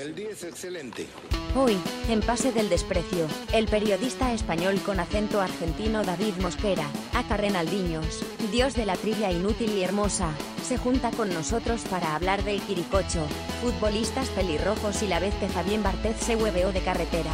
El 0.00 0.14
día 0.14 0.30
es 0.30 0.44
excelente. 0.44 1.06
Hoy, 1.54 1.76
en 2.08 2.20
Pase 2.22 2.52
del 2.52 2.70
Desprecio, 2.70 3.26
el 3.52 3.66
periodista 3.66 4.32
español 4.32 4.80
con 4.80 4.98
acento 4.98 5.42
argentino 5.42 6.02
David 6.04 6.36
Mosquera, 6.40 6.86
acá 7.12 7.36
Renaldiños, 7.36 8.24
dios 8.50 8.72
de 8.72 8.86
la 8.86 8.96
trivia 8.96 9.30
inútil 9.30 9.70
y 9.72 9.82
hermosa, 9.82 10.32
se 10.66 10.78
junta 10.78 11.10
con 11.10 11.28
nosotros 11.34 11.82
para 11.82 12.14
hablar 12.14 12.44
del 12.44 12.62
Quiricocho, 12.62 13.26
futbolistas 13.60 14.30
pelirrojos 14.30 15.02
y 15.02 15.06
la 15.06 15.20
vez 15.20 15.34
que 15.34 15.48
Fabián 15.48 15.82
Bartez 15.82 16.16
se 16.18 16.34
hueveó 16.34 16.72
de 16.72 16.80
carretera. 16.80 17.32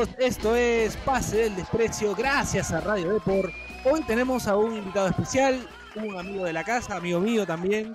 Esto 0.00 0.56
es 0.56 0.96
Pase 0.96 1.36
del 1.36 1.56
Desprecio, 1.56 2.14
gracias 2.14 2.72
a 2.72 2.80
Radio 2.80 3.12
Deport. 3.12 3.52
Hoy 3.84 4.02
tenemos 4.04 4.48
a 4.48 4.56
un 4.56 4.74
invitado 4.74 5.08
especial, 5.08 5.68
un 5.94 6.18
amigo 6.18 6.44
de 6.44 6.54
la 6.54 6.64
casa, 6.64 6.96
amigo 6.96 7.20
mío 7.20 7.44
también, 7.44 7.94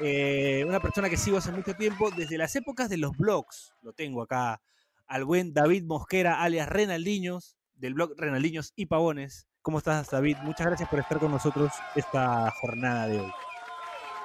eh, 0.00 0.64
una 0.66 0.80
persona 0.80 1.10
que 1.10 1.18
sigo 1.18 1.36
hace 1.36 1.52
mucho 1.52 1.74
tiempo, 1.74 2.10
desde 2.10 2.38
las 2.38 2.56
épocas 2.56 2.88
de 2.88 2.96
los 2.96 3.14
blogs, 3.18 3.74
lo 3.82 3.92
tengo 3.92 4.22
acá, 4.22 4.62
al 5.06 5.26
buen 5.26 5.52
David 5.52 5.84
Mosquera, 5.84 6.40
alias 6.40 6.70
Renaldiños, 6.70 7.58
del 7.74 7.92
blog 7.92 8.14
Renaldiños 8.16 8.72
y 8.74 8.86
Pavones. 8.86 9.46
¿Cómo 9.60 9.76
estás, 9.76 10.08
David? 10.08 10.38
Muchas 10.44 10.68
gracias 10.68 10.88
por 10.88 11.00
estar 11.00 11.18
con 11.18 11.32
nosotros 11.32 11.70
esta 11.94 12.50
jornada 12.62 13.08
de 13.08 13.20
hoy. 13.20 13.32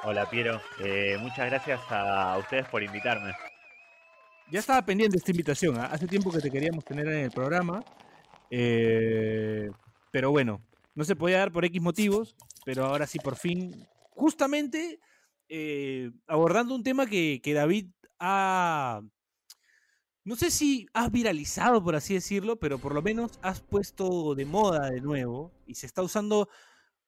Hola 0.04 0.30
Piero, 0.30 0.62
Eh, 0.80 1.18
muchas 1.20 1.50
gracias 1.50 1.82
a 1.90 2.38
ustedes 2.38 2.70
por 2.70 2.82
invitarme. 2.84 3.34
Ya 4.50 4.60
estaba 4.60 4.86
pendiente 4.86 5.18
esta 5.18 5.32
invitación, 5.32 5.78
¿ah? 5.78 5.88
hace 5.88 6.08
tiempo 6.08 6.32
que 6.32 6.40
te 6.40 6.50
queríamos 6.50 6.86
tener 6.86 7.06
en 7.08 7.26
el 7.26 7.32
programa, 7.32 7.84
eh, 8.50 9.70
pero 10.10 10.32
bueno, 10.32 10.62
no 10.96 11.04
se 11.04 11.18
podía 11.18 11.40
dar 11.40 11.52
por 11.52 11.66
X 11.66 11.82
motivos, 11.82 12.34
pero 12.64 12.86
ahora 12.86 13.06
sí 13.08 13.20
por 13.20 13.36
fin, 13.36 13.86
justamente 14.12 15.00
eh, 15.50 16.12
abordando 16.28 16.74
un 16.76 16.84
tema 16.84 17.08
que, 17.08 17.42
que 17.44 17.54
David 17.54 17.88
ha, 18.20 19.02
no 20.24 20.36
sé 20.38 20.50
si 20.50 20.88
has 20.94 21.12
viralizado, 21.12 21.84
por 21.84 21.96
así 21.98 22.14
decirlo, 22.14 22.58
pero 22.58 22.80
por 22.80 22.94
lo 22.94 23.02
menos 23.02 23.40
has 23.42 23.60
puesto 23.60 24.34
de 24.34 24.46
moda 24.46 24.90
de 24.90 25.02
nuevo 25.02 25.52
y 25.66 25.76
se 25.76 25.88
está 25.88 26.02
usando, 26.02 26.48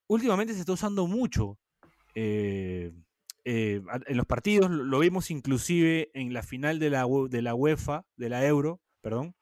últimamente 0.07 0.53
se 0.53 0.59
está 0.59 0.73
usando 0.73 1.07
mucho. 1.07 1.57
eh, 2.15 2.91
eh, 3.51 3.81
en 4.07 4.17
los 4.17 4.25
partidos, 4.25 4.69
lo 4.69 4.99
vimos 4.99 5.31
inclusive 5.31 6.09
en 6.13 6.33
la 6.33 6.43
final 6.43 6.77
de 6.79 6.89
la, 6.89 7.05
de 7.29 7.41
la 7.41 7.55
UEFA, 7.55 8.05
de 8.15 8.29
la 8.29 8.45
Euro, 8.45 8.79
perdón, 9.01 9.35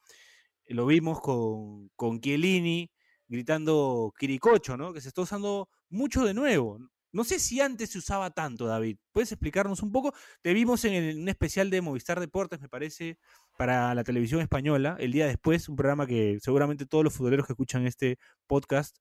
lo 0.68 0.86
vimos 0.86 1.20
con, 1.22 1.90
con 1.96 2.20
Chiellini 2.22 2.90
gritando 3.28 4.14
Quiricocho, 4.18 4.78
¿no? 4.78 4.94
Que 4.94 5.02
se 5.02 5.10
está 5.10 5.22
usando 5.22 5.68
mucho 5.90 6.24
de 6.26 6.34
nuevo. 6.34 6.80
No 7.12 7.24
sé 7.24 7.40
si 7.40 7.60
antes 7.62 7.90
se 7.90 7.98
usaba 7.98 8.30
tanto, 8.32 8.68
David. 8.68 8.98
¿Puedes 9.12 9.32
explicarnos 9.32 9.82
un 9.82 9.92
poco? 9.92 10.14
Te 10.42 10.54
vimos 10.54 10.84
en 10.86 10.94
el- 10.94 11.18
un 11.18 11.30
especial 11.30 11.70
de 11.70 11.82
Movistar 11.82 12.20
Deportes, 12.20 12.60
me 12.62 12.70
parece, 12.70 13.18
para 13.58 13.96
la 13.96 14.04
televisión 14.04 14.42
española, 14.42 14.96
el 15.00 15.12
día 15.12 15.26
después, 15.26 15.68
un 15.70 15.76
programa 15.76 16.06
que 16.06 16.38
seguramente 16.42 16.86
todos 16.86 17.04
los 17.04 17.14
futboleros 17.14 17.46
que 17.48 17.54
escuchan 17.54 17.86
este 17.88 18.18
podcast 18.46 18.98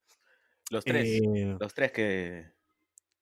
Los 0.70 0.84
tres. 0.84 1.20
eh, 1.22 1.56
Los 1.60 1.74
tres 1.74 1.92
que. 1.92 2.55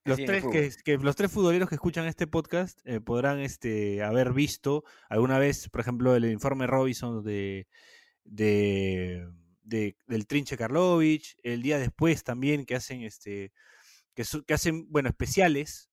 Los 0.04 0.18
tres 0.26 0.44
que, 0.52 0.70
que 0.84 0.98
los 0.98 1.16
tres 1.16 1.30
futboleros 1.32 1.68
que 1.68 1.74
escuchan 1.76 2.06
este 2.06 2.26
podcast 2.26 2.78
eh, 2.84 3.00
podrán 3.00 3.40
este, 3.40 4.02
haber 4.02 4.32
visto 4.32 4.84
alguna 5.08 5.38
vez, 5.38 5.68
por 5.70 5.80
ejemplo, 5.80 6.14
el 6.14 6.24
informe 6.26 6.66
Robinson 6.66 7.24
de, 7.24 7.66
de, 8.24 9.26
de- 9.62 9.96
del 10.06 10.26
Trinche 10.26 10.56
Karlovich, 10.56 11.36
el 11.42 11.62
día 11.62 11.78
después 11.78 12.22
también 12.24 12.64
que 12.66 12.74
hacen 12.76 13.02
este 13.02 13.52
que, 14.14 14.24
su- 14.24 14.44
que 14.44 14.54
hacen 14.54 14.86
bueno 14.90 15.08
especiales. 15.08 15.90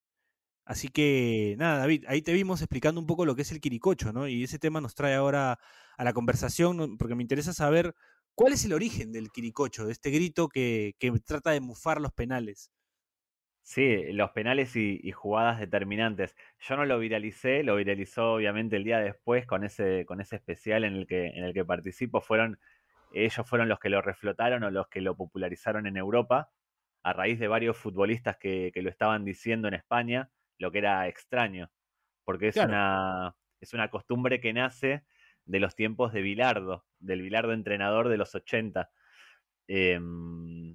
Así 0.65 0.89
que 0.89 1.55
nada, 1.57 1.79
David, 1.79 2.05
ahí 2.07 2.21
te 2.21 2.33
vimos 2.33 2.61
explicando 2.61 3.01
un 3.01 3.07
poco 3.07 3.25
lo 3.25 3.35
que 3.35 3.41
es 3.41 3.51
el 3.51 3.59
Quiricocho, 3.59 4.13
¿no? 4.13 4.27
Y 4.27 4.43
ese 4.43 4.59
tema 4.59 4.79
nos 4.79 4.93
trae 4.95 5.15
ahora 5.15 5.59
a 5.97 6.03
la 6.03 6.13
conversación, 6.13 6.97
porque 6.97 7.15
me 7.15 7.23
interesa 7.23 7.51
saber 7.53 7.95
cuál 8.35 8.53
es 8.53 8.63
el 8.63 8.73
origen 8.73 9.11
del 9.11 9.31
Quiricocho, 9.31 9.85
de 9.85 9.91
este 9.91 10.11
grito 10.11 10.47
que, 10.49 10.93
que 10.99 11.11
trata 11.25 11.51
de 11.51 11.61
mufar 11.61 11.99
los 11.99 12.13
penales. 12.13 12.69
Sí, 13.73 14.11
los 14.11 14.31
penales 14.31 14.75
y, 14.75 14.99
y 15.01 15.13
jugadas 15.13 15.57
determinantes. 15.61 16.35
Yo 16.59 16.75
no 16.75 16.85
lo 16.85 16.99
viralicé, 16.99 17.63
lo 17.63 17.77
viralizó 17.77 18.33
obviamente 18.33 18.75
el 18.75 18.83
día 18.83 18.99
después 18.99 19.45
con 19.45 19.63
ese, 19.63 20.05
con 20.05 20.19
ese 20.19 20.35
especial 20.35 20.83
en 20.83 20.95
el 20.97 21.07
que, 21.07 21.27
en 21.27 21.45
el 21.45 21.53
que 21.53 21.63
participo. 21.63 22.19
Fueron, 22.19 22.59
ellos 23.13 23.47
fueron 23.49 23.69
los 23.69 23.79
que 23.79 23.87
lo 23.89 24.01
reflotaron 24.01 24.63
o 24.65 24.71
los 24.71 24.89
que 24.89 24.99
lo 24.99 25.15
popularizaron 25.15 25.87
en 25.87 25.95
Europa, 25.95 26.51
a 27.01 27.13
raíz 27.13 27.39
de 27.39 27.47
varios 27.47 27.77
futbolistas 27.77 28.35
que, 28.37 28.71
que 28.73 28.81
lo 28.81 28.89
estaban 28.89 29.23
diciendo 29.23 29.69
en 29.69 29.75
España, 29.75 30.31
lo 30.57 30.69
que 30.73 30.79
era 30.79 31.07
extraño, 31.07 31.71
porque 32.25 32.49
es 32.49 32.55
Claro. 32.55 32.71
una, 32.71 33.37
es 33.61 33.73
una 33.73 33.89
costumbre 33.89 34.41
que 34.41 34.51
nace 34.51 35.05
de 35.45 35.59
los 35.61 35.75
tiempos 35.75 36.11
de 36.11 36.21
Bilardo, 36.21 36.87
del 36.99 37.21
Bilardo 37.21 37.53
entrenador 37.53 38.09
de 38.09 38.17
los 38.17 38.35
80. 38.35 38.91
Eh, 39.73 39.97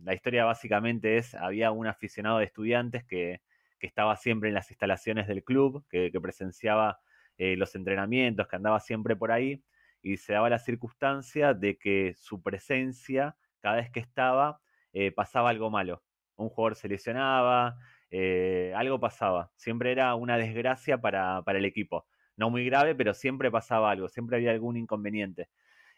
la 0.05 0.15
historia 0.15 0.47
básicamente 0.47 1.19
es, 1.19 1.34
había 1.34 1.71
un 1.71 1.87
aficionado 1.87 2.39
de 2.39 2.47
estudiantes 2.47 3.05
que, 3.05 3.43
estaba 3.79 4.17
siempre 4.17 4.49
en 4.49 4.55
las 4.57 4.69
instalaciones 4.73 5.29
del 5.29 5.45
club, 5.45 5.84
que, 5.89 6.11
que 6.11 6.21
presenciaba 6.21 6.99
eh, 7.39 7.57
los 7.57 7.77
entrenamientos, 7.77 8.49
que 8.49 8.57
andaba 8.57 8.81
siempre 8.81 9.15
por 9.15 9.31
ahí, 9.31 9.62
y 10.03 10.17
se 10.17 10.33
daba 10.33 10.51
la 10.51 10.59
circunstancia 10.59 11.55
de 11.55 11.79
que 11.79 12.15
su 12.17 12.43
presencia, 12.43 13.37
cada 13.61 13.77
vez 13.77 13.91
que 13.93 14.01
estaba, 14.01 14.61
eh, 14.93 15.13
pasaba 15.13 15.51
algo 15.51 15.71
malo. 15.71 16.03
Un 16.34 16.49
jugador 16.49 16.75
se 16.75 16.89
lesionaba, 16.89 17.77
eh, 18.11 18.73
algo 18.75 18.99
pasaba. 18.99 19.53
Siempre 19.55 19.93
era 19.93 20.17
una 20.17 20.37
desgracia 20.37 21.01
para, 21.01 21.43
para 21.43 21.59
el 21.59 21.65
equipo. 21.65 22.07
No 22.37 22.51
muy 22.51 22.65
grave, 22.65 22.97
pero 22.97 23.15
siempre 23.15 23.53
pasaba 23.53 23.93
algo, 23.93 24.09
siempre 24.09 24.37
había 24.37 24.51
algún 24.51 24.77
inconveniente. 24.77 25.49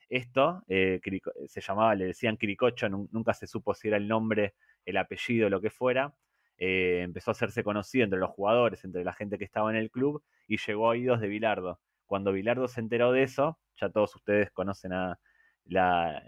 Esto 0.09 0.63
eh, 0.69 1.01
Quirico- 1.03 1.33
se 1.47 1.61
llamaba, 1.61 1.95
le 1.95 2.07
decían 2.07 2.37
Quiricocho, 2.37 2.89
nun- 2.89 3.09
nunca 3.13 3.35
se 3.35 3.47
supo 3.47 3.75
si 3.75 3.89
era 3.89 3.97
el 3.97 4.09
nombre, 4.09 4.55
el 4.85 4.97
apellido, 4.97 5.51
lo 5.51 5.61
que 5.61 5.71
fuera. 5.71 6.15
Eh, 6.57 7.03
empezó 7.05 7.31
a 7.31 7.33
hacerse 7.33 7.63
conocido 7.63 8.05
entre 8.05 8.19
los 8.19 8.31
jugadores, 8.31 8.85
entre 8.85 9.05
la 9.05 9.13
gente 9.13 9.39
que 9.39 9.45
estaba 9.45 9.71
en 9.71 9.77
el 9.77 9.91
club, 9.91 10.23
y 10.47 10.57
llegó 10.59 10.87
a 10.87 10.91
oídos 10.91 11.21
de 11.21 11.29
Bilardo. 11.29 11.81
Cuando 12.07 12.33
Bilardo 12.33 12.69
se 12.69 12.81
enteró 12.81 13.13
de 13.13 13.23
eso, 13.23 13.59
ya 13.77 13.91
todos 13.91 14.15
ustedes 14.17 14.51
conocen 14.51 14.93
a, 14.93 15.19
la, 15.67 16.23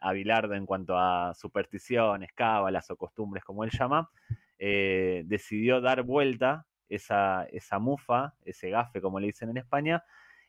a 0.00 0.12
Bilardo 0.12 0.54
en 0.54 0.66
cuanto 0.66 0.96
a 0.98 1.34
supersticiones, 1.34 2.30
cábalas 2.34 2.90
o 2.90 2.96
costumbres, 2.96 3.44
como 3.44 3.64
él 3.64 3.70
llama, 3.70 4.10
eh, 4.58 5.22
decidió 5.26 5.80
dar 5.80 6.02
vuelta 6.02 6.66
esa, 6.88 7.44
esa 7.50 7.78
mufa, 7.78 8.34
ese 8.44 8.70
gafe, 8.70 9.00
como 9.00 9.18
le 9.20 9.26
dicen 9.26 9.50
en 9.50 9.56
España, 9.58 10.04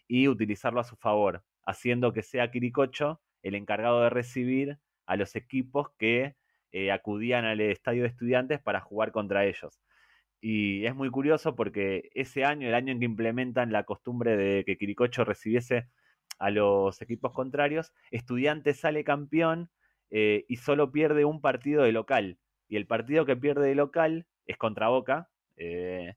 y 0.08 0.28
utilizarlo 0.28 0.80
a 0.80 0.84
su 0.84 0.96
favor, 0.96 1.44
haciendo 1.66 2.14
que 2.14 2.24
sea 2.24 2.52
Quiricocho 2.52 3.22
el 3.44 3.56
encargado 3.56 4.02
de 4.02 4.10
recibir 4.10 4.80
a 5.06 5.16
los 5.16 5.36
equipos 5.36 5.90
que 5.98 6.36
eh, 6.72 6.92
acudían 6.92 7.46
al 7.46 7.62
estadio 7.62 8.04
de 8.04 8.10
estudiantes 8.10 8.60
para 8.62 8.82
jugar 8.82 9.12
contra 9.12 9.46
ellos. 9.46 9.82
Y 10.42 10.86
es 10.86 10.96
muy 10.96 11.10
curioso 11.10 11.56
porque 11.56 12.10
ese 12.14 12.44
año, 12.44 12.68
el 12.68 12.76
año 12.76 12.92
en 12.92 13.00
que 13.00 13.06
implementan 13.06 13.72
la 13.72 13.84
costumbre 13.84 14.38
de 14.38 14.64
que 14.66 14.78
Quiricocho 14.78 15.24
recibiese 15.24 15.88
a 16.38 16.50
los 16.50 17.02
equipos 17.02 17.34
contrarios, 17.34 17.94
Estudiantes 18.12 18.80
sale 18.80 19.04
campeón 19.04 19.70
eh, 20.12 20.46
y 20.48 20.58
solo 20.58 20.92
pierde 20.92 21.26
un 21.26 21.42
partido 21.42 21.84
de 21.84 21.92
local. 21.92 22.38
Y 22.68 22.76
el 22.78 22.88
partido 22.88 23.26
que 23.26 23.36
pierde 23.36 23.68
de 23.68 23.76
local 23.76 24.28
es 24.46 24.58
contra 24.58 24.90
Boca, 24.90 25.30
eh, 25.58 26.16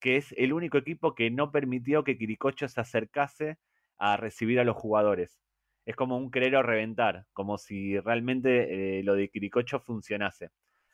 que 0.00 0.16
es 0.16 0.34
el 0.36 0.52
único 0.52 0.78
equipo 0.78 1.14
que 1.14 1.30
no 1.30 1.52
permitió 1.52 2.04
que 2.04 2.16
Quiricocho 2.16 2.68
se 2.68 2.80
acercase 2.80 3.58
a 3.98 4.16
recibir 4.16 4.58
a 4.58 4.64
los 4.64 4.76
jugadores. 4.76 5.40
Es 5.86 5.96
como 5.96 6.16
un 6.16 6.30
querer 6.30 6.56
o 6.56 6.62
reventar, 6.62 7.26
como 7.32 7.58
si 7.58 7.98
realmente 8.00 8.98
eh, 8.98 9.02
lo 9.02 9.14
de 9.14 9.28
Quiricocho 9.28 9.80
funcionase. 9.80 10.50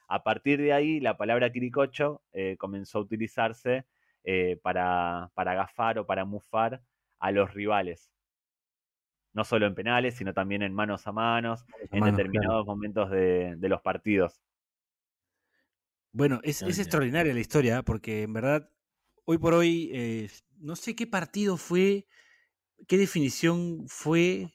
A 0.09 0.23
partir 0.23 0.61
de 0.61 0.73
ahí, 0.73 1.01
la 1.01 1.17
palabra 1.17 1.51
Quiricocho 1.51 2.23
eh, 2.33 2.57
comenzó 2.59 2.99
a 2.99 3.03
utilizarse 3.03 3.87
eh, 4.25 4.59
para, 4.63 5.31
para 5.35 5.53
agafar 5.53 5.99
o 5.99 6.07
para 6.07 6.25
mufar 6.25 6.83
a 7.19 7.31
los 7.33 7.53
rivales. 7.55 8.13
No 9.33 9.45
solo 9.45 9.67
en 9.67 9.75
penales, 9.75 10.15
sino 10.15 10.33
también 10.33 10.63
en 10.63 10.73
manos 10.73 11.07
a 11.07 11.13
manos, 11.13 11.65
en 11.91 12.01
manos, 12.01 12.17
determinados 12.17 12.67
momentos 12.67 13.11
de, 13.11 13.55
de 13.57 13.69
los 13.69 13.83
partidos. 13.83 14.41
Bueno, 16.13 16.41
es, 16.43 16.63
es 16.63 16.79
extraordinaria 16.79 17.35
la 17.35 17.41
historia, 17.41 17.83
porque 17.83 18.23
en 18.23 18.33
verdad, 18.33 18.71
hoy 19.27 19.39
por 19.39 19.53
hoy, 19.55 19.91
eh, 19.93 20.31
no 20.59 20.75
sé 20.77 20.95
qué 20.97 21.07
partido 21.07 21.57
fue, 21.59 22.07
qué 22.89 22.97
definición 22.97 23.85
fue 23.89 24.53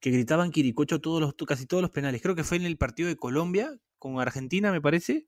que 0.00 0.10
gritaban 0.10 0.50
Quiricocho 0.52 1.00
todos 1.00 1.20
los, 1.20 1.34
casi 1.46 1.66
todos 1.66 1.80
los 1.82 1.90
penales. 1.90 2.22
Creo 2.22 2.34
que 2.34 2.44
fue 2.44 2.56
en 2.58 2.64
el 2.64 2.76
partido 2.76 3.08
de 3.08 3.16
Colombia 3.16 3.76
con 3.98 4.20
Argentina, 4.20 4.70
me 4.72 4.80
parece. 4.80 5.26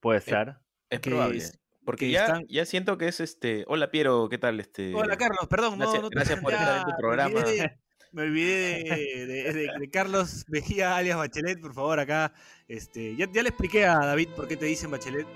Puede 0.00 0.20
ser. 0.20 0.56
Es 0.90 1.00
que 1.00 1.10
probable. 1.10 1.38
es- 1.38 1.58
Porque 1.84 2.06
que 2.06 2.12
ya, 2.12 2.24
están- 2.26 2.46
ya 2.48 2.64
siento 2.64 2.96
que 2.96 3.08
es 3.08 3.20
este. 3.20 3.64
Hola 3.66 3.90
Piero, 3.90 4.28
¿qué 4.30 4.38
tal? 4.38 4.58
Este... 4.60 4.94
Hola 4.94 5.16
Carlos, 5.16 5.46
perdón, 5.50 5.72
no, 5.72 5.84
gracias- 5.84 6.02
no 6.02 6.08
te 6.10 6.14
gracias 6.16 6.40
por 6.40 6.52
estar 6.52 6.78
en 6.78 6.84
tu 6.84 6.96
programa. 6.96 7.40
olvidé, 7.40 7.78
me 8.12 8.22
olvidé 8.22 8.84
de, 8.84 9.26
de- 9.26 9.52
de- 9.52 9.70
de 9.80 9.90
Carlos 9.90 10.44
Mejía 10.48 10.96
alias 10.96 11.18
Bachelet, 11.18 11.60
por 11.60 11.74
favor, 11.74 11.98
acá. 12.00 12.32
Este, 12.68 13.14
ya, 13.16 13.30
ya 13.30 13.42
le 13.42 13.48
expliqué 13.50 13.84
a 13.84 13.96
David 13.98 14.28
por 14.36 14.48
qué 14.48 14.56
te 14.56 14.64
dicen 14.66 14.90
Bachelet. 14.90 15.26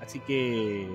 Así 0.00 0.18
que. 0.20 0.88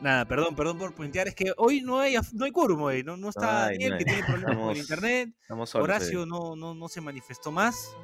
Nada, 0.00 0.24
perdón, 0.24 0.56
perdón 0.56 0.78
por 0.78 0.94
puentear. 0.94 1.28
Es 1.28 1.34
que 1.34 1.52
hoy 1.56 1.82
no 1.82 2.00
hay, 2.00 2.16
no 2.32 2.44
hay 2.44 2.52
quórum 2.52 2.82
hoy. 2.82 3.02
No, 3.02 3.16
no 3.16 3.28
está 3.28 3.66
hay, 3.66 3.74
Daniel, 3.74 3.92
no 3.92 3.98
que 3.98 4.04
tiene 4.04 4.22
problemas 4.24 4.56
con 4.56 4.70
el 4.70 4.76
Estamos- 4.76 4.78
internet. 4.78 5.34
Estamos 5.42 5.70
solos. 5.70 5.84
Horacio 5.84 6.26
no, 6.26 6.56
no, 6.56 6.74
no 6.74 6.88
se 6.88 7.00
manifestó 7.00 7.52
más. 7.52 7.94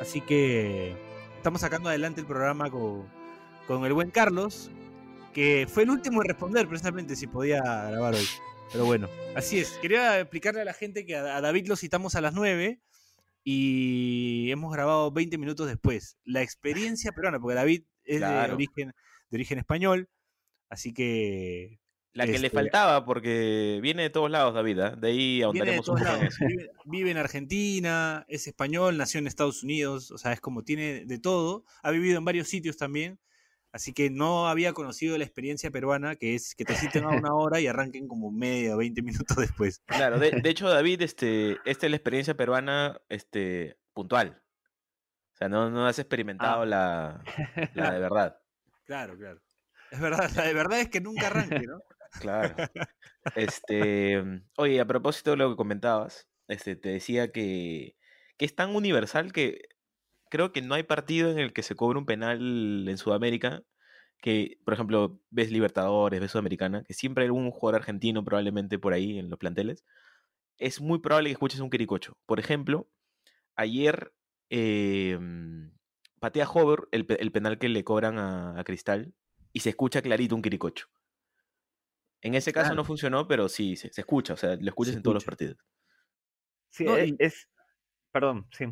Así 0.00 0.20
que 0.20 0.96
estamos 1.36 1.60
sacando 1.60 1.88
adelante 1.88 2.20
el 2.20 2.26
programa 2.26 2.70
con, 2.70 3.06
con 3.66 3.84
el 3.84 3.92
buen 3.92 4.10
Carlos, 4.10 4.70
que 5.32 5.66
fue 5.68 5.82
el 5.82 5.90
último 5.90 6.22
en 6.22 6.28
responder 6.28 6.66
precisamente 6.68 7.16
si 7.16 7.26
podía 7.26 7.60
grabar 7.60 8.14
hoy. 8.14 8.26
Pero 8.72 8.84
bueno, 8.84 9.08
así 9.34 9.58
es. 9.58 9.70
Quería 9.82 10.18
explicarle 10.20 10.62
a 10.62 10.64
la 10.64 10.72
gente 10.72 11.06
que 11.06 11.16
a, 11.16 11.40
David 11.40 11.68
lo 11.68 11.76
citamos 11.76 12.14
a 12.14 12.20
las 12.20 12.34
9 12.34 12.80
y 13.44 14.50
hemos 14.50 14.72
grabado 14.72 15.10
20 15.12 15.38
minutos 15.38 15.68
después. 15.68 16.16
La 16.24 16.42
experiencia 16.42 17.12
peruana, 17.12 17.38
porque 17.38 17.54
David 17.54 17.84
es 18.04 18.20
de, 18.20 18.52
origen, 18.52 18.92
de 19.30 19.36
origen 19.36 19.58
español, 19.58 20.08
así 20.68 20.92
que 20.92 21.78
La 22.12 22.24
que 22.26 22.32
le 22.38 22.46
este, 22.48 22.50
faltaba, 22.50 23.04
porque 23.04 23.78
viene 23.82 24.02
de 24.04 24.10
todos 24.10 24.30
lados, 24.30 24.54
David. 24.54 24.78
¿ah? 24.80 24.90
De 24.96 25.08
ahí 25.08 25.16
Viene 25.16 25.38
de 25.38 25.44
ahondaremos 25.44 25.88
un 25.88 25.98
poco. 25.98 26.10
Vive, 26.40 26.70
vive 26.84 27.10
en 27.10 27.16
Argentina, 27.18 28.24
es 28.28 28.46
español, 28.46 28.96
nació 28.96 29.18
en 29.18 29.26
Estados 29.26 29.62
Unidos, 29.62 30.10
o 30.10 30.18
sea, 30.18 30.32
es 30.32 30.40
como 30.40 30.62
tiene 30.64 31.04
de 31.04 31.18
todo. 31.18 31.64
Ha 31.82 31.90
vivido 31.90 32.18
en 32.18 32.24
varios 32.24 32.48
sitios 32.48 32.76
también, 32.78 33.18
así 33.72 33.92
que 33.92 34.08
no 34.10 34.48
había 34.48 34.72
conocido 34.72 35.18
la 35.18 35.24
experiencia 35.24 35.70
peruana, 35.70 36.16
que 36.16 36.34
es 36.34 36.54
que 36.54 36.64
te 36.64 36.74
citen 36.74 37.04
a 37.04 37.08
una 37.10 37.34
hora 37.34 37.60
y 37.60 37.66
arranquen 37.66 38.08
como 38.08 38.30
media 38.32 38.74
o 38.74 38.78
20 38.78 39.02
minutos 39.02 39.36
después. 39.36 39.82
Claro, 39.86 40.18
de, 40.18 40.30
de 40.30 40.50
hecho, 40.50 40.68
David, 40.68 41.02
este, 41.02 41.58
esta 41.66 41.86
es 41.86 41.90
la 41.90 41.96
experiencia 41.96 42.34
peruana 42.36 42.98
este, 43.10 43.76
puntual. 43.92 44.42
O 45.34 45.36
sea, 45.36 45.50
no, 45.50 45.68
no 45.68 45.86
has 45.86 45.98
experimentado 45.98 46.62
Ah. 46.62 46.66
la, 46.66 47.22
la 47.74 47.90
de 47.92 47.98
verdad. 48.08 48.38
Claro, 48.86 49.18
claro. 49.18 49.38
Es 49.90 50.00
verdad, 50.00 50.30
la 50.36 50.44
de 50.44 50.54
verdad 50.54 50.80
es 50.80 50.88
que 50.88 51.00
nunca 51.00 51.28
arranque, 51.28 51.66
¿no? 51.66 51.80
Claro. 52.18 52.56
Este, 53.34 54.22
oye, 54.56 54.80
a 54.80 54.86
propósito 54.86 55.32
de 55.32 55.36
lo 55.36 55.50
que 55.50 55.56
comentabas, 55.56 56.28
este, 56.48 56.76
te 56.76 56.90
decía 56.90 57.30
que, 57.32 57.96
que 58.38 58.44
es 58.46 58.54
tan 58.54 58.74
universal 58.74 59.32
que 59.32 59.60
creo 60.30 60.52
que 60.52 60.62
no 60.62 60.74
hay 60.74 60.84
partido 60.84 61.30
en 61.30 61.38
el 61.38 61.52
que 61.52 61.62
se 61.62 61.76
cobre 61.76 61.98
un 61.98 62.06
penal 62.06 62.88
en 62.88 62.98
Sudamérica 62.98 63.64
que, 64.20 64.58
por 64.64 64.74
ejemplo, 64.74 65.20
ves 65.30 65.52
Libertadores, 65.52 66.20
ves 66.20 66.32
Sudamericana, 66.32 66.84
que 66.84 66.94
siempre 66.94 67.24
hay 67.24 67.30
un 67.30 67.50
jugador 67.50 67.80
argentino 67.82 68.24
probablemente 68.24 68.78
por 68.78 68.92
ahí 68.94 69.18
en 69.18 69.30
los 69.30 69.38
planteles. 69.38 69.84
Es 70.58 70.80
muy 70.80 71.00
probable 71.00 71.28
que 71.30 71.34
escuches 71.34 71.60
un 71.60 71.70
quiricocho. 71.70 72.18
Por 72.26 72.40
ejemplo, 72.40 72.88
ayer 73.56 74.14
eh, 74.50 75.18
patea 76.20 76.48
Hover 76.48 76.88
el, 76.92 77.06
pe- 77.06 77.20
el 77.22 77.32
penal 77.32 77.58
que 77.58 77.68
le 77.68 77.84
cobran 77.84 78.18
a 78.18 78.62
Cristal 78.64 79.14
y 79.56 79.60
se 79.60 79.70
escucha 79.70 80.02
clarito 80.02 80.34
un 80.36 80.42
quiricocho. 80.42 80.86
En 82.20 82.34
ese 82.34 82.52
caso 82.52 82.64
Claro. 82.66 82.76
no 82.76 82.84
funcionó, 82.84 83.26
pero 83.26 83.48
sí, 83.48 83.74
se, 83.74 83.90
se 83.90 84.02
escucha, 84.02 84.34
o 84.34 84.36
sea, 84.36 84.54
lo 84.56 84.68
escuchas 84.68 84.92
Se 84.92 84.98
en 84.98 85.02
todos 85.02 85.14
los 85.14 85.24
partidos. 85.24 85.56
Sí, 86.68 86.84
No, 86.84 86.94
es, 86.98 87.08
y- 87.08 87.16
es- 87.18 87.48
Perdón, 88.12 88.46
sí. 88.52 88.66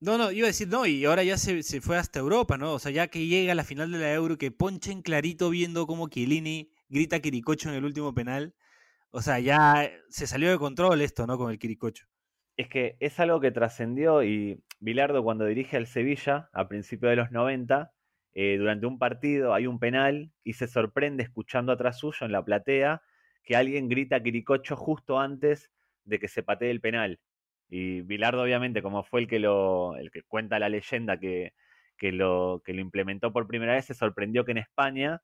No, 0.00 0.18
no, 0.18 0.32
iba 0.32 0.46
a 0.46 0.48
decir, 0.48 0.66
no, 0.66 0.86
y 0.86 1.04
ahora 1.04 1.22
ya 1.22 1.36
se, 1.38 1.62
se 1.62 1.80
fue 1.80 1.96
hasta 1.98 2.18
Europa, 2.18 2.58
¿no? 2.58 2.72
O 2.72 2.78
sea, 2.80 2.90
ya 2.90 3.06
que 3.06 3.26
llega 3.28 3.52
a 3.52 3.54
la 3.54 3.62
final 3.62 3.92
de 3.92 3.98
la 3.98 4.12
Euro, 4.12 4.36
que 4.38 4.50
ponchen 4.50 5.02
clarito 5.02 5.50
viendo 5.50 5.86
cómo 5.86 6.08
Chiellini 6.08 6.72
grita 6.88 7.20
Quiricocho 7.20 7.68
en 7.68 7.76
el 7.76 7.84
último 7.84 8.12
penal. 8.12 8.56
O 9.10 9.22
sea, 9.22 9.38
ya 9.38 9.88
se 10.08 10.26
salió 10.26 10.50
de 10.50 10.58
control 10.58 11.00
esto, 11.00 11.28
¿no? 11.28 11.38
Con 11.38 11.52
el 11.52 11.60
Quiricocho. 11.60 12.06
Es 12.56 12.68
que 12.68 12.96
es 12.98 13.20
algo 13.20 13.40
que 13.40 13.52
trascendió 13.52 14.24
y 14.24 14.64
Bilardo 14.80 15.22
cuando 15.22 15.44
dirige 15.44 15.76
al 15.76 15.86
Sevilla 15.86 16.48
a 16.52 16.66
principios 16.66 17.10
de 17.10 17.16
los 17.16 17.30
90, 17.30 17.92
eh, 18.40 18.56
durante 18.56 18.86
un 18.86 19.00
partido 19.00 19.52
hay 19.52 19.66
un 19.66 19.80
penal 19.80 20.30
y 20.44 20.52
se 20.52 20.68
sorprende 20.68 21.24
escuchando 21.24 21.72
atrás 21.72 21.98
suyo 21.98 22.24
en 22.24 22.30
la 22.30 22.44
platea 22.44 23.02
que 23.42 23.56
alguien 23.56 23.88
grita 23.88 24.22
Quiricocho 24.22 24.76
justo 24.76 25.18
antes 25.18 25.72
de 26.04 26.20
que 26.20 26.28
se 26.28 26.44
patee 26.44 26.70
el 26.70 26.80
penal. 26.80 27.18
Y 27.68 28.02
Bilardo 28.02 28.40
obviamente 28.40 28.80
como 28.80 29.02
fue 29.02 29.22
el 29.22 29.26
que 29.26 29.40
lo 29.40 29.96
el 29.96 30.12
que 30.12 30.22
cuenta 30.22 30.60
la 30.60 30.68
leyenda 30.68 31.18
que, 31.18 31.52
que 31.96 32.12
lo 32.12 32.62
que 32.64 32.74
lo 32.74 32.80
implementó 32.80 33.32
por 33.32 33.48
primera 33.48 33.72
vez, 33.72 33.86
se 33.86 33.94
sorprendió 33.94 34.44
que 34.44 34.52
en 34.52 34.58
España 34.58 35.20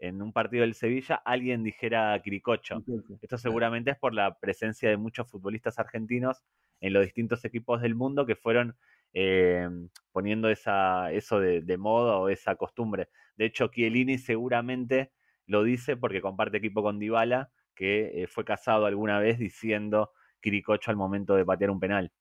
en 0.00 0.20
un 0.20 0.32
partido 0.32 0.62
del 0.62 0.74
Sevilla 0.74 1.22
alguien 1.24 1.62
dijera 1.62 2.20
Quiricocho. 2.20 2.82
Esto 3.22 3.38
seguramente 3.38 3.92
es 3.92 3.96
por 3.96 4.12
la 4.12 4.40
presencia 4.40 4.90
de 4.90 4.96
muchos 4.96 5.30
futbolistas 5.30 5.78
argentinos 5.78 6.42
en 6.80 6.94
los 6.94 7.04
distintos 7.04 7.44
equipos 7.44 7.80
del 7.80 7.94
mundo 7.94 8.26
que 8.26 8.34
fueron 8.34 8.76
eh, 9.18 9.66
poniendo 10.12 10.50
esa, 10.50 11.10
eso 11.10 11.40
de, 11.40 11.62
de 11.62 11.78
moda 11.78 12.18
o 12.18 12.28
esa 12.28 12.54
costumbre. 12.56 13.08
De 13.36 13.46
hecho, 13.46 13.68
Chiellini 13.68 14.18
seguramente 14.18 15.12
lo 15.46 15.62
dice 15.62 15.96
porque 15.96 16.20
comparte 16.20 16.58
equipo 16.58 16.82
con 16.82 16.98
Dybala, 16.98 17.50
que 17.74 18.22
eh, 18.22 18.26
fue 18.26 18.44
casado 18.44 18.84
alguna 18.84 19.18
vez 19.18 19.38
diciendo 19.38 20.10
Quiricocho 20.42 20.90
al 20.90 20.98
momento 20.98 21.34
de 21.34 21.46
patear 21.46 21.70
un 21.70 21.80
penal. 21.80 22.12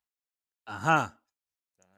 Ajá. 0.65 1.21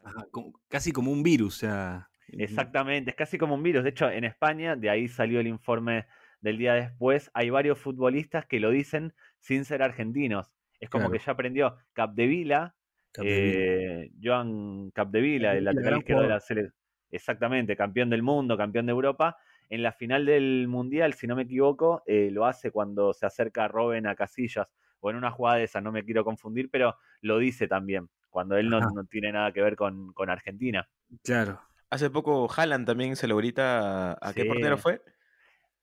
Ajá, 0.03 0.25
como- 0.31 0.59
casi 0.67 0.91
como 0.91 1.11
un 1.11 1.21
virus, 1.21 1.57
o 1.57 1.59
sea. 1.59 2.09
Exactamente, 2.29 3.11
es 3.11 3.15
casi 3.15 3.37
como 3.37 3.53
un 3.53 3.61
virus. 3.61 3.83
De 3.83 3.89
hecho, 3.91 4.09
en 4.09 4.23
España, 4.23 4.75
de 4.75 4.89
ahí 4.89 5.07
salió 5.07 5.39
el 5.39 5.47
informe 5.47 6.07
del 6.41 6.57
día 6.57 6.73
después, 6.73 7.29
hay 7.35 7.49
varios 7.51 7.77
futbolistas 7.79 8.45
que 8.47 8.59
lo 8.59 8.71
dicen 8.71 9.13
sin 9.39 9.63
ser 9.63 9.83
argentinos. 9.83 10.51
Es 10.79 10.89
como 10.89 11.05
Claro. 11.05 11.19
que 11.19 11.25
ya 11.25 11.31
aprendió 11.33 11.77
Capdevila, 11.93 11.93
Capdevila. 11.93 12.76
Eh, 13.23 14.11
Joan 14.21 14.91
Capdevila, 14.91 15.55
el 15.55 15.65
lateral 15.65 15.99
izquierdo 15.99 16.23
de 16.23 16.29
la 16.29 16.39
selección. 16.39 16.73
Exactamente, 17.09 17.75
campeón 17.75 18.09
del 18.09 18.23
mundo, 18.23 18.57
campeón 18.57 18.85
de 18.85 18.91
Europa. 18.91 19.37
En 19.69 19.83
la 19.83 19.91
final 19.91 20.25
del 20.25 20.67
Mundial, 20.67 21.13
si 21.13 21.27
no 21.27 21.35
me 21.35 21.43
equivoco, 21.43 22.03
eh, 22.05 22.29
lo 22.31 22.45
hace 22.45 22.71
cuando 22.71 23.13
se 23.13 23.25
acerca 23.25 23.67
Robben 23.67 24.07
a 24.07 24.15
Casillas, 24.15 24.67
o 24.99 25.09
en 25.09 25.15
una 25.15 25.31
jugada 25.31 25.57
de 25.57 25.65
esa, 25.65 25.81
no 25.81 25.91
me 25.91 26.03
quiero 26.03 26.23
confundir, 26.23 26.69
pero 26.69 26.97
lo 27.21 27.37
dice 27.37 27.67
también, 27.67 28.09
cuando 28.29 28.57
él 28.57 28.69
no, 28.69 28.79
tiene 29.09 29.31
nada 29.31 29.51
que 29.51 29.61
ver 29.61 29.75
con, 29.75 30.13
con 30.13 30.29
Argentina. 30.29 30.87
Claro. 31.23 31.61
Hace 31.89 32.09
poco 32.09 32.49
Haaland 32.53 32.85
también 32.85 33.15
se 33.15 33.27
lo 33.27 33.37
grita 33.37 34.11
a, 34.11 34.17
¿a 34.21 34.33
qué 34.33 34.45
portero 34.45 34.77
fue? 34.77 35.01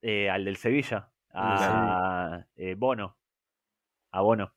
Eh, 0.02 0.28
al 0.28 0.44
del 0.44 0.56
Sevilla, 0.56 1.10
a 1.32 2.44
eh, 2.56 2.74
Bono. 2.74 3.16
A 4.12 4.20
Bono. 4.20 4.54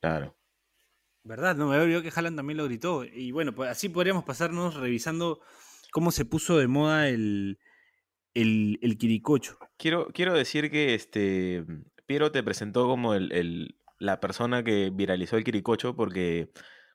Claro. 0.00 0.34
¿Verdad? 1.24 1.54
No 1.56 1.68
me 1.68 1.74
había 1.74 1.84
olvidado 1.84 2.02
que 2.02 2.12
Haaland 2.14 2.36
también 2.36 2.56
lo 2.56 2.64
gritó. 2.64 3.04
Y 3.04 3.30
bueno, 3.32 3.54
pues 3.54 3.70
así 3.70 3.88
podríamos 3.88 4.24
pasarnos 4.24 4.74
revisando 4.74 5.40
cómo 5.92 6.10
se 6.10 6.24
puso 6.24 6.58
de 6.58 6.66
moda 6.66 7.08
el, 7.08 7.58
el, 8.34 8.78
el 8.82 8.98
Quiricocho. 8.98 9.58
Quiero, 9.76 10.08
quiero 10.12 10.34
decir 10.34 10.70
que 10.70 10.94
este 10.94 11.64
Piero 12.06 12.32
te 12.32 12.42
presentó 12.42 12.86
como 12.86 13.14
el, 13.14 13.30
el- 13.32 13.76
la 13.98 14.18
persona 14.18 14.64
que 14.64 14.90
viralizó 14.92 15.36
el 15.36 15.44
Quiricocho 15.44 15.94
porque 15.94 16.50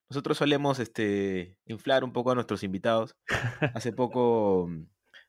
nosotros 0.10 0.38
solemos 0.38 0.80
este, 0.80 1.58
inflar 1.66 2.04
un 2.04 2.12
poco 2.12 2.32
a 2.32 2.36
nuestros 2.36 2.64
invitados. 2.64 3.16
Hace 3.74 3.94
poco 3.94 4.68
mm, 4.68 4.88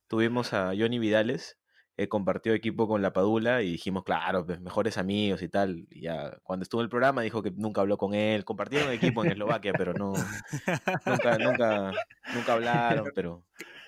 tuvimos 0.09 0.53
a 0.55 0.73
Johnny 0.77 0.99
Vidales, 0.99 1.57
que 1.99 2.09
compartió 2.09 2.55
equipo 2.55 2.87
con 2.87 3.03
la 3.03 3.13
Padula 3.13 3.61
y 3.63 3.73
dijimos, 3.73 4.05
claro, 4.05 4.47
pues 4.47 4.61
mejores 4.61 4.97
amigos 4.99 5.43
y 5.43 5.49
tal. 5.49 5.87
Y 5.91 6.03
ya 6.03 6.39
cuando 6.45 6.63
estuvo 6.63 6.81
en 6.81 6.85
el 6.85 6.89
programa 6.91 7.23
dijo 7.23 7.43
que 7.43 7.51
nunca 7.51 7.81
habló 7.81 7.99
con 7.99 8.15
él. 8.15 8.45
Compartieron 8.45 8.93
equipo 8.93 9.25
en 9.25 9.33
Eslovaquia, 9.33 9.73
pero 9.77 9.93
no, 9.95 10.13
nunca, 11.05 11.39
nunca, 11.39 11.93
nunca 12.35 12.53
hablaron, 12.53 13.09
pero 13.15 13.45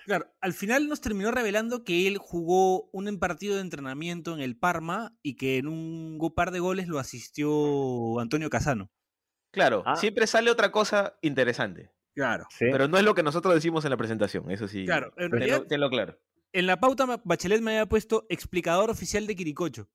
Claro, 0.06 0.26
al 0.40 0.54
final 0.54 0.88
nos 0.88 1.00
terminó 1.00 1.30
revelando 1.30 1.84
que 1.84 2.08
él 2.08 2.18
jugó 2.18 2.88
un 2.90 3.16
partido 3.20 3.54
de 3.54 3.60
entrenamiento 3.60 4.34
en 4.34 4.40
el 4.40 4.56
Parma 4.58 5.14
y 5.22 5.36
que 5.36 5.58
en 5.58 5.68
un 5.68 6.18
par 6.34 6.50
de 6.50 6.58
goles 6.58 6.88
lo 6.88 6.98
asistió 6.98 8.18
Antonio 8.18 8.50
Casano. 8.50 8.90
claro, 9.52 9.84
Ah. 9.86 9.94
siempre 9.94 10.26
sale 10.26 10.50
otra 10.50 10.72
cosa 10.72 11.16
interesante. 11.22 11.92
Claro. 12.16 12.46
¿sí? 12.50 12.66
Pero 12.72 12.88
no 12.88 12.98
es 12.98 13.04
lo 13.04 13.14
que 13.14 13.22
nosotros 13.22 13.54
decimos 13.54 13.84
en 13.84 13.90
la 13.90 13.96
presentación, 13.96 14.50
eso 14.50 14.66
sí. 14.66 14.84
Claro, 14.84 15.12
en 15.16 15.30
tenlo- 15.30 15.38
realidad- 15.38 15.66
tenlo 15.68 15.88
claro. 15.90 16.18
En 16.52 16.66
la 16.66 16.80
pauta 16.80 17.20
Bachelet 17.24 17.60
me 17.60 17.72
había 17.72 17.86
puesto 17.86 18.26
explicador 18.28 18.90
oficial 18.90 19.26
de 19.26 19.36
Quiricocho. 19.36 19.88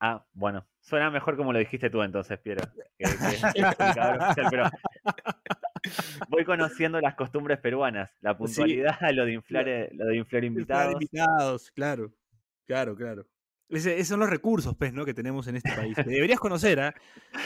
Ah, 0.00 0.24
bueno. 0.32 0.66
Suena 0.80 1.10
mejor 1.10 1.36
como 1.36 1.52
lo 1.52 1.58
dijiste 1.58 1.90
tú 1.90 2.02
entonces, 2.02 2.38
Piero. 2.38 2.62
que- 2.98 3.04
que 3.04 3.60
oficial, 3.60 4.46
pero 4.50 4.70
voy 6.28 6.44
conociendo 6.44 7.00
las 7.00 7.14
costumbres 7.14 7.58
peruanas. 7.58 8.10
La 8.20 8.36
puntualidad, 8.36 8.96
lo 9.14 9.24
de 9.26 9.32
inflar, 9.34 9.68
eh, 9.68 9.90
lo 9.92 10.06
de 10.06 10.16
inflar 10.16 10.44
invitados. 10.44 10.92
invitados, 10.94 11.70
claro. 11.72 12.12
Claro, 12.66 12.94
claro. 12.96 13.26
Ese- 13.68 13.94
esos 13.96 14.08
son 14.08 14.20
los 14.20 14.30
recursos, 14.30 14.74
pues, 14.76 14.92
¿no? 14.92 15.04
Que 15.04 15.14
tenemos 15.14 15.46
en 15.48 15.56
este 15.56 15.70
país. 15.72 15.94
que 15.96 16.02
deberías 16.04 16.40
conocer, 16.40 16.80
¿ah? 16.80 16.94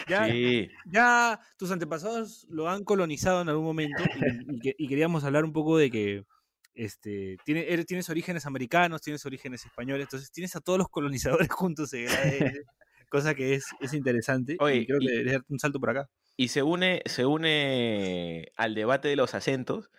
Ya, 0.08 0.26
Sí, 0.26 0.68
ya 0.86 1.40
tus 1.58 1.70
antepasados 1.70 2.46
lo 2.48 2.68
han 2.68 2.84
colonizado 2.84 3.42
en 3.42 3.48
algún 3.48 3.64
momento 3.64 4.02
y, 4.16 4.54
y 4.56 4.60
que- 4.60 4.74
y 4.78 4.88
queríamos 4.88 5.24
hablar 5.24 5.44
un 5.44 5.52
poco 5.52 5.76
de 5.76 5.90
que 5.90 6.24
este, 6.74 7.36
tiene, 7.44 7.66
eres- 7.72 7.86
tienes 7.86 8.08
orígenes 8.10 8.46
americanos, 8.46 9.00
tienes 9.02 9.24
orígenes 9.26 9.64
españoles, 9.64 10.06
entonces 10.06 10.30
tienes 10.32 10.54
a 10.56 10.60
todos 10.60 10.78
los 10.78 10.88
colonizadores 10.88 11.48
juntos 11.50 11.92
cosa 13.10 13.34
que 13.34 13.54
es, 13.54 13.66
es 13.80 13.92
interesante 13.94 14.56
Oye, 14.58 14.76
y 14.78 14.86
creo 14.86 14.98
que 14.98 15.24
darte 15.24 15.52
un 15.52 15.58
salto 15.60 15.78
por 15.78 15.90
acá. 15.90 16.08
Y 16.36 16.48
se 16.48 16.62
une, 16.64 17.00
se 17.06 17.24
une 17.26 18.48
al 18.56 18.74
debate 18.74 19.06
de 19.08 19.14
los 19.16 19.34
acentos, 19.34 19.90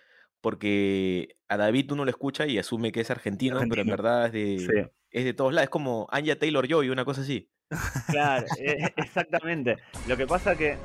porque 0.42 1.38
a 1.48 1.58
David 1.58 1.92
uno 1.94 2.04
lo 2.06 2.12
escucha 2.12 2.46
y 2.46 2.58
asume 2.58 2.92
que 2.92 3.02
es 3.02 3.10
argentino, 3.10 3.60
pero 3.70 3.82
en 3.82 3.88
verdad 3.88 4.26
es 4.28 4.32
de, 4.34 4.60
Sí. 4.60 4.90
es 5.12 5.24
de 5.26 5.34
todos 5.34 5.54
lados. 5.54 5.66
Es 5.66 5.70
como 5.70 6.08
Anya 6.12 6.38
Taylor 6.38 6.68
Joy, 6.68 6.90
una 6.90 7.06
cosa 7.06 7.22
así. 7.22 7.50
Claro, 8.10 8.46
e- 8.60 8.94
exactamente. 8.98 9.78
Lo 10.08 10.18
que 10.18 10.28
pasa 10.28 10.56
que 10.56 10.78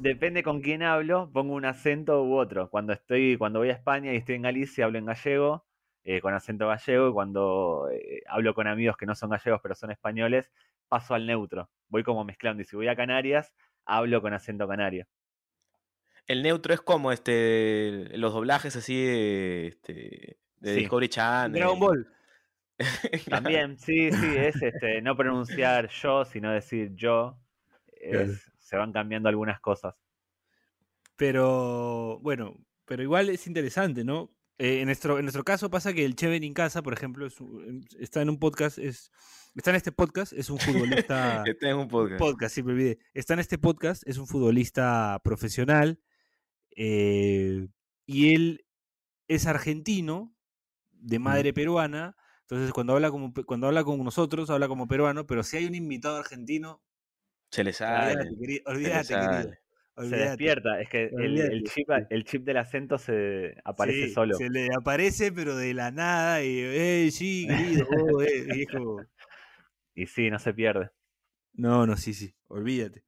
depende 0.00 0.42
con 0.42 0.60
quién 0.62 0.82
hablo, 0.82 1.30
pongo 1.32 1.54
un 1.54 1.64
acento 1.64 2.22
u 2.24 2.36
otro. 2.36 2.70
Cuando 2.70 2.92
estoy, 2.92 3.36
cuando 3.36 3.58
voy 3.60 3.68
a 3.70 3.72
España 3.72 4.12
y 4.12 4.16
estoy 4.16 4.36
en 4.36 4.42
Galicia, 4.42 4.84
hablo 4.84 4.98
en 4.98 5.06
gallego, 5.06 5.66
eh, 6.04 6.20
con 6.20 6.34
acento 6.34 6.68
gallego, 6.68 7.10
y 7.10 7.12
cuando 7.12 7.88
eh, 7.92 8.22
hablo 8.26 8.54
con 8.54 8.66
amigos 8.66 8.96
que 8.96 9.06
no 9.06 9.14
son 9.14 9.30
gallegos 9.30 9.60
pero 9.62 9.74
son 9.74 9.90
españoles, 9.90 10.50
paso 10.88 11.14
al 11.14 11.26
neutro. 11.26 11.70
Voy 11.88 12.02
como 12.02 12.24
mezclando. 12.24 12.62
Y 12.62 12.64
si 12.64 12.76
voy 12.76 12.88
a 12.88 12.96
Canarias, 12.96 13.52
hablo 13.84 14.22
con 14.22 14.32
acento 14.32 14.66
canario. 14.66 15.06
El 16.26 16.42
neutro 16.42 16.72
es 16.72 16.80
como 16.80 17.10
este 17.12 18.16
los 18.16 18.32
doblajes 18.32 18.76
así 18.76 19.04
de, 19.04 19.66
este, 19.66 20.38
de 20.60 20.74
Sí. 20.74 20.80
Discovery 20.80 21.08
Channel. 21.08 21.52
Dragon 21.60 21.80
Ball. 21.80 22.08
También, 23.28 23.78
sí, 23.78 24.10
sí, 24.12 24.36
es 24.36 24.62
este, 24.62 25.02
no 25.02 25.16
pronunciar 25.16 25.88
yo, 25.88 26.24
sino 26.24 26.52
decir 26.52 26.94
yo. 26.94 27.38
Es- 28.00 28.49
se 28.70 28.76
van 28.76 28.92
cambiando 28.92 29.28
algunas 29.28 29.60
cosas. 29.60 29.96
Pero 31.16 32.20
bueno, 32.22 32.56
pero 32.84 33.02
igual 33.02 33.28
es 33.28 33.46
interesante, 33.48 34.04
¿no? 34.04 34.30
Eh, 34.58 34.80
en, 34.80 34.86
nuestro, 34.86 35.18
en 35.18 35.24
nuestro 35.24 35.42
caso 35.42 35.70
pasa 35.70 35.92
que 35.92 36.04
el 36.04 36.14
Cheven 36.14 36.44
en 36.44 36.54
casa, 36.54 36.82
por 36.82 36.92
ejemplo, 36.92 37.26
es 37.26 37.40
un- 37.40 37.84
está 37.98 38.22
en 38.22 38.30
un 38.30 38.38
podcast, 38.38 38.78
es, 38.78 39.10
está 39.56 39.70
en 39.70 39.76
este 39.76 39.90
podcast, 39.90 40.32
es 40.32 40.50
un 40.50 40.58
futbolista. 40.58 41.42
Este 41.46 41.68
es 41.68 41.74
un 41.74 41.88
podcast. 41.88 42.18
podcast, 42.20 42.54
sí, 42.54 42.62
me 42.62 42.72
olvidé. 42.72 42.98
Está 43.12 43.34
en 43.34 43.40
este 43.40 43.58
podcast, 43.58 44.02
es 44.06 44.18
un 44.18 44.26
futbolista 44.28 45.20
profesional 45.24 46.00
eh, 46.76 47.66
y 48.06 48.34
él 48.34 48.64
es 49.26 49.46
argentino, 49.46 50.34
de 50.92 51.18
madre 51.18 51.52
peruana. 51.52 52.16
Entonces, 52.42 52.72
cuando 52.72 52.92
habla, 52.92 53.10
como, 53.10 53.32
cuando 53.46 53.66
habla 53.66 53.82
con 53.82 54.02
nosotros, 54.04 54.48
habla 54.50 54.68
como 54.68 54.86
peruano, 54.86 55.26
pero 55.26 55.42
si 55.42 55.56
hay 55.56 55.66
un 55.66 55.74
invitado 55.74 56.18
argentino, 56.18 56.82
Se 57.50 57.64
le 57.64 57.72
sale. 57.72 58.14
olvídate, 58.14 58.36
querido. 58.36 58.62
se 58.64 58.70
olvídate, 58.70 59.04
sale. 59.04 59.60
Se 60.08 60.16
despierta, 60.16 60.80
es 60.80 60.88
que 60.88 61.10
el, 61.12 61.64
chip, 61.64 61.90
el 62.08 62.24
chip 62.24 62.44
del 62.44 62.56
acento 62.56 62.96
se 62.96 63.54
aparece 63.64 64.06
Sí, 64.08 64.14
solo. 64.14 64.34
Se 64.34 64.48
le 64.48 64.68
aparece, 64.74 65.30
pero 65.30 65.56
de 65.56 65.74
la 65.74 65.90
nada, 65.90 66.42
y, 66.42 66.58
eh, 66.58 67.10
sí, 67.12 67.46
querido, 67.46 67.86
oh, 67.90 68.22
eh", 68.22 68.46
y 68.54 68.62
es 68.62 68.68
como, 68.68 69.02
Y 69.94 70.06
sí, 70.06 70.30
no 70.30 70.38
se 70.38 70.54
pierde. 70.54 70.90
No, 71.52 71.86
no, 71.86 71.96
sí, 71.96 72.14
sí, 72.14 72.34
olvídate. 72.48 73.04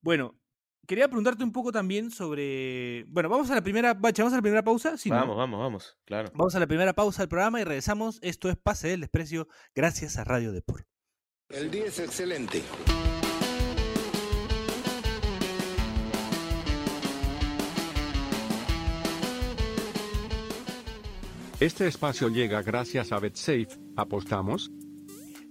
Bueno, 0.00 0.40
quería 0.86 1.08
preguntarte 1.08 1.44
un 1.44 1.52
poco 1.52 1.72
también 1.72 2.10
sobre. 2.10 3.04
Bueno, 3.08 3.28
vamos 3.28 3.50
a 3.50 3.54
la 3.56 3.62
primera. 3.62 3.92
Bacha, 3.92 4.22
¿vamos 4.22 4.32
a 4.32 4.36
la 4.36 4.42
primera 4.42 4.62
pausa? 4.62 4.96
Sí, 4.96 5.10
¿no? 5.10 5.16
Vamos, 5.16 5.36
vamos, 5.36 5.60
vamos. 5.60 5.98
Claro. 6.04 6.30
Vamos 6.34 6.54
a 6.54 6.60
la 6.60 6.66
primera 6.66 6.94
pausa 6.94 7.22
del 7.22 7.28
programa 7.28 7.60
y 7.60 7.64
regresamos. 7.64 8.18
Esto 8.22 8.48
es 8.48 8.56
Pase 8.56 8.88
del 8.88 9.00
Desprecio, 9.00 9.48
gracias 9.74 10.16
a 10.16 10.24
Radio 10.24 10.52
Deport. 10.52 10.86
El 11.50 11.70
día 11.70 11.86
es 11.86 11.98
excelente. 11.98 12.62
Este 21.60 21.86
espacio 21.86 22.30
llega 22.30 22.62
gracias 22.62 23.12
a 23.12 23.18
BetSafe. 23.18 23.68
¿Apostamos? 23.94 24.70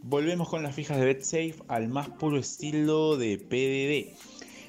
Volvemos 0.01 0.49
con 0.49 0.63
las 0.63 0.73
fijas 0.73 0.97
de 0.97 1.05
BetSafe 1.05 1.57
al 1.67 1.87
más 1.87 2.09
puro 2.09 2.39
estilo 2.39 3.15
de 3.15 3.37
PDD 3.37 4.17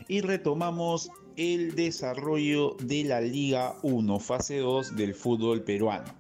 y 0.07 0.21
retomamos 0.21 1.11
el 1.39 1.75
desarrollo 1.75 2.77
de 2.83 3.05
la 3.05 3.23
Liga 3.23 3.77
1, 3.83 4.21
fase 4.21 4.59
2 4.59 4.97
del 4.97 5.15
fútbol 5.15 5.63
peruano. 5.63 6.13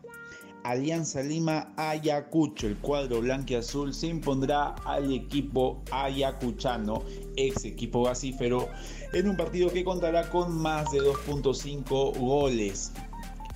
Alianza 0.65 1.23
Lima 1.23 1.75
Ayacucho, 1.77 2.67
el 2.67 2.79
cuadro 2.79 3.21
blanquiazul 3.21 3.93
se 3.93 4.07
impondrá 4.07 4.69
al 4.87 5.13
equipo 5.13 5.83
ayacuchano, 5.91 7.03
ex 7.37 7.67
equipo 7.67 8.05
gasífero, 8.05 8.71
en 9.13 9.29
un 9.29 9.37
partido 9.37 9.71
que 9.71 9.85
contará 9.85 10.31
con 10.31 10.57
más 10.57 10.91
de 10.93 11.01
2.5 11.01 12.19
goles. 12.19 12.93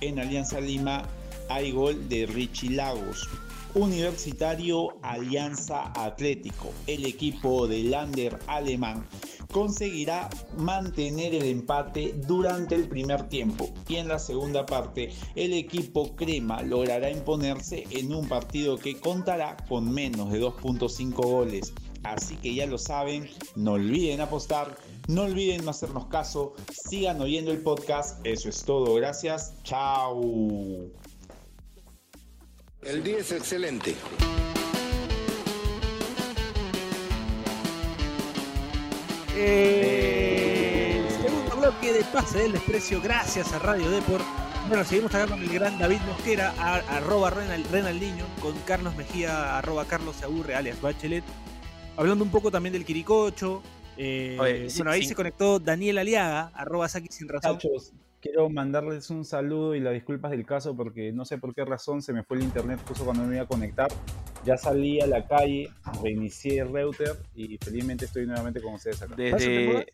En 0.01 0.19
Alianza 0.19 0.59
Lima 0.59 1.07
hay 1.49 1.71
gol 1.71 2.07
de 2.09 2.25
Richie 2.25 2.71
Lagos. 2.71 3.27
Universitario 3.75 4.95
Alianza 5.01 5.91
Atlético, 6.01 6.71
el 6.87 7.05
equipo 7.05 7.67
del 7.67 7.91
Lander 7.91 8.39
alemán, 8.47 9.05
conseguirá 9.51 10.29
mantener 10.57 11.35
el 11.35 11.43
empate 11.43 12.13
durante 12.25 12.75
el 12.75 12.87
primer 12.87 13.27
tiempo 13.27 13.69
y 13.89 13.95
en 13.95 14.07
la 14.07 14.17
segunda 14.17 14.65
parte 14.65 15.13
el 15.35 15.51
equipo 15.51 16.15
crema 16.15 16.61
logrará 16.61 17.11
imponerse 17.11 17.83
en 17.91 18.13
un 18.13 18.29
partido 18.29 18.77
que 18.77 18.97
contará 18.97 19.57
con 19.67 19.93
menos 19.93 20.31
de 20.31 20.41
2.5 20.41 21.13
goles. 21.15 21.73
Así 22.03 22.35
que 22.37 22.53
ya 22.53 22.67
lo 22.67 22.77
saben, 22.77 23.29
no 23.55 23.73
olviden 23.73 24.21
apostar, 24.21 24.77
no 25.07 25.23
olviden 25.23 25.65
no 25.65 25.71
hacernos 25.71 26.05
caso, 26.05 26.53
sigan 26.71 27.19
oyendo 27.19 27.51
el 27.51 27.59
podcast, 27.59 28.25
eso 28.25 28.47
es 28.47 28.63
todo, 28.63 28.93
gracias, 28.93 29.53
chao. 29.63 30.21
El 32.85 33.03
día 33.03 33.17
es 33.19 33.31
excelente. 33.31 33.95
Eh, 39.37 41.03
segundo 41.21 41.55
bloque 41.57 41.91
de 41.93 42.03
Pase 42.05 42.39
del 42.39 42.51
Desprecio, 42.53 43.01
gracias 43.01 43.51
a 43.53 43.59
Radio 43.59 43.89
Deport. 43.89 44.23
Bueno, 44.69 44.83
seguimos 44.83 45.13
acá 45.13 45.27
con 45.27 45.41
el 45.41 45.49
gran 45.49 45.77
David 45.77 45.99
Mosquera, 46.07 46.53
a- 46.57 46.77
arroba 46.97 47.29
Renal, 47.29 47.63
Renaldiño, 47.71 48.25
con 48.41 48.57
Carlos 48.61 48.95
Mejía, 48.95 49.57
arroba 49.57 49.85
Carlos 49.85 50.21
aburre, 50.23 50.55
alias 50.55 50.81
Bachelet. 50.81 51.23
Hablando 51.97 52.23
un 52.23 52.31
poco 52.31 52.49
también 52.51 52.73
del 52.73 52.85
Quiricocho. 52.85 53.61
eh, 53.97 54.37
Oye, 54.39 54.69
sí, 54.69 54.77
bueno, 54.79 54.91
ahí 54.91 55.01
sí. 55.03 55.09
se 55.09 55.15
conectó 55.15 55.59
Daniel 55.59 55.97
Aliaga, 55.97 56.51
arroba 56.53 56.87
Saki 56.89 57.07
sin 57.11 57.27
razón. 57.29 57.57
Quiero 58.25 58.49
mandarles 58.49 59.11
un 59.11 59.23
saludo 59.23 59.75
y 59.75 59.79
las 59.79 59.93
disculpas 59.93 60.31
del 60.31 60.47
caso 60.47 60.75
porque 60.75 61.11
no 61.11 61.25
sé 61.25 61.37
por 61.37 61.53
qué 61.53 61.63
razón 61.63 62.01
se 62.01 62.11
me 62.11 62.23
fue 62.23 62.37
el 62.37 62.43
internet 62.43 62.79
justo 62.87 63.05
cuando 63.05 63.23
me 63.23 63.35
iba 63.35 63.43
a 63.43 63.47
conectar. 63.47 63.87
Ya 64.43 64.57
salí 64.57 64.99
a 64.99 65.05
la 65.05 65.27
calle, 65.27 65.69
reinicié 66.01 66.59
el 66.61 66.73
router 66.73 67.15
y 67.35 67.55
felizmente 67.59 68.05
estoy 68.05 68.25
nuevamente 68.25 68.63
con 68.63 68.73
ustedes 68.73 68.99
acá. 69.03 69.13
Desde. 69.15 69.85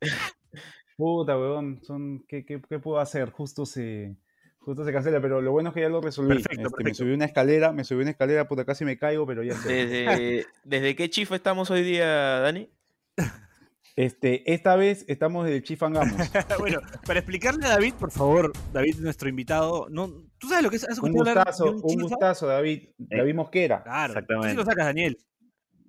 Puta, 0.98 1.38
weón, 1.38 1.80
son, 1.82 2.22
¿qué, 2.28 2.44
qué, 2.44 2.60
qué 2.68 2.78
puedo 2.78 2.98
hacer? 3.00 3.30
Justo 3.30 3.64
se, 3.64 4.16
justo 4.58 4.84
se 4.84 4.92
cancela, 4.92 5.22
pero 5.22 5.40
lo 5.40 5.52
bueno 5.52 5.70
es 5.70 5.74
que 5.74 5.80
ya 5.80 5.88
lo 5.88 6.02
resolví. 6.02 6.28
Perfecto, 6.28 6.50
Este, 6.52 6.62
Me 6.64 6.70
perfecto. 6.70 6.98
subí 6.98 7.14
una 7.14 7.24
escalera, 7.24 7.72
me 7.72 7.84
subí 7.84 8.02
una 8.02 8.10
escalera, 8.10 8.46
puta, 8.46 8.66
casi 8.66 8.84
me 8.84 8.98
caigo, 8.98 9.26
pero 9.26 9.42
ya 9.42 9.54
sé. 9.54 9.72
Desde, 9.72 10.46
¿Desde 10.64 10.94
qué 10.94 11.08
chifa 11.08 11.36
estamos 11.36 11.70
hoy 11.70 11.82
día, 11.82 12.06
Dani? 12.40 12.68
Este, 13.94 14.50
esta 14.52 14.74
vez 14.76 15.04
estamos 15.06 15.46
del 15.46 15.62
Chifangamos. 15.62 16.14
bueno, 16.58 16.80
para 17.06 17.18
explicarle 17.20 17.66
a 17.66 17.70
David, 17.70 17.94
por 17.94 18.10
favor, 18.10 18.52
David, 18.72 18.96
nuestro 19.00 19.28
invitado, 19.28 19.86
no, 19.90 20.08
¿tú 20.38 20.48
sabes 20.48 20.64
lo 20.64 20.70
que 20.70 20.76
es? 20.76 20.88
¿Has 20.88 20.98
Un 20.98 21.12
gustazo, 21.12 21.64
de 21.64 21.70
un 21.72 21.82
chifa? 21.88 22.02
gustazo, 22.02 22.46
David. 22.46 22.88
David 22.96 23.34
Mosquera. 23.34 23.82
Claro, 23.82 24.14
tú 24.14 24.18
sí 24.18 24.24
Exactamente. 24.24 24.54
lo 24.54 24.64
sacas, 24.64 24.86
Daniel. 24.86 25.18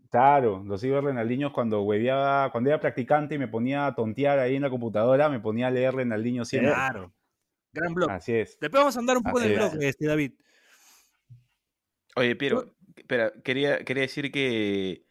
Claro, 0.10 0.64
los 0.66 0.84
iba 0.84 1.02
Renaldiños 1.02 1.54
cuando 1.54 1.82
hueveaba, 1.82 2.52
cuando 2.52 2.70
era 2.70 2.80
practicante 2.80 3.36
y 3.36 3.40
me 3.40 3.48
ponía 3.48 3.88
a 3.88 3.96
tontear 3.96 4.38
ahí 4.38 4.56
en 4.56 4.62
la 4.62 4.70
computadora, 4.70 5.28
me 5.30 5.40
ponía 5.40 5.68
a 5.68 5.72
leer 5.72 5.96
Renaldiño 5.96 6.46
siempre. 6.46 6.72
Claro. 6.72 7.14
Gran 7.72 7.94
blog. 7.96 8.12
Así 8.12 8.34
es. 8.34 8.60
Después 8.60 8.82
vamos 8.82 8.96
a 8.96 9.00
andar 9.00 9.18
un 9.18 9.24
poco 9.24 9.40
en 9.42 9.46
el 9.52 9.58
Así 9.60 9.70
blog, 9.72 9.84
es. 9.84 9.90
este, 9.90 10.06
David. 10.06 10.34
Oye, 12.16 12.36
Piero, 12.36 12.76
espera, 12.96 13.34
quería, 13.44 13.84
quería 13.84 14.02
decir 14.04 14.32
que 14.32 15.04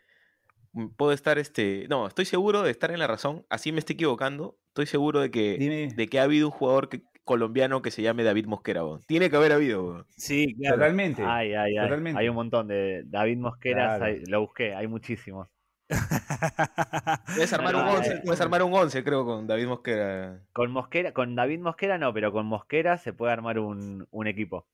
puedo 0.96 1.12
estar, 1.12 1.38
este, 1.38 1.86
no, 1.88 2.06
estoy 2.06 2.24
seguro 2.24 2.62
de 2.62 2.70
estar 2.70 2.90
en 2.90 2.98
la 2.98 3.06
razón, 3.06 3.44
así 3.50 3.72
me 3.72 3.78
estoy 3.78 3.94
equivocando, 3.94 4.56
estoy 4.68 4.86
seguro 4.86 5.20
de 5.20 5.30
que, 5.30 5.56
Dime. 5.58 5.88
de 5.94 6.06
que 6.08 6.18
ha 6.20 6.24
habido 6.24 6.48
un 6.48 6.52
jugador 6.52 6.88
que- 6.88 7.02
colombiano 7.24 7.82
que 7.82 7.92
se 7.92 8.02
llame 8.02 8.24
David 8.24 8.46
Mosquera. 8.46 8.82
Tiene 9.06 9.30
que 9.30 9.36
haber 9.36 9.52
habido. 9.52 10.06
Sí, 10.16 10.54
claro. 10.58 10.76
Totalmente. 10.76 11.22
Ay, 11.24 11.54
ay, 11.54 11.76
ay. 11.78 11.86
Totalmente. 11.86 12.18
Hay 12.20 12.28
un 12.28 12.34
montón 12.34 12.66
de 12.66 13.02
David 13.06 13.38
Claro. 13.60 14.04
hay- 14.04 14.24
lo 14.26 14.40
busqué, 14.40 14.74
hay 14.74 14.88
muchísimos. 14.88 15.46
Puedes 17.34 17.52
armar 17.52 17.76
un 17.76 17.82
11, 17.82 18.12
eh. 18.14 18.20
puedes 18.24 18.40
armar 18.40 18.62
un 18.62 18.72
11, 18.74 19.04
creo, 19.04 19.24
con 19.24 19.46
David 19.46 19.66
Mosquera. 19.66 20.40
Con 20.52 20.70
Mosquera, 20.72 21.12
con 21.12 21.34
David 21.34 21.60
Mosquera 21.60 21.98
no, 21.98 22.12
pero 22.12 22.32
con 22.32 22.46
Mosquera 22.46 22.98
se 22.98 23.12
puede 23.12 23.32
armar 23.32 23.58
un, 23.58 24.06
un 24.10 24.26
equipo. 24.26 24.66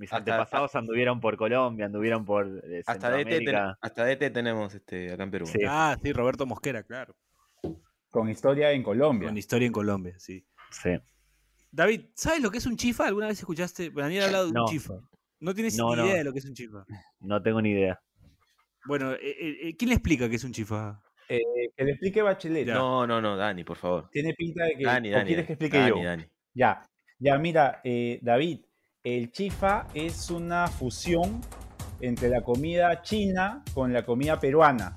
Mis 0.00 0.10
Hasta- 0.10 0.16
antepasados 0.32 0.74
anduvieron 0.76 1.20
por 1.20 1.36
Colombia, 1.36 1.84
anduvieron 1.84 2.24
por 2.24 2.46
eh, 2.64 2.82
Hasta 2.86 3.10
DT, 3.10 3.40
ten- 3.44 3.54
hasta 3.82 4.04
DT 4.06 4.30
tenemos 4.30 4.74
este, 4.74 5.12
acá 5.12 5.24
en 5.24 5.30
Perú. 5.30 5.44
Sí. 5.46 5.58
Ah, 5.68 5.94
sí, 6.02 6.10
Roberto 6.14 6.46
Mosquera, 6.46 6.82
claro. 6.82 7.14
Con 8.08 8.30
historia 8.30 8.72
en 8.72 8.82
Colombia. 8.82 9.28
Con 9.28 9.36
historia 9.36 9.66
en 9.66 9.72
Colombia, 9.72 10.14
sí. 10.18 10.42
Sí. 10.70 10.98
David, 11.70 12.06
¿sabes 12.14 12.40
lo 12.40 12.50
que 12.50 12.56
es 12.58 12.64
un 12.66 12.76
chifa? 12.78 13.06
¿Alguna 13.08 13.26
vez 13.26 13.38
escuchaste? 13.40 13.90
Daniel 13.90 14.22
ha 14.22 14.26
hablado 14.26 14.46
de 14.46 14.52
No. 14.52 14.64
un 14.64 14.70
chifa. 14.70 14.94
No 15.40 15.54
tienes 15.54 15.76
No, 15.76 15.90
ni 15.90 15.96
no. 15.96 16.06
idea 16.06 16.16
de 16.16 16.24
lo 16.24 16.32
que 16.32 16.38
es 16.38 16.46
un 16.46 16.54
chifa. 16.54 16.86
No 17.20 17.42
tengo 17.42 17.60
ni 17.60 17.72
idea. 17.72 18.00
Bueno, 18.86 19.12
eh, 19.12 19.18
eh, 19.68 19.76
¿quién 19.76 19.90
le 19.90 19.96
explica 19.96 20.30
qué 20.30 20.36
es 20.36 20.44
un 20.44 20.52
chifa? 20.52 20.98
Eh, 21.28 21.40
que 21.76 21.84
le 21.84 21.90
explique 21.92 22.22
Bachelet. 22.22 22.66
Ya. 22.66 22.74
No, 22.74 23.06
no, 23.06 23.20
no, 23.20 23.36
Dani, 23.36 23.64
por 23.64 23.76
favor. 23.76 24.08
Tiene 24.10 24.32
pinta 24.32 24.64
de 24.64 24.76
que. 24.78 24.84
Dani, 24.84 25.10
¿o 25.10 25.12
Dani. 25.12 25.26
quieres 25.26 25.46
que 25.46 25.52
explique 25.52 25.76
Dani, 25.78 25.90
yo? 25.90 26.02
Dani. 26.02 26.24
Ya, 26.54 26.82
ya, 27.18 27.38
mira, 27.38 27.80
eh, 27.84 28.18
David, 28.22 28.60
el 29.04 29.32
chifa 29.32 29.86
es 29.94 30.30
una 30.30 30.66
fusión 30.66 31.40
entre 32.00 32.28
la 32.28 32.42
comida 32.42 33.02
china 33.02 33.62
con 33.74 33.92
la 33.92 34.04
comida 34.04 34.38
peruana. 34.38 34.94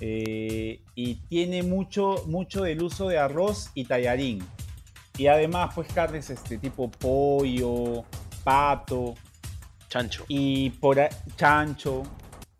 Eh, 0.00 0.80
y 0.94 1.16
tiene 1.28 1.62
mucho, 1.62 2.24
mucho 2.26 2.62
del 2.62 2.82
uso 2.82 3.08
de 3.08 3.18
arroz 3.18 3.70
y 3.74 3.84
tallarín. 3.84 4.42
Y 5.18 5.26
además, 5.26 5.72
pues 5.74 5.92
carnes 5.92 6.30
este 6.30 6.56
tipo 6.58 6.90
pollo, 6.90 8.04
pato 8.42 9.14
Chancho. 9.88 10.24
y 10.28 10.70
por 10.70 10.98
chancho. 11.36 12.02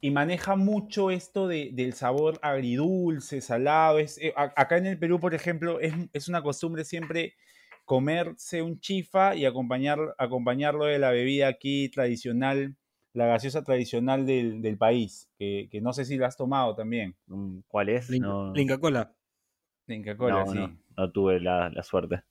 Y 0.03 0.11
maneja 0.11 0.57
mucho 0.57 1.11
esto 1.11 1.47
de- 1.47 1.71
del 1.73 1.93
sabor 1.95 2.39
agridulce, 2.43 3.41
salado. 3.41 3.99
Es, 3.99 4.19
eh, 4.19 4.33
acá 4.37 4.77
en 4.79 4.87
el 4.87 4.99
Perú, 4.99 5.21
por 5.21 5.35
ejemplo, 5.35 5.79
es, 5.81 5.93
es 6.13 6.29
una 6.29 6.43
costumbre 6.43 6.85
siempre 6.85 7.35
comerse 7.90 8.62
un 8.62 8.78
chifa 8.78 9.35
y 9.35 9.44
acompañar, 9.47 9.99
acompañarlo 10.16 10.85
de 10.85 11.00
la 11.00 11.11
bebida 11.11 11.49
aquí 11.49 11.88
tradicional, 11.88 12.76
la 13.14 13.26
gaseosa 13.26 13.64
tradicional 13.64 14.26
del, 14.26 14.62
del 14.62 14.78
país, 14.78 15.28
que, 15.37 15.66
que 15.73 15.80
no 15.80 15.92
sé 15.92 16.04
si 16.04 16.16
la 16.16 16.28
has 16.28 16.37
tomado 16.37 16.76
también. 16.76 17.16
Mm, 17.26 17.59
¿Cuál 17.66 17.88
es? 17.88 18.09
No, 18.11 18.52
Inca 18.54 18.78
Cola. 18.78 19.12
La 19.88 19.94
Inca 19.97 20.16
Kola, 20.16 20.44
no, 20.44 20.52
sí. 20.52 20.59
no, 20.59 20.78
no 20.97 21.11
tuve 21.11 21.40
la, 21.40 21.68
la 21.70 21.82
suerte. 21.82 22.23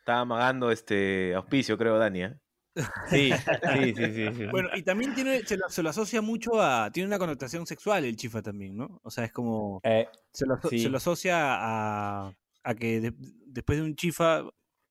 Estaba 0.00 0.20
amagando 0.20 0.70
este 0.70 1.34
auspicio, 1.34 1.78
creo, 1.78 1.96
Dani. 1.98 2.22
¿eh? 2.24 2.34
Sí, 3.08 3.32
sí, 3.32 3.94
sí, 3.96 4.12
sí, 4.12 4.26
sí. 4.36 4.46
Bueno, 4.50 4.68
y 4.74 4.82
también 4.82 5.14
tiene, 5.14 5.46
se, 5.46 5.56
lo, 5.56 5.66
se 5.70 5.82
lo 5.82 5.88
asocia 5.88 6.20
mucho 6.20 6.60
a. 6.60 6.90
Tiene 6.92 7.06
una 7.06 7.18
connotación 7.18 7.66
sexual 7.66 8.04
el 8.04 8.16
chifa 8.16 8.42
también, 8.42 8.76
¿no? 8.76 9.00
O 9.02 9.10
sea, 9.10 9.24
es 9.24 9.32
como. 9.32 9.80
Eh, 9.82 10.06
Se 10.30 10.44
lo, 10.44 10.58
Sí. 10.68 10.78
se 10.80 10.90
lo 10.90 10.98
asocia 10.98 11.36
a, 11.40 12.34
a 12.64 12.74
que 12.74 13.00
de- 13.00 13.14
después 13.46 13.78
de 13.78 13.84
un 13.86 13.96
chifa. 13.96 14.42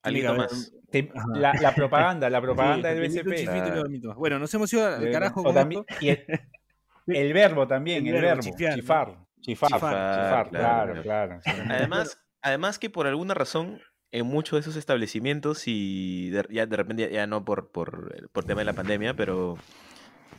Haber 0.05 0.37
más. 0.37 0.73
te- 0.89 1.11
la, 1.33 1.53
la 1.61 1.73
propaganda, 1.75 2.29
la 2.29 2.41
propaganda 2.41 2.89
Sí, 2.93 2.99
del 2.99 3.09
BCP. 3.23 3.35
chifito. 3.35 4.15
Bueno, 4.15 4.39
nos 4.39 4.53
hemos 4.53 4.71
ido 4.73 4.85
al 4.87 5.11
carajo 5.11 5.43
con 5.43 5.53
también- 5.53 5.85
esto. 5.87 6.05
y 6.05 6.09
el, 6.09 6.25
el 7.07 7.33
verbo 7.33 7.67
también, 7.67 8.07
El 8.07 8.15
el, 8.15 8.21
verbo, 8.21 8.27
verbo, 8.27 8.41
chifiar, 8.41 8.71
¿no? 8.71 8.75
chifar, 8.81 9.07
chifar, 9.41 9.69
Chifar, 9.71 9.79
chifar, 9.79 10.49
claro, 10.49 11.01
claro. 11.03 11.39
Además, 11.69 12.19
además 12.41 12.79
que 12.79 12.89
por 12.89 13.07
alguna 13.07 13.33
razón, 13.33 13.79
en 14.11 14.25
muchos 14.25 14.53
de 14.57 14.61
esos 14.61 14.75
establecimientos, 14.75 15.63
y 15.67 16.29
de- 16.29 16.47
ya 16.49 16.65
de 16.65 16.75
repente 16.77 17.03
ya, 17.03 17.09
ya 17.09 17.27
no 17.27 17.43
por, 17.45 17.71
por, 17.71 18.29
por 18.31 18.43
tema 18.45 18.61
de 18.61 18.65
la 18.65 18.73
pandemia, 18.73 19.13
pero 19.15 19.57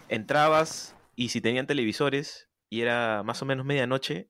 entrabas 0.08 0.96
y 1.14 1.28
si 1.30 1.40
tenían 1.40 1.66
televisores 1.66 2.48
y 2.68 2.80
era 2.82 3.22
más 3.22 3.42
o 3.42 3.44
menos 3.46 3.64
medianoche, 3.64 4.28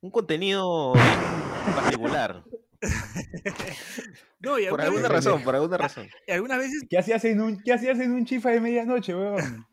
un 0.00 0.10
contenido 0.10 0.92
particular. 1.74 2.42
No, 4.40 4.58
y 4.58 4.66
Por 4.66 4.80
alguna 4.80 5.08
veces- 5.08 5.24
razón, 5.24 5.42
por 5.42 5.54
alguna 5.54 5.76
razón. 5.78 6.08
y 6.26 6.30
algunas 6.30 6.58
veces. 6.58 6.84
¿Qué 6.88 6.98
hacías 6.98 7.24
en 7.24 7.40
un, 7.40 7.60
qué 7.62 7.72
hacías 7.72 7.98
en 8.00 8.12
un 8.12 8.24
chifa 8.24 8.50
de 8.50 8.60
medianoche, 8.60 9.14
weón? 9.14 9.66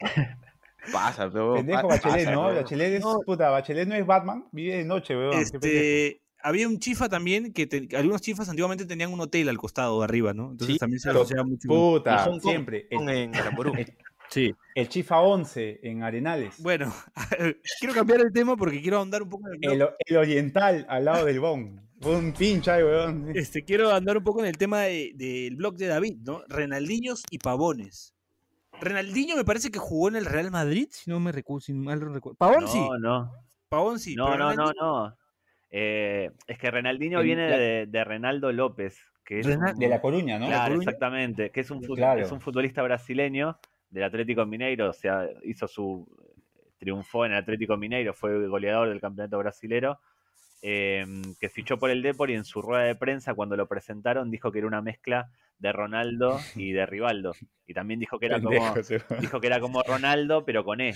Pasa, 0.92 1.30
pero. 1.32 1.54
Pendejo 1.56 1.88
Bachelet, 1.88 2.26
pasa, 2.26 2.32
¿no? 2.32 2.50
¿no? 2.50 2.56
Bachelet 2.56 2.94
es, 2.94 3.02
No. 3.02 3.20
puta, 3.26 3.50
Bachelet 3.50 3.88
no 3.88 3.96
es 3.96 4.06
Batman, 4.06 4.46
vive 4.52 4.78
de 4.78 4.86
noche, 4.86 5.16
weón. 5.16 5.34
Este, 5.34 6.22
había 6.42 6.68
un 6.68 6.80
chifa 6.80 7.08
también 7.10 7.54
que 7.54 7.68
te- 7.68 7.88
algunos 7.96 8.22
chifas 8.22 8.50
antiguamente 8.50 8.86
tenían 8.86 9.12
un 9.14 9.20
hotel 9.20 9.50
al 9.50 9.58
costado 9.58 10.00
de 10.00 10.06
arriba, 10.06 10.34
¿no? 10.34 10.52
Entonces 10.52 10.76
Sí, 10.76 10.80
también 10.80 11.00
se 11.00 11.10
asociaba 11.10 11.44
mucho. 11.44 11.68
con- 11.68 11.78
Puta, 11.78 12.26
Kong, 12.26 12.42
siempre. 12.42 12.88
El, 12.90 13.02
En 13.10 13.36
el- 13.36 13.96
Sí. 14.30 14.56
el 14.74 14.90
chifa 14.90 15.20
11 15.20 15.80
en 15.84 16.02
Arenales. 16.04 16.56
Bueno, 16.60 16.92
quiero 17.80 17.94
cambiar 17.94 18.22
el 18.22 18.32
tema 18.34 18.56
porque 18.58 18.82
quiero 18.82 18.98
ahondar 18.98 19.22
un 19.22 19.30
poco 19.30 19.48
en 19.50 19.60
el. 19.62 19.82
El, 19.82 19.90
el 20.08 20.18
oriental 20.18 20.86
al 20.90 21.06
lado 21.06 21.26
del 21.26 21.40
Bon. 21.40 21.80
Un 22.06 22.34
pincha 22.34 22.76
ahí, 22.76 22.84
weón. 22.84 23.32
Este, 23.34 23.64
quiero 23.64 23.92
andar 23.92 24.18
un 24.18 24.24
poco 24.24 24.42
en 24.42 24.48
el 24.48 24.58
tema 24.58 24.82
de- 24.82 25.12
del 25.16 25.56
blog 25.56 25.76
de 25.78 25.88
David, 25.88 26.18
¿no? 26.26 26.42
Renaldiños 26.50 27.24
y 27.30 27.38
Pavones. 27.40 28.14
Renaldinho 28.82 29.36
me 29.38 29.46
parece 29.46 29.72
que 29.72 29.80
jugó 29.80 30.10
en 30.10 30.16
el 30.18 30.26
Real 30.26 30.52
Madrid, 30.52 30.88
si 30.92 31.10
no 31.10 31.20
me 31.20 31.32
recuerdo, 31.32 31.62
si 31.62 31.74
mal 31.74 32.00
no 32.00 32.14
recuerdo. 32.14 32.36
Pavón 32.38 32.68
sí, 32.68 32.80
No, 32.80 32.98
no. 32.98 33.32
Pavón 33.70 34.00
sí. 34.00 34.16
No, 34.16 34.36
no, 34.38 34.54
no, 34.54 34.72
no. 34.74 35.16
Eh, 35.72 36.30
es 36.48 36.58
que 36.60 36.70
Renaldinho 36.72 37.20
En 37.20 37.26
viene 37.26 37.50
la- 37.50 37.58
de, 37.58 37.86
de 37.88 38.04
Renaldo 38.04 38.52
López, 38.52 38.98
que 39.24 39.40
es 39.40 39.46
Renal- 39.48 39.74
un- 39.74 39.80
De 39.80 39.88
La 39.88 40.02
Coruña, 40.02 40.38
¿no? 40.40 40.48
Claro, 40.48 40.72
Coruña? 40.74 40.84
exactamente, 40.90 41.52
que 41.52 41.62
es 41.62 41.72
un, 41.72 41.82
fut- 41.82 41.96
Claro. 41.96 42.22
es 42.22 42.32
un 42.32 42.42
futbolista 42.42 42.82
brasileño 42.84 43.58
del 43.90 44.04
Atlético 44.04 44.46
Mineiro, 44.46 44.90
o 44.90 44.94
sea, 44.94 45.28
hizo 45.44 45.68
su 45.68 46.06
triunfó 46.78 47.26
en 47.26 47.32
el 47.32 47.38
Atlético 47.38 47.78
Mineiro, 47.78 48.14
fue 48.14 48.48
goleador 48.48 48.90
del 48.90 49.00
campeonato 49.00 49.38
brasilero, 49.38 50.00
eh, 50.66 51.06
que 51.40 51.50
fichó 51.50 51.78
por 51.78 51.90
el 51.90 52.02
Depor 52.02 52.30
y 52.32 52.36
en 52.36 52.46
su 52.46 52.62
rueda 52.62 52.84
de 52.86 52.96
prensa 52.96 53.34
cuando 53.34 53.58
lo 53.58 53.68
presentaron 53.68 54.32
dijo 54.32 54.50
que 54.52 54.60
era 54.60 54.68
una 54.68 54.82
mezcla 54.82 55.30
de 55.60 55.72
Ronaldo 55.74 56.40
y 56.56 56.72
de 56.72 56.86
Rivaldo, 56.86 57.34
y 57.68 57.74
también 57.74 58.00
dijo 58.00 58.18
que 58.18 58.26
era 58.28 58.42
como 58.42 58.74
dijo 59.20 59.40
que 59.42 59.48
era 59.48 59.60
como 59.60 59.84
Ronaldo 59.84 60.46
pero 60.46 60.64
con 60.64 60.80
E, 60.82 60.96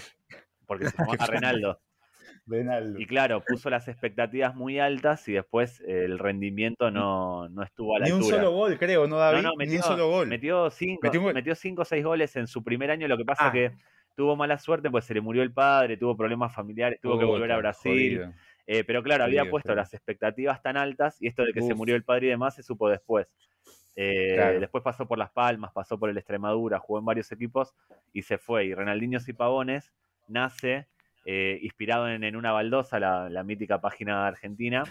porque 0.65 0.85
se 0.89 0.95
llamaba 0.97 1.25
Renaldo. 1.27 1.81
Y 2.97 3.05
claro, 3.07 3.43
puso 3.45 3.69
las 3.69 3.89
expectativas 3.89 4.55
muy 4.55 4.79
altas 4.79 5.27
y 5.27 5.33
después 5.33 5.81
eh, 5.81 6.05
el 6.05 6.17
rendimiento 6.17 6.91
no, 6.91 7.49
no 7.49 7.61
estuvo 7.61 7.95
a 7.95 7.99
la 7.99 8.05
Ni 8.05 8.11
un 8.13 8.19
altura. 8.19 8.37
solo 8.37 8.51
gol, 8.51 8.77
creo, 8.79 9.05
¿no, 9.05 9.17
David? 9.17 9.37
No, 9.41 9.49
no, 9.49 9.51
Ni 9.51 9.65
metió, 9.65 9.77
un 9.79 9.83
solo 9.83 10.09
gol. 10.09 10.27
Metió 10.27 10.69
cinco, 10.69 11.01
Metió 11.03 11.21
un 11.21 11.33
metió 11.33 11.55
cinco 11.55 11.81
o 11.81 11.85
seis 11.85 12.05
goles 12.05 12.35
en 12.37 12.47
su 12.47 12.63
primer 12.63 12.89
año. 12.89 13.07
Lo 13.09 13.17
que 13.17 13.25
pasa 13.25 13.47
Ah. 13.47 13.51
que 13.51 13.73
tuvo 14.15 14.37
mala 14.37 14.57
suerte, 14.59 14.89
pues 14.89 15.03
se 15.03 15.13
le 15.13 15.19
murió 15.19 15.43
el 15.43 15.51
padre, 15.51 15.97
tuvo 15.97 16.15
problemas 16.15 16.53
familiares, 16.55 16.99
tuvo 17.01 17.19
que 17.19 17.25
volver 17.25 17.51
a 17.51 17.57
Brasil. 17.57 17.91
jodido. 18.17 18.33
Eh, 18.67 18.83
pero 18.83 19.01
claro, 19.01 19.23
había 19.23 19.49
puesto 19.49 19.73
las 19.73 19.93
expectativas 19.93 20.61
tan 20.61 20.75
altas 20.77 21.21
y 21.21 21.27
esto 21.27 21.43
de 21.43 21.53
que 21.53 21.61
se 21.61 21.73
murió 21.73 21.95
el 21.95 22.03
padre 22.03 22.27
y 22.27 22.29
demás 22.31 22.53
se 22.55 22.63
supo 22.63 22.89
después. 22.89 23.27
Eh, 23.95 24.33
Claro. 24.35 24.59
Después 24.59 24.83
pasó 24.83 25.07
por 25.07 25.17
Las 25.17 25.31
Palmas, 25.31 25.71
pasó 25.73 25.97
por 25.97 26.09
el 26.09 26.17
Extremadura, 26.17 26.77
jugó 26.77 26.99
en 26.99 27.05
varios 27.05 27.31
equipos 27.31 27.73
y 28.13 28.21
se 28.21 28.37
fue. 28.37 28.65
Y 28.65 28.73
Renaldinhos 28.75 29.27
y 29.29 29.33
Pavones 29.33 29.91
nace 30.27 30.85
eh, 31.25 31.59
inspirado 31.61 32.07
en, 32.09 32.23
en 32.23 32.35
una 32.35 32.51
baldosa, 32.51 32.99
la, 32.99 33.29
la 33.29 33.43
mítica 33.43 33.81
página 33.81 34.27
argentina, 34.27 34.83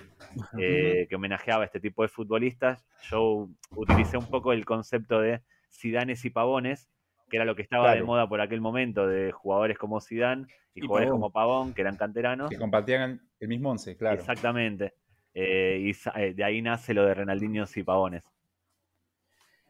eh, 0.59 1.07
que 1.09 1.15
homenajeaba 1.17 1.63
a 1.63 1.67
este 1.67 1.81
tipo 1.81 2.03
de 2.03 2.09
futbolistas. 2.09 2.85
Yo 3.11 3.49
utilicé 3.71 4.17
un 4.19 4.27
poco 4.27 4.53
el 4.53 4.65
concepto 4.65 5.21
de 5.21 5.41
Sidanes 5.69 6.25
y 6.25 6.31
Pavones, 6.31 6.89
que 7.31 7.37
era 7.37 7.45
lo 7.45 7.57
que 7.57 7.63
estaba 7.63 7.95
de 7.95 8.03
moda 8.03 8.29
por 8.29 8.41
aquel 8.41 8.61
momento, 8.61 9.07
de 9.07 9.33
jugadores 9.33 9.79
como 9.79 10.01
Sidán 10.01 10.47
y, 10.75 10.81
Y 10.81 10.87
jugadores 10.87 11.09
Pavón. 11.09 11.21
como 11.21 11.33
Pavón, 11.33 11.75
que 11.75 11.81
eran 11.83 11.97
canteranos. 11.97 12.51
Que 12.51 12.59
compartían 12.59 13.21
el, 13.41 13.49
mismo 13.49 13.71
once, 13.71 13.97
claro. 13.97 14.19
Exactamente. 14.19 14.95
Eh, 15.35 15.93
y 15.93 16.19
eh, 16.21 16.35
de 16.35 16.45
ahí 16.45 16.63
nace 16.63 16.95
lo 16.95 17.05
de 17.05 17.15
Renaldinhos 17.15 17.77
y 17.77 17.83
Pavones. 17.83 18.25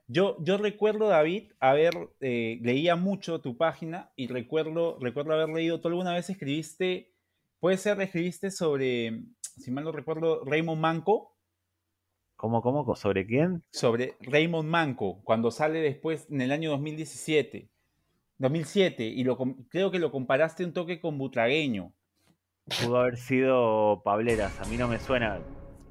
Yo, 0.09 0.37
yo 0.40 0.57
recuerdo, 0.57 1.09
David, 1.09 1.52
haber, 1.59 1.92
eh, 2.20 2.61
leía 2.62 2.94
mucho 2.94 3.40
tu 3.40 3.57
página 3.57 4.12
y 4.14 4.29
recuerdo, 4.29 4.98
recuerdo 5.00 5.33
haber 5.33 5.48
leído, 5.48 5.81
tú 5.81 5.88
alguna 5.88 6.14
vez 6.14 6.31
escribiste, 6.31 7.12
puede 7.59 7.76
ser, 7.76 8.00
escribiste 8.00 8.52
sobre, 8.52 9.24
si 9.40 9.72
mal 9.72 9.83
no 9.83 9.90
recuerdo, 9.90 10.44
Raymond 10.44 10.81
Manco, 10.81 11.37
¿Cómo, 12.37 12.61
cómo? 12.61 12.94
¿Sobre 12.96 13.26
quién? 13.26 13.62
sobre 13.70 14.14
Raymond 14.20 14.68
Manco, 14.68 15.22
cuando 15.24 15.50
sale 15.50 15.81
después 15.81 16.26
en 16.31 16.42
el 16.42 16.52
año 16.52 16.70
2017, 16.70 17.70
2007, 18.38 19.05
y 19.05 19.24
lo, 19.24 19.38
creo 19.70 19.90
que 19.90 19.98
lo 19.98 20.12
comparaste 20.12 20.64
un 20.64 20.74
toque 20.74 21.00
con 21.00 21.16
Butragueño. 21.16 21.94
Pudo 22.66 22.98
haber 22.98 23.16
sido 23.16 24.02
Pableras. 24.05 24.59
A 24.61 24.64
mí 24.68 24.76
no 24.76 24.88
me 24.88 24.98
suena. 24.98 25.38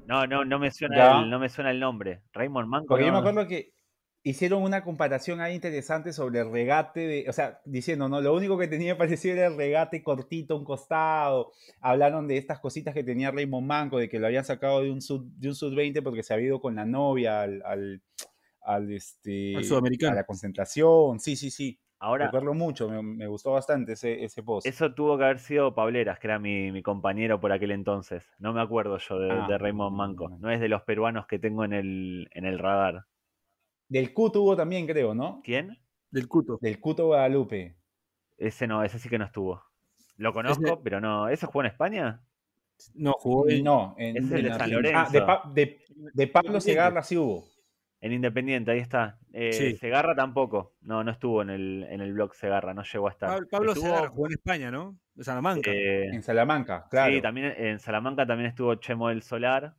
No, 0.06 0.26
no, 0.26 0.44
no 0.44 0.58
me 0.58 0.70
suena, 0.70 1.22
el, 1.22 1.30
no 1.30 1.38
me 1.38 1.48
suena 1.48 1.70
el 1.70 1.80
nombre. 1.80 2.22
Raymond 2.32 2.68
Manco. 2.68 2.88
Porque 2.88 3.06
yo 3.06 3.12
me 3.12 3.18
acuerdo 3.18 3.46
que 3.46 3.72
hicieron 4.22 4.62
una 4.62 4.84
comparación 4.84 5.40
ahí 5.40 5.54
interesante 5.54 6.12
sobre 6.12 6.40
el 6.40 6.50
regate 6.50 7.00
de, 7.00 7.26
o 7.28 7.32
sea, 7.32 7.60
diciendo, 7.64 8.08
no, 8.08 8.20
lo 8.20 8.34
único 8.34 8.58
que 8.58 8.68
tenía 8.68 8.98
parecido 8.98 9.36
era 9.36 9.46
el 9.46 9.56
regate 9.56 10.02
cortito 10.02 10.56
un 10.56 10.64
costado. 10.64 11.52
Hablaron 11.80 12.28
de 12.28 12.36
estas 12.36 12.60
cositas 12.60 12.92
que 12.92 13.04
tenía 13.04 13.30
Raymond 13.30 13.66
Manco, 13.66 13.98
de 13.98 14.08
que 14.08 14.18
lo 14.18 14.26
habían 14.26 14.44
sacado 14.44 14.82
de 14.82 14.90
un 14.90 15.00
sub, 15.00 15.26
de 15.36 15.48
un 15.48 15.54
sub 15.54 15.74
20 15.74 16.02
porque 16.02 16.22
se 16.22 16.34
había 16.34 16.48
ido 16.48 16.60
con 16.60 16.76
la 16.76 16.84
novia 16.84 17.40
al, 17.40 17.62
al, 17.64 18.02
al, 18.60 18.92
este, 18.92 19.56
Al 19.56 19.64
sudamericano. 19.64 20.12
a 20.12 20.16
la 20.16 20.24
concentración. 20.24 21.20
Sí, 21.20 21.36
sí, 21.36 21.50
sí. 21.50 21.80
Ahora, 21.98 22.26
Recuerdo 22.26 22.52
mucho, 22.52 22.90
me, 22.90 23.02
me 23.02 23.26
gustó 23.26 23.52
bastante 23.52 23.92
ese, 23.92 24.22
ese 24.22 24.42
post. 24.42 24.66
eso 24.66 24.92
tuvo 24.94 25.16
que 25.16 25.24
haber 25.24 25.38
sido 25.38 25.74
Pableras, 25.74 26.18
que 26.18 26.26
era 26.26 26.38
mi, 26.38 26.70
mi 26.70 26.82
compañero 26.82 27.40
por 27.40 27.52
aquel 27.52 27.70
entonces. 27.70 28.28
No 28.38 28.52
me 28.52 28.60
acuerdo 28.60 28.98
yo 28.98 29.18
de, 29.18 29.30
Ah. 29.30 29.46
de 29.48 29.56
Raymond 29.56 29.96
Manco. 29.96 30.28
No 30.38 30.50
es 30.50 30.60
de 30.60 30.68
los 30.68 30.82
peruanos 30.82 31.26
que 31.26 31.38
tengo 31.38 31.64
en 31.64 31.72
el, 31.72 32.28
en 32.32 32.44
el 32.44 32.58
radar. 32.58 33.06
Del 33.88 34.12
Q 34.12 34.30
tuvo 34.30 34.54
también, 34.56 34.86
creo, 34.86 35.14
¿no? 35.14 35.40
¿Quién? 35.42 35.78
Del 36.10 36.28
Cuto. 36.28 36.58
Del 36.60 36.80
Cuto 36.80 37.06
Guadalupe. 37.06 37.76
Ese 38.36 38.66
no, 38.66 38.82
ese 38.84 38.98
sí 38.98 39.08
que 39.08 39.18
no 39.18 39.24
estuvo. 39.24 39.62
Lo 40.18 40.32
conozco, 40.32 40.80
pero 40.82 41.00
no. 41.00 41.28
¿Eso 41.28 41.46
jugó 41.46 41.60
en 41.62 41.66
España? 41.68 42.22
No, 42.94 43.12
jugó 43.14 43.48
en, 43.48 43.64
No, 43.64 43.94
en, 43.98 44.16
Ese 44.18 44.26
es 44.26 44.32
en 44.32 44.42
de 44.44 44.48
San 44.50 44.60
Argentina. 44.62 44.76
Lorenzo. 44.76 45.00
Ah, 45.06 45.10
de, 45.12 45.22
Pa- 45.22 45.42
de- 45.54 45.78
de 46.14 46.26
Pablo. 46.26 46.60
Segarra 46.60 47.02
sí 47.02 47.16
hubo. 47.16 47.44
En 48.06 48.12
Independiente, 48.12 48.70
ahí 48.70 48.78
está. 48.78 49.18
Eh, 49.32 49.52
Sí. 49.52 49.76
Segarra 49.76 50.14
tampoco. 50.14 50.74
No, 50.82 51.02
no 51.02 51.10
estuvo 51.10 51.42
en 51.42 51.50
el, 51.50 51.86
en 51.90 52.00
el 52.00 52.12
blog 52.12 52.34
Segarra, 52.34 52.72
no 52.72 52.82
llegó 52.84 53.08
a 53.08 53.10
estar. 53.10 53.28
Pablo, 53.30 53.48
Pablo 53.50 53.72
Estuvo, 53.72 53.86
Segarra 53.86 54.08
jugó 54.08 54.26
en 54.26 54.32
España, 54.34 54.70
¿no? 54.70 54.96
De 55.14 55.24
Salamanca. 55.24 55.70
eh, 55.72 56.06
En 56.12 56.22
Salamanca, 56.22 56.86
claro. 56.90 57.12
Sí, 57.12 57.20
también 57.20 57.52
en 57.56 57.78
Salamanca 57.80 58.24
también 58.26 58.48
estuvo 58.48 58.74
Chemo 58.76 59.08
del 59.08 59.22
Solar, 59.22 59.74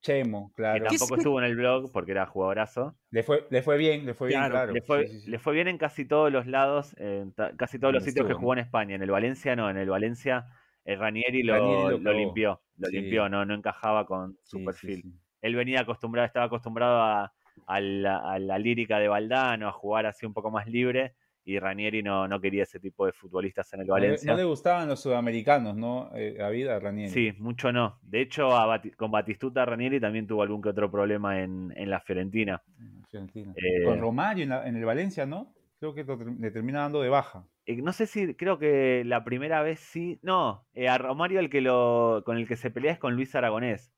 Chemo, 0.00 0.50
que 0.56 0.62
claro. 0.62 0.84
tampoco 0.86 1.16
estuvo 1.16 1.38
en 1.40 1.46
el 1.46 1.56
blog 1.56 1.90
porque 1.92 2.12
era 2.12 2.26
jugadorazo. 2.26 2.96
Le 3.10 3.22
fue, 3.22 3.46
le 3.50 3.62
fue 3.62 3.76
bien, 3.78 4.06
le 4.06 4.14
fue 4.14 4.28
bien, 4.28 4.40
Claro, 4.40 4.52
claro. 4.54 4.72
Le 4.72 4.82
fue, 4.82 5.06
Sí, 5.06 5.12
sí, 5.14 5.20
sí. 5.20 5.30
le 5.30 5.38
fue 5.38 5.52
bien 5.54 5.68
en 5.68 5.78
casi 5.78 6.04
todos 6.04 6.30
los 6.32 6.46
lados, 6.46 6.94
en 6.98 7.32
ta- 7.32 7.52
casi 7.56 7.78
todos 7.78 7.94
los 7.94 8.04
sitios 8.04 8.26
que 8.26 8.34
jugó 8.34 8.52
en 8.54 8.60
España. 8.60 8.94
En 8.94 9.02
el 9.02 9.10
Valencia 9.10 9.54
no, 9.56 9.68
en 9.70 9.76
el 9.76 9.88
Valencia 9.88 10.46
el 10.84 10.98
Ranieri 10.98 11.42
lo, 11.42 11.54
Ranieri 11.54 11.90
lo 11.90 11.98
lo 11.98 12.12
limpió, 12.12 12.60
lo 12.76 12.88
Sí. 12.88 12.96
limpió, 13.00 13.28
no, 13.28 13.44
no 13.44 13.54
encajaba 13.54 14.06
con 14.06 14.38
su 14.42 14.56
Sí, 14.56 14.58
sí, 14.60 14.64
perfil. 14.64 15.02
sí. 15.02 15.12
Él 15.42 15.54
venía 15.54 15.80
acostumbrado, 15.82 16.26
estaba 16.26 16.46
acostumbrado 16.46 17.02
a, 17.02 17.32
a 17.66 17.80
la, 17.80 18.18
a 18.18 18.38
la 18.38 18.58
lírica 18.58 18.98
de 18.98 19.08
Valdano, 19.08 19.68
a 19.68 19.72
jugar 19.72 20.06
así 20.06 20.26
un 20.26 20.32
poco 20.34 20.50
más 20.50 20.66
libre, 20.66 21.14
y 21.44 21.58
Ranieri 21.58 22.02
no, 22.02 22.28
no 22.28 22.40
quería 22.40 22.64
ese 22.64 22.78
tipo 22.78 23.06
de 23.06 23.12
futbolistas 23.12 23.72
en 23.72 23.80
el 23.80 23.86
Valencia. 23.86 24.30
no 24.32 24.36
le 24.38 24.44
gustaban 24.44 24.86
los 24.86 25.00
sudamericanos, 25.00 25.74
¿no? 25.74 26.10
Eh, 26.14 26.36
a 26.42 26.78
Ranieri. 26.78 27.10
Sí, 27.10 27.32
mucho 27.38 27.72
no. 27.72 27.98
De 28.02 28.20
hecho, 28.20 28.54
a 28.54 28.80
con 28.96 29.10
Batistuta 29.10 29.64
Ranieri 29.64 29.98
también 29.98 30.26
tuvo 30.26 30.42
algún 30.42 30.60
que 30.60 30.68
otro 30.68 30.90
problema 30.90 31.40
en, 31.40 31.72
en 31.74 31.88
la 31.88 32.00
Fiorentina. 32.00 32.62
en 32.78 33.02
Fiorentina. 33.06 33.54
Eh, 33.56 33.82
Con 33.82 33.98
Romario 33.98 34.42
en, 34.44 34.50
la- 34.50 34.68
en 34.68 34.76
el 34.76 34.84
Valencia, 34.84 35.24
¿no? 35.24 35.54
Creo 35.80 35.94
que 35.94 36.04
lo 36.04 36.16
le 36.16 36.50
termina 36.50 36.80
dando 36.80 37.00
de 37.00 37.08
baja. 37.08 37.46
Eh, 37.64 37.76
no 37.80 37.92
sé 37.94 38.06
si, 38.06 38.34
creo 38.34 38.58
que 38.58 39.02
la 39.06 39.24
primera 39.24 39.62
vez 39.62 39.80
sí. 39.80 40.18
No, 40.22 40.66
a 40.88 40.98
Romario 40.98 41.40
el 41.40 41.48
que 41.48 41.62
lo, 41.62 42.22
con 42.26 42.36
el 42.36 42.46
que 42.46 42.56
se 42.56 42.70
pelea 42.70 42.92
es 42.92 42.98
con 42.98 43.14
Luis 43.14 43.34
Aragonés. 43.34 43.90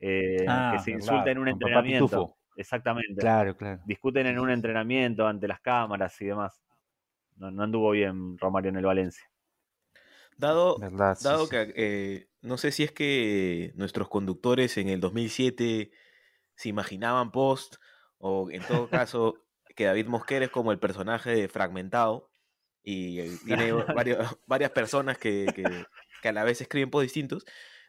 eh, 0.00 0.46
Ah, 0.48 0.70
que 0.72 0.78
se 0.80 0.90
verdad, 0.92 1.04
insulta 1.06 1.30
en 1.30 1.38
un 1.38 1.48
entrenamiento. 1.48 2.36
Exactamente. 2.62 3.20
Claro, 3.20 3.56
claro. 3.56 3.80
Discuten 3.84 4.26
en 4.26 4.38
un 4.38 4.50
entrenamiento 4.50 5.26
ante 5.26 5.46
las 5.48 5.60
cámaras 5.60 6.20
y 6.22 6.26
demás. 6.26 6.62
No, 7.36 7.50
no 7.50 7.62
anduvo 7.64 7.90
bien 7.90 8.38
Romario 8.38 8.70
en 8.70 8.76
el 8.76 8.84
Valencia. 8.84 9.24
Dado, 10.36 10.78
Verdad, 10.78 11.16
dado 11.22 11.44
sí. 11.44 11.50
que 11.50 11.72
eh, 11.76 12.28
no 12.40 12.56
sé 12.56 12.72
si 12.72 12.82
es 12.82 12.92
que 12.92 13.72
nuestros 13.74 14.08
conductores 14.08 14.76
en 14.78 14.88
el 14.88 15.00
2007 15.00 15.92
se 16.56 16.68
imaginaban 16.68 17.30
post 17.30 17.76
o 18.18 18.50
en 18.50 18.62
todo 18.62 18.88
caso 18.90 19.34
que 19.76 19.84
David 19.84 20.06
Mosquera 20.06 20.46
es 20.46 20.50
como 20.50 20.72
el 20.72 20.78
personaje 20.78 21.30
de 21.30 21.48
Fragmentado 21.48 22.30
y 22.82 23.20
eh, 23.20 23.30
tiene 23.44 23.72
varios- 23.72 24.38
varias 24.46 24.70
personas 24.70 25.18
que, 25.18 25.46
que- 25.54 25.84
que 26.22 26.28
a 26.28 26.32
la 26.32 26.44
vez 26.44 26.60
escriben 26.60 26.90
posts 26.90 27.06
distintos. 27.12 27.44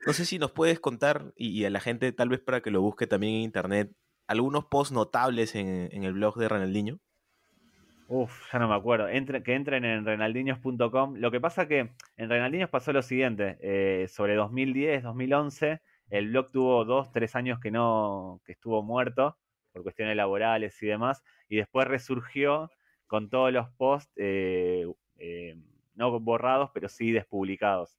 No 0.05 0.13
sé 0.13 0.25
si 0.25 0.37
nos 0.39 0.51
puedes 0.51 0.79
contar 0.79 1.33
y, 1.35 1.49
y 1.61 1.65
a 1.65 1.69
la 1.69 1.79
gente 1.79 2.11
tal 2.11 2.29
vez 2.29 2.39
para 2.41 2.61
que 2.61 2.71
lo 2.71 2.81
busque 2.81 3.07
también 3.07 3.35
en 3.35 3.41
internet 3.41 3.91
algunos 4.27 4.65
posts 4.65 4.93
notables 4.93 5.55
en, 5.55 5.89
el 5.91 6.13
blog 6.13 6.37
de 6.37 6.49
Ronaldinho. 6.49 6.99
Uf, 8.07 8.51
ya 8.51 8.59
no 8.59 8.67
me 8.67 8.75
acuerdo. 8.75 9.07
Que 9.43 9.55
entren 9.55 9.85
en 9.85 10.05
renaldinhos.com. 10.05 11.15
Lo 11.15 11.31
que 11.31 11.39
pasa 11.39 11.67
que 11.67 11.91
en 12.17 12.29
Renaldinhos 12.29 12.69
pasó 12.69 12.93
lo 12.93 13.01
siguiente. 13.01 13.57
eh, 13.61 14.07
sobre 14.07 14.35
2010, 14.35 15.03
2011, 15.03 15.81
el 16.09 16.29
blog 16.29 16.51
tuvo 16.51 16.85
dos, 16.85 17.11
tres 17.11 17.35
años 17.35 17.59
que 17.59 17.71
no, 17.71 18.41
que 18.45 18.51
estuvo 18.51 18.83
muerto 18.83 19.37
por 19.71 19.83
cuestiones 19.83 20.15
laborales 20.15 20.81
y 20.83 20.87
demás. 20.87 21.23
Y 21.49 21.57
después 21.57 21.87
resurgió 21.87 22.69
con 23.07 23.29
todos 23.29 23.51
los 23.51 23.69
posts, 23.71 24.11
eh, 24.15 24.85
eh, 25.17 25.55
no 25.95 26.19
borrados, 26.19 26.69
pero 26.73 26.89
sí 26.89 27.11
despublicados. 27.11 27.97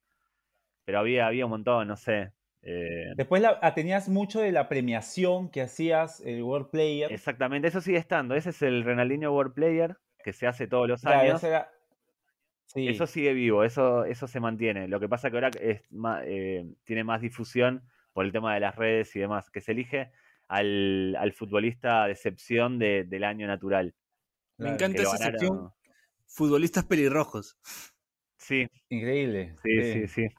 Pero 0.85 0.99
había, 0.99 1.27
había 1.27 1.45
un 1.45 1.51
montón, 1.51 1.87
no 1.87 1.97
sé. 1.97 2.31
Eh, 2.65 3.13
Después 3.15 3.41
la- 3.41 3.59
ah, 3.61 3.73
tenías 3.73 4.09
mucho 4.09 4.41
de 4.41 4.51
la 4.51 4.67
premiación 4.67 5.49
que 5.49 5.61
hacías 5.61 6.19
el 6.21 6.41
World 6.43 6.69
Player. 6.71 7.11
exactamente, 7.13 7.67
eso 7.67 7.79
sigue 7.79 7.97
estando. 7.97 8.35
Ese 8.35 8.49
es 8.49 8.61
el 8.63 8.83
Renaldinho 8.83 9.31
World 9.31 9.53
Player 9.53 9.97
que 10.23 10.33
se 10.33 10.47
hace 10.47 10.67
todos 10.67 10.87
los 10.87 11.01
Claro, 11.01 11.19
años. 11.21 11.35
ese 11.37 11.47
era- 11.49 11.71
Sí. 12.65 12.87
Eso 12.89 13.05
sigue 13.07 13.33
vivo, 13.33 13.63
eso, 13.63 14.03
eso 14.05 14.27
se 14.27 14.39
mantiene. 14.39 14.87
Lo 14.87 14.99
que 14.99 15.07
pasa 15.07 15.29
que 15.29 15.37
ahora 15.37 15.51
es 15.61 15.81
eh, 16.25 16.65
tiene 16.83 17.03
más 17.05 17.21
difusión 17.21 17.83
por 18.11 18.25
el 18.25 18.31
tema 18.31 18.53
de 18.55 18.59
las 18.59 18.75
redes 18.75 19.15
y 19.15 19.19
demás, 19.19 19.49
que 19.51 19.61
se 19.61 19.71
elige 19.73 20.11
al, 20.47 21.15
al 21.19 21.31
futbolista 21.33 22.05
de 22.07 22.13
excepción 22.13 22.79
de- 22.79 23.03
del 23.05 23.23
año 23.23 23.45
natural. 23.47 23.93
Me 24.57 24.69
encanta 24.69 25.03
esa 25.03 25.17
ganaron- 25.17 25.31
sección. 25.39 25.71
Futbolistas 26.27 26.83
pelirrojos. 26.85 27.57
Sí, 28.37 28.67
Increíble. 28.89 29.55
sí, 29.63 29.81
sí. 29.81 29.93
sí, 29.93 30.07
sí. 30.07 30.35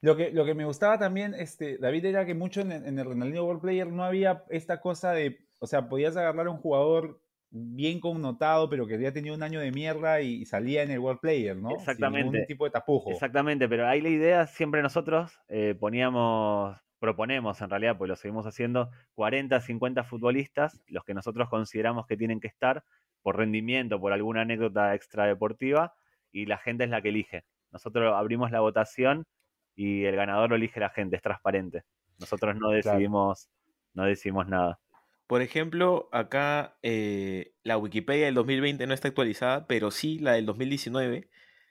Lo 0.00 0.16
que, 0.16 0.30
lo 0.30 0.44
que 0.44 0.54
me 0.54 0.64
gustaba 0.64 0.98
también, 0.98 1.34
este, 1.34 1.78
David, 1.78 2.04
era 2.06 2.26
que 2.26 2.34
mucho 2.34 2.60
en, 2.60 2.72
el- 2.72 2.86
en 2.86 2.98
el 2.98 3.04
Ronaldinho 3.04 3.44
World 3.44 3.62
Player 3.62 3.86
no 3.86 4.04
había 4.04 4.44
esta 4.50 4.80
cosa 4.80 5.12
de, 5.12 5.46
o 5.58 5.66
sea, 5.66 5.88
podías 5.88 6.16
agarrar 6.16 6.46
a 6.46 6.50
un 6.50 6.58
jugador 6.58 7.20
bien 7.50 8.00
connotado, 8.00 8.68
pero 8.68 8.86
que 8.86 9.00
ya 9.00 9.12
tenía 9.12 9.32
un 9.32 9.42
año 9.42 9.60
de 9.60 9.72
mierda 9.72 10.20
y, 10.20 10.44
salía 10.44 10.82
en 10.82 10.90
el 10.90 10.98
World 10.98 11.20
Player, 11.20 11.56
¿no? 11.56 11.70
Sin 11.70 11.78
Exactamente. 11.78 12.30
ningún 12.30 12.46
tipo 12.46 12.64
de 12.64 12.70
tapujo. 12.70 13.10
Exactamente, 13.10 13.68
pero 13.68 13.88
ahí 13.88 14.00
la 14.00 14.08
idea 14.08 14.46
siempre 14.46 14.82
nosotros 14.82 15.40
eh, 15.48 15.74
poníamos, 15.78 16.76
proponemos 16.98 17.60
en 17.62 17.70
realidad, 17.70 17.96
pues 17.96 18.08
lo 18.08 18.16
seguimos 18.16 18.46
haciendo, 18.46 18.90
40, 19.14 19.60
50 19.60 20.04
futbolistas, 20.04 20.80
los 20.88 21.04
que 21.04 21.14
nosotros 21.14 21.48
consideramos 21.48 22.06
que 22.06 22.16
tienen 22.16 22.40
que 22.40 22.48
estar 22.48 22.84
por 23.22 23.36
rendimiento, 23.36 24.00
por 24.00 24.12
alguna 24.12 24.42
anécdota 24.42 24.94
extradeportiva, 24.94 25.94
y 26.30 26.46
la 26.46 26.58
gente 26.58 26.84
es 26.84 26.90
la 26.90 27.00
que 27.00 27.08
elige. 27.08 27.44
Nosotros 27.72 28.14
abrimos 28.14 28.50
la 28.50 28.60
votación 28.60 29.24
y 29.76 30.04
el 30.04 30.16
ganador 30.16 30.50
lo 30.50 30.56
elige 30.56 30.80
la 30.80 30.90
gente, 30.90 31.16
es 31.16 31.22
transparente. 31.22 31.84
Nosotros 32.18 32.56
no 32.56 32.70
decidimos, 32.70 33.48
no 33.94 34.04
decidimos 34.04 34.48
nada. 34.48 34.80
Por 35.26 35.42
ejemplo, 35.42 36.08
acá 36.12 36.78
eh, 36.82 37.52
la 37.62 37.78
Wikipedia 37.78 38.26
del 38.26 38.34
2020 38.34 38.86
no 38.86 38.94
está 38.94 39.08
actualizada, 39.08 39.66
pero 39.66 39.90
sí 39.90 40.18
la 40.18 40.32
del 40.32 40.46
2019 40.46 41.28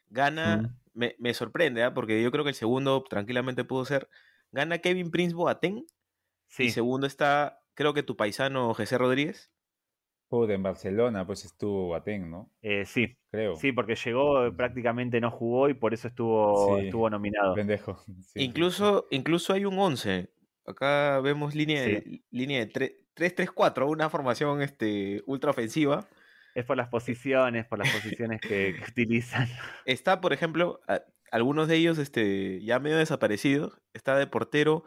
gana, 0.09 0.57
Mm. 0.57 0.75
me, 0.93 1.15
me 1.19 1.33
sorprende, 1.33 1.83
¿ah? 1.83 1.93
porque 1.93 2.21
yo 2.21 2.31
creo 2.31 2.43
que 2.43 2.51
el 2.51 2.55
segundo 2.55 3.03
tranquilamente 3.03 3.63
pudo 3.63 3.85
ser, 3.85 4.09
gana 4.51 4.77
Kevin 4.79 5.11
Prince 5.11 5.35
Boateng 5.35 5.85
Sí, 6.47 6.65
y 6.65 6.69
segundo 6.71 7.07
está, 7.07 7.61
creo 7.73 7.93
que 7.93 8.03
tu 8.03 8.15
paisano 8.15 8.73
José 8.73 8.97
Rodríguez. 8.97 9.51
Puta, 10.27 10.53
en 10.53 10.63
Barcelona, 10.63 11.25
pues 11.25 11.45
estuvo 11.45 11.88
Boateng, 11.88 12.29
¿no? 12.31 12.51
eh, 12.61 12.85
sí, 12.85 13.15
Creo. 13.31 13.55
sí, 13.55 13.71
porque 13.71 13.95
llegó, 13.95 14.51
prácticamente 14.55 15.21
no 15.21 15.29
jugó 15.31 15.69
y 15.69 15.75
por 15.75 15.93
eso 15.93 16.07
estuvo, 16.07 16.77
Sí. 16.79 16.85
estuvo 16.85 17.09
nominado. 17.09 17.53
Pendejo. 17.53 18.03
Sí. 18.23 18.43
incluso, 18.43 19.07
incluso 19.11 19.53
hay 19.53 19.65
un 19.65 19.77
11. 19.77 20.29
Acá 20.65 21.19
vemos 21.21 21.53
línea 21.53 21.83
de, 21.83 22.23
línea 22.31 22.65
de 22.65 22.71
tre- 22.73 22.95
3-3-4, 23.15 23.88
una 23.88 24.09
formación 24.09 24.61
este, 24.63 25.21
ultra 25.27 25.51
ofensiva. 25.51 26.07
Es 26.55 26.65
por 26.65 26.75
las 26.75 26.89
posiciones, 26.89 27.65
por 27.67 27.77
las 27.79 27.89
posiciones 27.93 28.41
que, 28.41 28.75
que 28.77 28.91
utilizan. 28.91 29.47
Está, 29.85 30.21
por 30.21 30.33
ejemplo, 30.33 30.81
a- 30.88 31.01
algunos 31.31 31.67
de 31.67 31.75
ellos 31.75 31.97
este, 31.99 32.63
ya 32.63 32.79
medio 32.79 32.97
desaparecidos. 32.97 33.79
Está 33.93 34.17
de 34.17 34.25
portero 34.25 34.85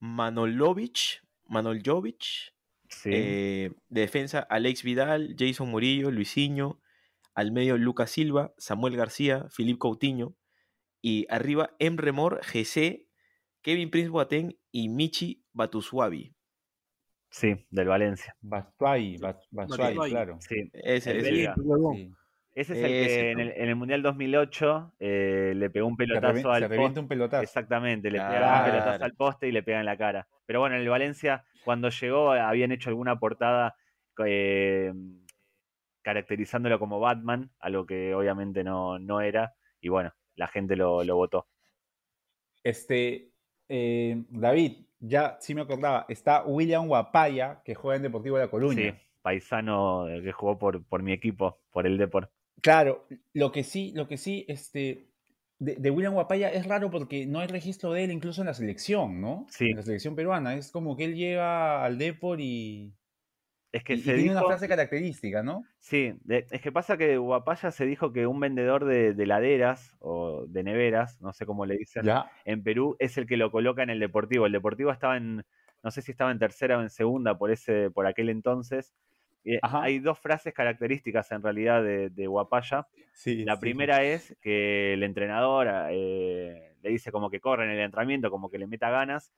Manolovic, 0.00 1.22
Manoljovic. 1.46 2.24
Sí. 2.88 3.10
eh, 3.12 3.70
de 3.88 4.00
defensa 4.00 4.40
Alex 4.40 4.82
Vidal, 4.82 5.34
Jason 5.38 5.68
Murillo, 5.68 6.10
Luisinho. 6.10 6.80
Al 7.34 7.52
medio 7.52 7.76
Lucas 7.76 8.10
Silva, 8.10 8.52
Samuel 8.58 8.96
García, 8.96 9.46
Philippe 9.56 9.78
Coutinho. 9.78 10.34
Y 11.00 11.26
arriba 11.30 11.70
Emre 11.78 12.10
Mor, 12.10 12.40
GC, 12.42 13.06
Kevin 13.62 13.90
Prince 13.90 14.08
Boateng 14.10 14.56
y 14.72 14.88
Michi 14.88 15.44
Batuswabi. 15.52 16.34
sí, 17.30 17.54
del 17.70 17.86
Valencia. 17.88 18.34
Batshuayi, 18.40 19.18
Batshuayi. 19.52 20.10
claro. 20.10 20.38
Sí. 20.40 20.68
Ese, 20.72 21.10
El 21.12 21.16
ese. 21.18 21.30
belga. 21.30 21.54
Sí. 21.94 22.12
Ese 22.54 22.72
es 22.72 22.78
el 22.78 22.84
Ese, 22.92 23.06
que 23.20 23.30
en 23.30 23.38
el, 23.40 23.48
en 23.52 23.68
el 23.68 23.76
Mundial 23.76 24.02
2008 24.02 24.94
eh, 24.98 25.52
le 25.54 25.70
pegó 25.70 25.86
un 25.86 25.96
pelotazo 25.96 26.40
se 26.40 26.48
al 26.64 26.68
poste. 26.74 26.98
un 27.00 27.06
pelotazo. 27.06 27.42
Exactamente, 27.44 28.10
le 28.10 28.18
pega 28.18 28.30
un 28.30 28.36
Claro. 28.38 28.72
pelotazo 28.72 29.04
al 29.04 29.14
poste 29.14 29.46
y 29.48 29.52
le 29.52 29.62
pega 29.62 29.78
en 29.78 29.86
la 29.86 29.96
cara. 29.96 30.26
Pero 30.48 30.60
bueno, 30.60 30.76
en 30.76 30.80
el 30.80 30.88
Valencia, 30.88 31.44
cuando 31.62 31.90
llegó, 31.90 32.32
habían 32.32 32.72
hecho 32.72 32.88
alguna 32.88 33.18
portada 33.18 33.76
eh, 34.24 34.94
caracterizándolo 36.00 36.78
como 36.78 37.00
Batman, 37.00 37.50
algo 37.58 37.84
que 37.84 38.14
obviamente 38.14 38.64
no, 38.64 38.98
no 38.98 39.20
era. 39.20 39.54
Y 39.82 39.90
bueno, 39.90 40.14
la 40.36 40.48
gente 40.48 40.74
lo, 40.74 41.04
lo 41.04 41.16
votó. 41.16 41.48
Este, 42.64 43.30
eh, 43.68 44.24
David, 44.30 44.86
ya 45.00 45.36
sí 45.38 45.54
me 45.54 45.60
acordaba, 45.60 46.06
está 46.08 46.42
William 46.46 46.86
Guapaya, 46.86 47.60
que 47.62 47.74
juega 47.74 47.96
en 47.96 48.04
Deportivo 48.04 48.38
de 48.38 48.44
La 48.44 48.50
Coruña. 48.50 48.92
Sí, 48.92 48.98
paisano 49.20 50.08
eh, 50.08 50.22
que 50.22 50.32
jugó 50.32 50.58
por, 50.58 50.82
por 50.82 51.02
mi 51.02 51.12
equipo, 51.12 51.60
por 51.70 51.86
el 51.86 51.98
Depor. 51.98 52.32
Claro, 52.62 53.06
lo 53.34 53.52
que 53.52 53.64
sí, 53.64 53.92
lo 53.94 54.08
que 54.08 54.16
sí, 54.16 54.46
este, 54.48 55.07
de, 55.58 55.74
de 55.76 55.90
William 55.90 56.12
Guapaya 56.14 56.50
es 56.50 56.66
raro 56.66 56.90
porque 56.90 57.26
no 57.26 57.40
hay 57.40 57.48
registro 57.48 57.92
de 57.92 58.04
él 58.04 58.12
incluso 58.12 58.42
en 58.42 58.46
la 58.46 58.54
selección, 58.54 59.20
¿no? 59.20 59.46
Sí. 59.50 59.70
En 59.70 59.76
la 59.76 59.82
selección 59.82 60.14
peruana. 60.14 60.54
Es 60.54 60.70
como 60.70 60.96
que 60.96 61.04
él 61.04 61.16
llega 61.16 61.84
al 61.84 61.98
Depor 61.98 62.40
y, 62.40 62.94
Es 63.72 63.82
que 63.84 63.94
y- 63.94 63.98
y 63.98 64.00
se 64.02 64.14
tiene 64.14 64.30
una 64.32 64.42
frase 64.44 64.68
característica, 64.68 65.42
¿no? 65.42 65.64
Sí, 65.78 66.14
de- 66.24 66.46
es 66.50 66.60
que 66.62 66.72
pasa 66.72 66.96
que 66.96 67.16
Guapaya 67.18 67.70
se 67.72 67.86
dijo 67.86 68.12
que 68.12 68.26
un 68.26 68.38
vendedor 68.40 68.84
de, 68.84 69.14
de 69.14 69.22
heladeras 69.24 69.96
o 70.00 70.46
de 70.46 70.62
neveras, 70.62 71.20
no 71.20 71.32
sé 71.32 71.44
cómo 71.44 71.66
le 71.66 71.76
dicen, 71.76 72.04
Ya. 72.04 72.30
en 72.44 72.62
Perú 72.62 72.96
es 72.98 73.18
el 73.18 73.26
que 73.26 73.36
lo 73.36 73.50
coloca 73.50 73.82
en 73.82 73.90
el 73.90 73.98
Deportivo. 74.00 74.46
El 74.46 74.52
Deportivo 74.52 74.90
estaba 74.92 75.16
en, 75.16 75.44
no 75.82 75.90
sé 75.90 76.02
si 76.02 76.12
estaba 76.12 76.30
en 76.30 76.38
tercera 76.38 76.78
o 76.78 76.82
en 76.82 76.90
segunda 76.90 77.36
por, 77.36 77.50
ese, 77.50 77.90
por 77.90 78.06
aquel 78.06 78.28
entonces. 78.30 78.94
Eh, 79.54 79.60
Ajá. 79.62 79.82
hay 79.82 79.98
dos 80.00 80.18
frases 80.18 80.52
características 80.54 81.30
en 81.32 81.42
realidad 81.42 81.82
de, 81.82 82.10
de 82.10 82.26
Guapaya. 82.26 82.86
Sí, 83.12 83.44
La 83.44 83.54
sí. 83.54 83.60
primera 83.60 84.02
es 84.04 84.36
que 84.40 84.94
el 84.94 85.02
entrenador 85.02 85.68
eh, 85.90 86.76
le 86.82 86.90
dice 86.90 87.12
como 87.12 87.30
que 87.30 87.40
corre 87.40 87.64
en 87.64 87.70
el 87.70 87.80
entrenamiento, 87.80 88.30
como 88.30 88.50
que 88.50 88.58
le 88.58 88.66
meta 88.66 88.90
ganas. 88.90 89.32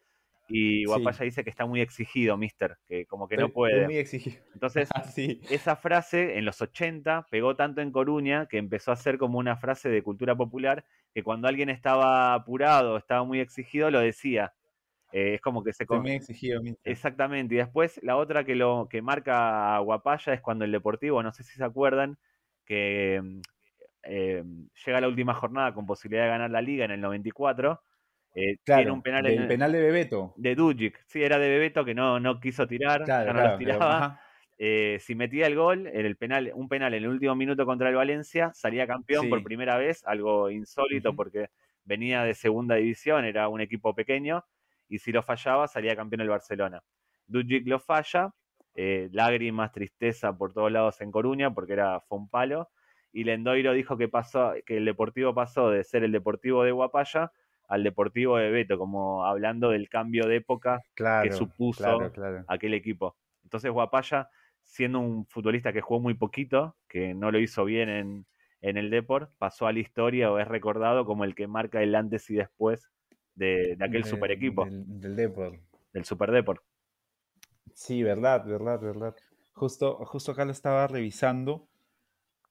Y. 0.48 0.84
Guapaya 0.84 1.24
dice 1.24 1.44
que 1.44 1.50
está 1.50 1.64
muy 1.66 1.80
exigido, 1.80 2.36
mister, 2.36 2.78
que 2.88 3.06
como 3.06 3.28
que 3.28 3.36
no 3.36 3.50
puede. 3.50 3.84
muy 3.86 3.98
exigido. 3.98 4.42
Entonces, 4.52 4.88
Ah, 4.94 5.04
esa 5.48 5.76
frase 5.76 6.38
en 6.38 6.44
los 6.44 6.60
80 6.60 7.26
pegó 7.30 7.54
tanto 7.54 7.80
en 7.80 7.92
Coruña 7.92 8.46
que 8.46 8.58
empezó 8.58 8.90
a 8.90 8.96
ser 8.96 9.16
como 9.16 9.38
una 9.38 9.56
frase 9.56 9.88
de 9.90 10.02
cultura 10.02 10.34
popular 10.36 10.84
que 11.14 11.22
cuando 11.22 11.46
alguien 11.48 11.70
estaba 11.70 12.34
apurado, 12.34 12.96
estaba 12.96 13.24
muy 13.24 13.40
exigido, 13.40 13.90
lo 13.90 14.00
decía. 14.00 14.54
Eh, 15.12 15.34
es 15.34 15.40
como 15.40 15.62
que 15.64 15.72
se... 15.72 15.86
Con- 15.86 16.06
exigido. 16.06 16.62
Exactamente. 16.84 17.54
Y 17.54 17.58
después 17.58 18.00
la 18.02 18.16
otra 18.16 18.44
que 18.44 18.54
lo 18.54 18.88
que 18.90 19.02
marca 19.02 19.76
a 19.76 19.78
Guapaya 19.80 20.34
es 20.34 20.40
cuando 20.40 20.64
el 20.64 20.72
Deportivo, 20.72 21.22
no 21.22 21.32
sé 21.32 21.42
si 21.42 21.56
se 21.56 21.64
acuerdan, 21.64 22.18
que 22.64 23.20
mm, 23.22 23.40
eh, 24.04 24.44
llega 24.86 25.00
la 25.00 25.08
última 25.08 25.34
jornada 25.34 25.74
con 25.74 25.86
posibilidad 25.86 26.24
de 26.24 26.30
ganar 26.30 26.50
la 26.50 26.62
liga 26.62 26.84
en 26.84 26.92
el 26.92 27.00
94. 27.00 27.82
eh, 28.34 28.56
tiene 28.62 28.62
Claro, 28.64 28.94
un 28.94 29.02
penal 29.02 29.26
en- 29.26 29.48
penal 29.48 29.72
de 29.72 29.80
Bebeto. 29.80 30.34
de 30.36 30.54
Dujic. 30.54 31.02
Sí, 31.06 31.22
era 31.22 31.38
de 31.38 31.48
Bebeto 31.48 31.84
que 31.84 31.94
no, 31.94 32.20
no 32.20 32.40
quiso 32.40 32.66
tirar, 32.66 33.04
Claro, 33.04 33.26
ya 33.26 33.32
no 33.32 33.40
claro, 33.40 33.50
los 33.50 33.58
tiraba. 33.58 34.20
Eh, 34.58 34.98
si 35.00 35.14
metía 35.14 35.46
el 35.46 35.56
gol, 35.56 35.86
en 35.86 36.04
el 36.06 36.16
penal, 36.16 36.52
un 36.54 36.68
penal 36.68 36.92
en 36.94 37.04
el 37.04 37.08
último 37.08 37.34
minuto 37.34 37.64
contra 37.64 37.88
el 37.88 37.94
Valencia, 37.96 38.52
salía 38.54 38.86
campeón 38.86 39.28
por 39.30 39.42
primera 39.42 39.78
vez, 39.78 40.04
algo 40.04 40.50
insólito 40.50 41.16
porque 41.16 41.48
venía 41.84 42.24
de 42.24 42.34
segunda 42.34 42.74
división, 42.76 43.24
era 43.24 43.48
un 43.48 43.60
equipo 43.62 43.94
pequeño, 43.94 44.44
y 44.90 44.98
si 44.98 45.12
lo 45.12 45.22
fallaba, 45.22 45.68
salía 45.68 45.96
campeón 45.96 46.20
el 46.20 46.28
Barcelona. 46.28 46.82
Dujic 47.26 47.66
lo 47.66 47.78
falla, 47.78 48.34
eh, 48.74 49.08
lágrimas, 49.12 49.72
tristeza 49.72 50.36
por 50.36 50.52
todos 50.52 50.70
lados 50.70 51.00
en 51.00 51.12
Coruña, 51.12 51.54
porque 51.54 51.74
era, 51.74 52.00
fue 52.00 52.18
un 52.18 52.28
palo, 52.28 52.68
y 53.12 53.24
Lendoiro 53.24 53.72
dijo 53.72 53.96
que 53.96 54.08
pasó, 54.08 54.52
que 54.66 54.76
el 54.76 54.84
Deportivo 54.84 55.32
pasó 55.32 55.70
de 55.70 55.84
ser 55.84 56.02
el 56.02 56.12
Deportivo 56.12 56.64
de 56.64 56.72
Guapaya 56.72 57.32
al 57.68 57.84
Deportivo 57.84 58.36
de 58.36 58.50
Beto, 58.50 58.78
como 58.78 59.24
hablando 59.24 59.70
del 59.70 59.88
cambio 59.88 60.26
de 60.26 60.36
época 60.36 60.80
Claro, 60.94 61.32
supuso 61.32 61.84
claro, 61.84 62.12
claro. 62.12 62.44
aquel 62.48 62.74
equipo. 62.74 63.16
Entonces 63.44 63.70
Guapaya, 63.70 64.28
siendo 64.64 64.98
un 64.98 65.24
futbolista 65.26 65.72
que 65.72 65.80
jugó 65.80 66.00
muy 66.00 66.14
poquito, 66.14 66.76
que 66.88 67.14
no 67.14 67.30
lo 67.30 67.38
hizo 67.38 67.64
bien 67.64 67.88
en, 67.88 68.26
en 68.60 68.76
el 68.76 68.90
Deport, 68.90 69.30
pasó 69.38 69.68
a 69.68 69.72
la 69.72 69.78
historia 69.78 70.32
o 70.32 70.40
es 70.40 70.48
recordado 70.48 71.04
como 71.04 71.24
el 71.24 71.36
que 71.36 71.46
marca 71.46 71.80
el 71.80 71.94
antes 71.94 72.28
y 72.30 72.34
después 72.34 72.90
de, 73.40 73.74
de 73.76 73.84
aquel 73.84 74.02
De- 74.02 74.08
super 74.10 74.30
equipo, 74.30 74.64
Del, 74.64 74.84
del 75.00 75.16
Depor. 75.16 75.58
del 75.92 76.04
Super 76.04 76.30
Deport. 76.30 76.62
Sí, 77.74 78.02
verdad, 78.02 78.44
verdad, 78.44 78.80
verdad. 78.80 79.16
Justo, 79.52 79.96
justo 80.04 80.32
acá 80.32 80.44
lo 80.44 80.52
estaba 80.52 80.86
revisando. 80.86 81.66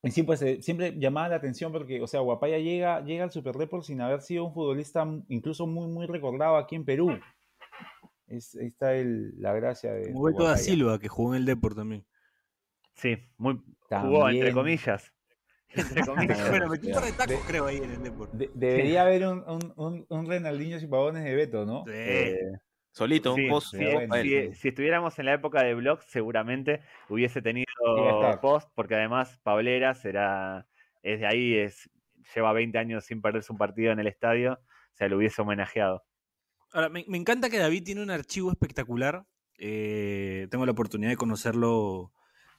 Y 0.02 0.12
sí, 0.12 0.24
pues 0.24 0.42
eh, 0.42 0.62
siempre 0.62 0.98
llamaba 0.98 1.30
la 1.30 1.36
atención 1.36 1.72
porque, 1.72 2.02
o 2.02 2.08
sea, 2.08 2.22
Guapaya 2.22 2.58
llega, 2.58 3.02
llega 3.04 3.24
al 3.26 3.32
Super 3.32 3.56
Depor 3.56 3.84
sin 3.84 4.02
haber 4.02 4.22
sido 4.22 4.46
un 4.46 4.54
futbolista 4.54 5.06
incluso 5.28 5.68
muy, 5.68 5.88
muy 5.88 6.08
recordado 6.08 6.56
aquí 6.58 6.76
en 6.76 6.86
Perú. 6.86 7.20
Es, 8.28 8.56
ahí 8.56 8.68
está 8.68 8.96
el, 8.96 9.40
la 9.42 9.54
gracia 9.54 9.92
de, 9.94 10.12
Como 10.14 10.28
de 10.28 10.34
Beto 10.34 10.44
da 10.44 10.50
Guapaya. 10.52 10.64
Silva, 10.64 11.00
que 11.00 11.08
jugó 11.10 11.34
en 11.36 11.42
el 11.42 11.46
Deport 11.46 11.76
también. 11.76 12.06
Sí, 12.96 13.18
muy 13.38 13.62
jugó 13.90 14.30
entre 14.30 14.54
comillas. 14.54 15.14
Entre 15.76 16.02
comillas. 16.06 16.50
Bueno, 16.50 16.68
metió 16.70 16.90
un 16.90 16.96
par 16.96 17.06
de 17.06 17.12
tacos, 17.12 17.28
de- 17.28 17.40
creo, 17.48 17.66
ahí 17.68 17.78
en 17.78 17.92
el 17.92 18.04
Deport. 18.04 18.32
De- 18.34 18.50
debería 18.54 19.04
haber 19.04 19.28
un, 19.28 19.44
un, 19.48 19.74
un, 19.76 20.06
un 20.10 20.26
Renaldinho 20.28 20.78
y 20.80 20.88
pavones 20.88 21.24
de 21.24 21.36
Beto, 21.36 21.66
¿no? 21.66 21.84
Sí. 21.86 21.92
Eh, 21.94 22.36
Solito, 22.92 23.36
Sí, 23.36 23.42
un 23.44 23.50
post. 23.50 23.72
sí, 23.76 23.78
si, 24.22 24.54
si- 24.56 24.68
estuviéramos 24.70 25.18
en 25.20 25.26
la 25.28 25.34
época 25.36 25.64
de 25.64 25.76
Blogs, 25.76 26.06
seguramente 26.06 26.82
hubiese 27.08 27.42
tenido 27.42 27.66
post, 28.42 28.70
porque 28.76 28.96
además 28.96 29.40
Pableras 29.44 30.04
era, 30.06 30.68
es 31.04 31.20
de 31.20 31.28
ahí, 31.28 31.56
es, 31.56 31.90
lleva 32.36 32.52
20 32.52 32.78
años 32.80 33.06
sin 33.06 33.22
perderse 33.22 33.52
un 33.54 33.58
partido 33.60 33.92
en 33.92 34.00
el 34.00 34.08
estadio, 34.08 34.54
o 34.54 34.96
sea, 34.96 35.08
lo 35.08 35.18
hubiese 35.18 35.42
homenajeado. 35.42 36.04
Ahora, 36.74 36.90
me, 36.90 37.06
me 37.08 37.18
encanta 37.18 37.50
que 37.50 37.58
David 37.60 37.84
tiene 37.84 38.02
un 38.04 38.12
archivo 38.12 38.52
espectacular. 38.52 39.26
eh, 39.58 40.48
tengo 40.50 40.66
la 40.66 40.72
oportunidad 40.72 41.12
de 41.12 41.18
conocerlo 41.18 42.12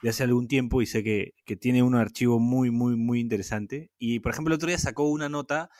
de 0.02 0.10
hace 0.10 0.22
algún 0.22 0.48
tiempo 0.48 0.82
y 0.82 0.86
sé 0.86 1.02
que, 1.02 1.34
que 1.44 1.56
tiene 1.56 1.82
un 1.82 1.94
archivo 1.94 2.38
muy, 2.38 2.70
muy, 2.70 2.96
muy 2.96 3.20
interesante. 3.20 3.90
Y, 3.98 4.20
por 4.20 4.32
ejemplo, 4.32 4.52
el 4.52 4.56
otro 4.56 4.68
día 4.68 4.78
sacó 4.78 5.08
una 5.08 5.28
nota 5.28 5.70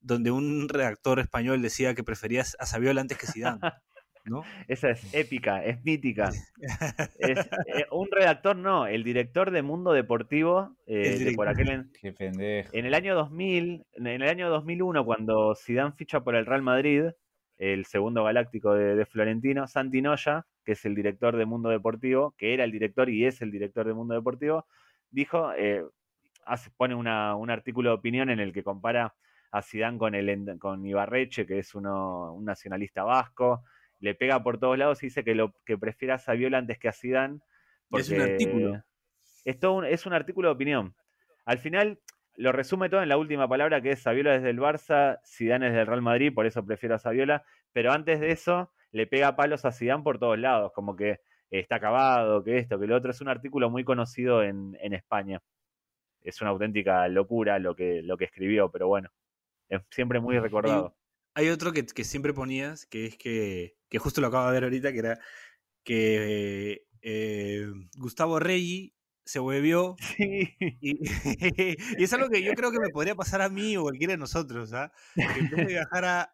donde 0.00 0.30
un 0.30 0.68
redactor 0.68 1.20
español 1.20 1.62
decía 1.62 1.94
que 1.94 2.04
prefería 2.04 2.40
a 2.40 2.66
Saviola 2.66 3.00
antes 3.00 3.18
que 3.18 3.26
Zidane. 3.26 3.60
¿no? 4.24 4.42
Esa 4.68 4.90
es 4.90 5.14
épica, 5.14 5.64
es 5.64 5.82
mítica. 5.84 6.30
Es, 7.18 7.38
eh, 7.38 7.86
un 7.90 8.08
redactor, 8.10 8.56
no, 8.56 8.86
el 8.86 9.04
director 9.04 9.50
de 9.50 9.62
Mundo 9.62 9.92
Deportivo, 9.92 10.76
eh, 10.86 11.14
El 11.16 11.24
de 11.24 11.32
por 11.32 11.48
aquel 11.48 11.70
en, 11.70 11.92
Qué 12.00 12.12
pendejo. 12.12 12.70
en 12.72 12.86
el 12.86 12.94
año 12.94 13.14
2000, 13.14 13.86
en 13.92 14.06
el 14.06 14.22
año 14.22 14.48
2001, 14.50 15.04
cuando 15.04 15.54
Zidane 15.54 15.92
ficha 15.92 16.20
por 16.20 16.34
el 16.36 16.46
Real 16.46 16.62
Madrid, 16.62 17.04
el 17.60 17.84
segundo 17.84 18.24
galáctico 18.24 18.72
de, 18.74 18.94
de 18.96 19.04
Florentino, 19.04 19.66
Santi 19.68 20.00
Noya, 20.00 20.46
que 20.64 20.72
es 20.72 20.84
el 20.86 20.94
director 20.94 21.36
de 21.36 21.44
Mundo 21.44 21.68
Deportivo, 21.68 22.34
que 22.38 22.54
era 22.54 22.64
el 22.64 22.72
director 22.72 23.10
y 23.10 23.26
es 23.26 23.42
el 23.42 23.50
director 23.50 23.86
de 23.86 23.92
Mundo 23.92 24.14
Deportivo, 24.14 24.66
dijo, 25.10 25.52
eh, 25.52 25.84
hace- 26.46 26.70
pone 26.70 26.94
una- 26.94 27.36
un 27.36 27.50
artículo 27.50 27.90
de 27.90 27.96
opinión 27.96 28.30
en 28.30 28.40
el 28.40 28.52
que 28.54 28.62
compara 28.64 29.14
a 29.52 29.60
Zidane 29.62 29.98
con, 29.98 30.14
el, 30.14 30.58
con 30.58 30.86
Ibarreche, 30.86 31.44
que 31.46 31.58
es 31.58 31.74
uno, 31.74 32.32
un 32.32 32.46
nacionalista 32.46 33.02
vasco, 33.04 33.62
le 33.98 34.14
pega 34.14 34.42
por 34.42 34.58
todos 34.58 34.78
lados 34.78 35.02
y 35.02 35.06
dice 35.06 35.22
que 35.22 35.34
lo 35.34 35.52
que 35.66 35.76
prefiere 35.76 36.14
a 36.14 36.18
Saviola 36.18 36.56
antes 36.58 36.78
que 36.78 36.88
a. 36.88 37.42
Y 37.90 37.98
es 38.00 38.08
un 38.10 38.20
artículo. 38.22 38.82
Es, 39.44 39.58
todo 39.58 39.74
un- 39.74 39.84
es 39.84 40.06
un 40.06 40.14
artículo 40.14 40.48
de 40.48 40.54
opinión. 40.54 40.94
Al 41.44 41.58
final 41.58 41.98
lo 42.36 42.52
resume 42.52 42.88
todo 42.88 43.02
en 43.02 43.08
la 43.08 43.16
última 43.16 43.48
palabra 43.48 43.80
que 43.80 43.90
es 43.90 44.02
Saviola 44.02 44.32
desde 44.32 44.50
el 44.50 44.58
Barça, 44.58 45.20
Zidane 45.26 45.68
es 45.68 45.74
del 45.74 45.86
Real 45.86 46.02
Madrid, 46.02 46.32
por 46.34 46.46
eso 46.46 46.64
prefiero 46.64 46.94
a 46.94 46.98
Saviola, 46.98 47.44
pero 47.72 47.92
antes 47.92 48.20
de 48.20 48.30
eso 48.30 48.72
le 48.92 49.06
pega 49.06 49.36
palos 49.36 49.64
a 49.64 49.72
Zidane 49.72 50.02
por 50.02 50.18
todos 50.18 50.38
lados, 50.38 50.72
como 50.74 50.96
que 50.96 51.20
está 51.50 51.76
acabado, 51.76 52.42
que 52.44 52.58
esto, 52.58 52.78
que 52.78 52.86
lo 52.86 52.96
otro. 52.96 53.10
Es 53.10 53.20
un 53.20 53.28
artículo 53.28 53.70
muy 53.70 53.84
conocido 53.84 54.42
en, 54.42 54.76
en 54.80 54.94
España. 54.94 55.42
Es 56.22 56.40
una 56.40 56.50
auténtica 56.50 57.08
locura 57.08 57.58
lo 57.58 57.74
que, 57.74 58.02
lo 58.02 58.16
que 58.16 58.26
escribió, 58.26 58.70
pero 58.70 58.88
bueno, 58.88 59.10
es 59.68 59.82
siempre 59.90 60.20
muy 60.20 60.38
recordado. 60.38 60.96
Hay 61.34 61.48
otro 61.48 61.72
que, 61.72 61.86
que 61.86 62.04
siempre 62.04 62.34
ponías, 62.34 62.86
que 62.86 63.06
es 63.06 63.16
que, 63.16 63.76
que 63.88 63.98
justo 63.98 64.20
lo 64.20 64.28
acabo 64.28 64.46
de 64.46 64.52
ver 64.52 64.64
ahorita, 64.64 64.92
que 64.92 64.98
era 64.98 65.18
que 65.82 66.86
eh, 67.02 67.66
Gustavo 67.96 68.38
Reggi 68.38 68.94
se 69.30 69.38
Sí. 69.98 70.54
y, 70.80 70.98
y 71.98 72.02
es 72.04 72.12
algo 72.12 72.28
que 72.28 72.42
yo 72.42 72.52
creo 72.54 72.70
que 72.72 72.80
me 72.80 72.88
podría 72.90 73.14
pasar 73.14 73.42
a 73.42 73.48
mí 73.48 73.76
o 73.76 73.82
cualquiera 73.82 74.12
de 74.14 74.18
nosotros, 74.18 74.72
¿ah? 74.72 74.90
Que 75.14 75.22
en 75.22 75.50
vez 75.50 75.56
de 75.58 75.64
viajar 75.66 76.04
a, 76.04 76.30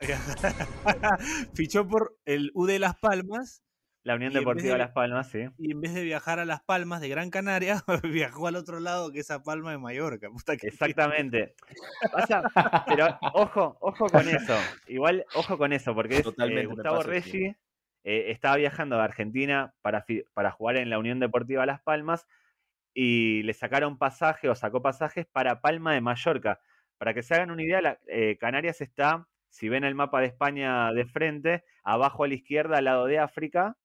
fichó 1.54 1.86
por 1.86 2.16
el 2.24 2.50
U 2.54 2.66
de 2.66 2.78
Las 2.78 2.96
Palmas 2.96 3.62
La 4.02 4.14
Unión 4.14 4.32
Deportiva 4.32 4.72
de- 4.74 4.78
Las 4.78 4.92
Palmas, 4.92 5.28
sí. 5.30 5.44
y 5.58 5.72
en 5.72 5.80
vez 5.80 5.92
de 5.94 6.02
viajar 6.04 6.38
a 6.38 6.44
Las 6.44 6.62
Palmas 6.62 7.00
de 7.00 7.08
Gran 7.08 7.30
Canaria, 7.30 7.82
viajó 8.04 8.46
al 8.46 8.56
otro 8.56 8.80
lado 8.80 9.12
que 9.12 9.20
es 9.20 9.30
a 9.30 9.42
Palma 9.42 9.72
de 9.72 9.78
Mallorca. 9.78 10.28
Puta 10.30 10.56
que- 10.56 10.68
Exactamente. 10.68 11.54
Pasa- 12.12 12.42
pero 12.86 13.18
ojo, 13.34 13.76
ojo 13.80 14.06
con 14.08 14.28
eso. 14.28 14.56
Igual, 14.86 15.24
ojo 15.34 15.58
con 15.58 15.72
eso, 15.72 15.94
porque 15.94 16.18
es, 16.18 16.26
eh, 16.26 16.66
Gustavo 16.66 16.98
pasa, 16.98 17.08
Reggi 17.08 17.30
sí. 17.30 17.56
eh, 18.04 18.30
estaba 18.30 18.56
viajando 18.56 18.96
de 18.96 19.02
Argentina 19.02 19.74
para, 19.82 20.04
para 20.34 20.50
jugar 20.52 20.76
en 20.76 20.88
la 20.90 20.98
Unión 20.98 21.18
Deportiva 21.20 21.66
Las 21.66 21.80
Palmas 21.82 22.26
y 22.98 23.42
le 23.42 23.52
sacaron 23.52 23.98
pasaje 23.98 24.48
o 24.48 24.54
sacó 24.54 24.80
pasajes 24.80 25.26
para 25.26 25.60
Palma 25.60 25.92
de 25.92 26.00
Mallorca. 26.00 26.60
Para 26.96 27.12
que 27.12 27.22
se 27.22 27.34
hagan 27.34 27.50
una 27.50 27.62
idea, 27.62 27.82
la- 27.82 27.98
eh, 28.08 28.38
Canarias 28.38 28.80
está, 28.80 29.28
si 29.50 29.68
ven 29.68 29.84
el 29.84 29.94
mapa 29.94 30.20
de 30.22 30.28
España 30.28 30.90
de 30.94 31.04
frente, 31.04 31.64
abajo 31.84 32.24
a 32.24 32.28
la 32.28 32.34
izquierda, 32.34 32.78
al 32.78 32.86
lado 32.86 33.04
de 33.04 33.18
África, 33.18 33.76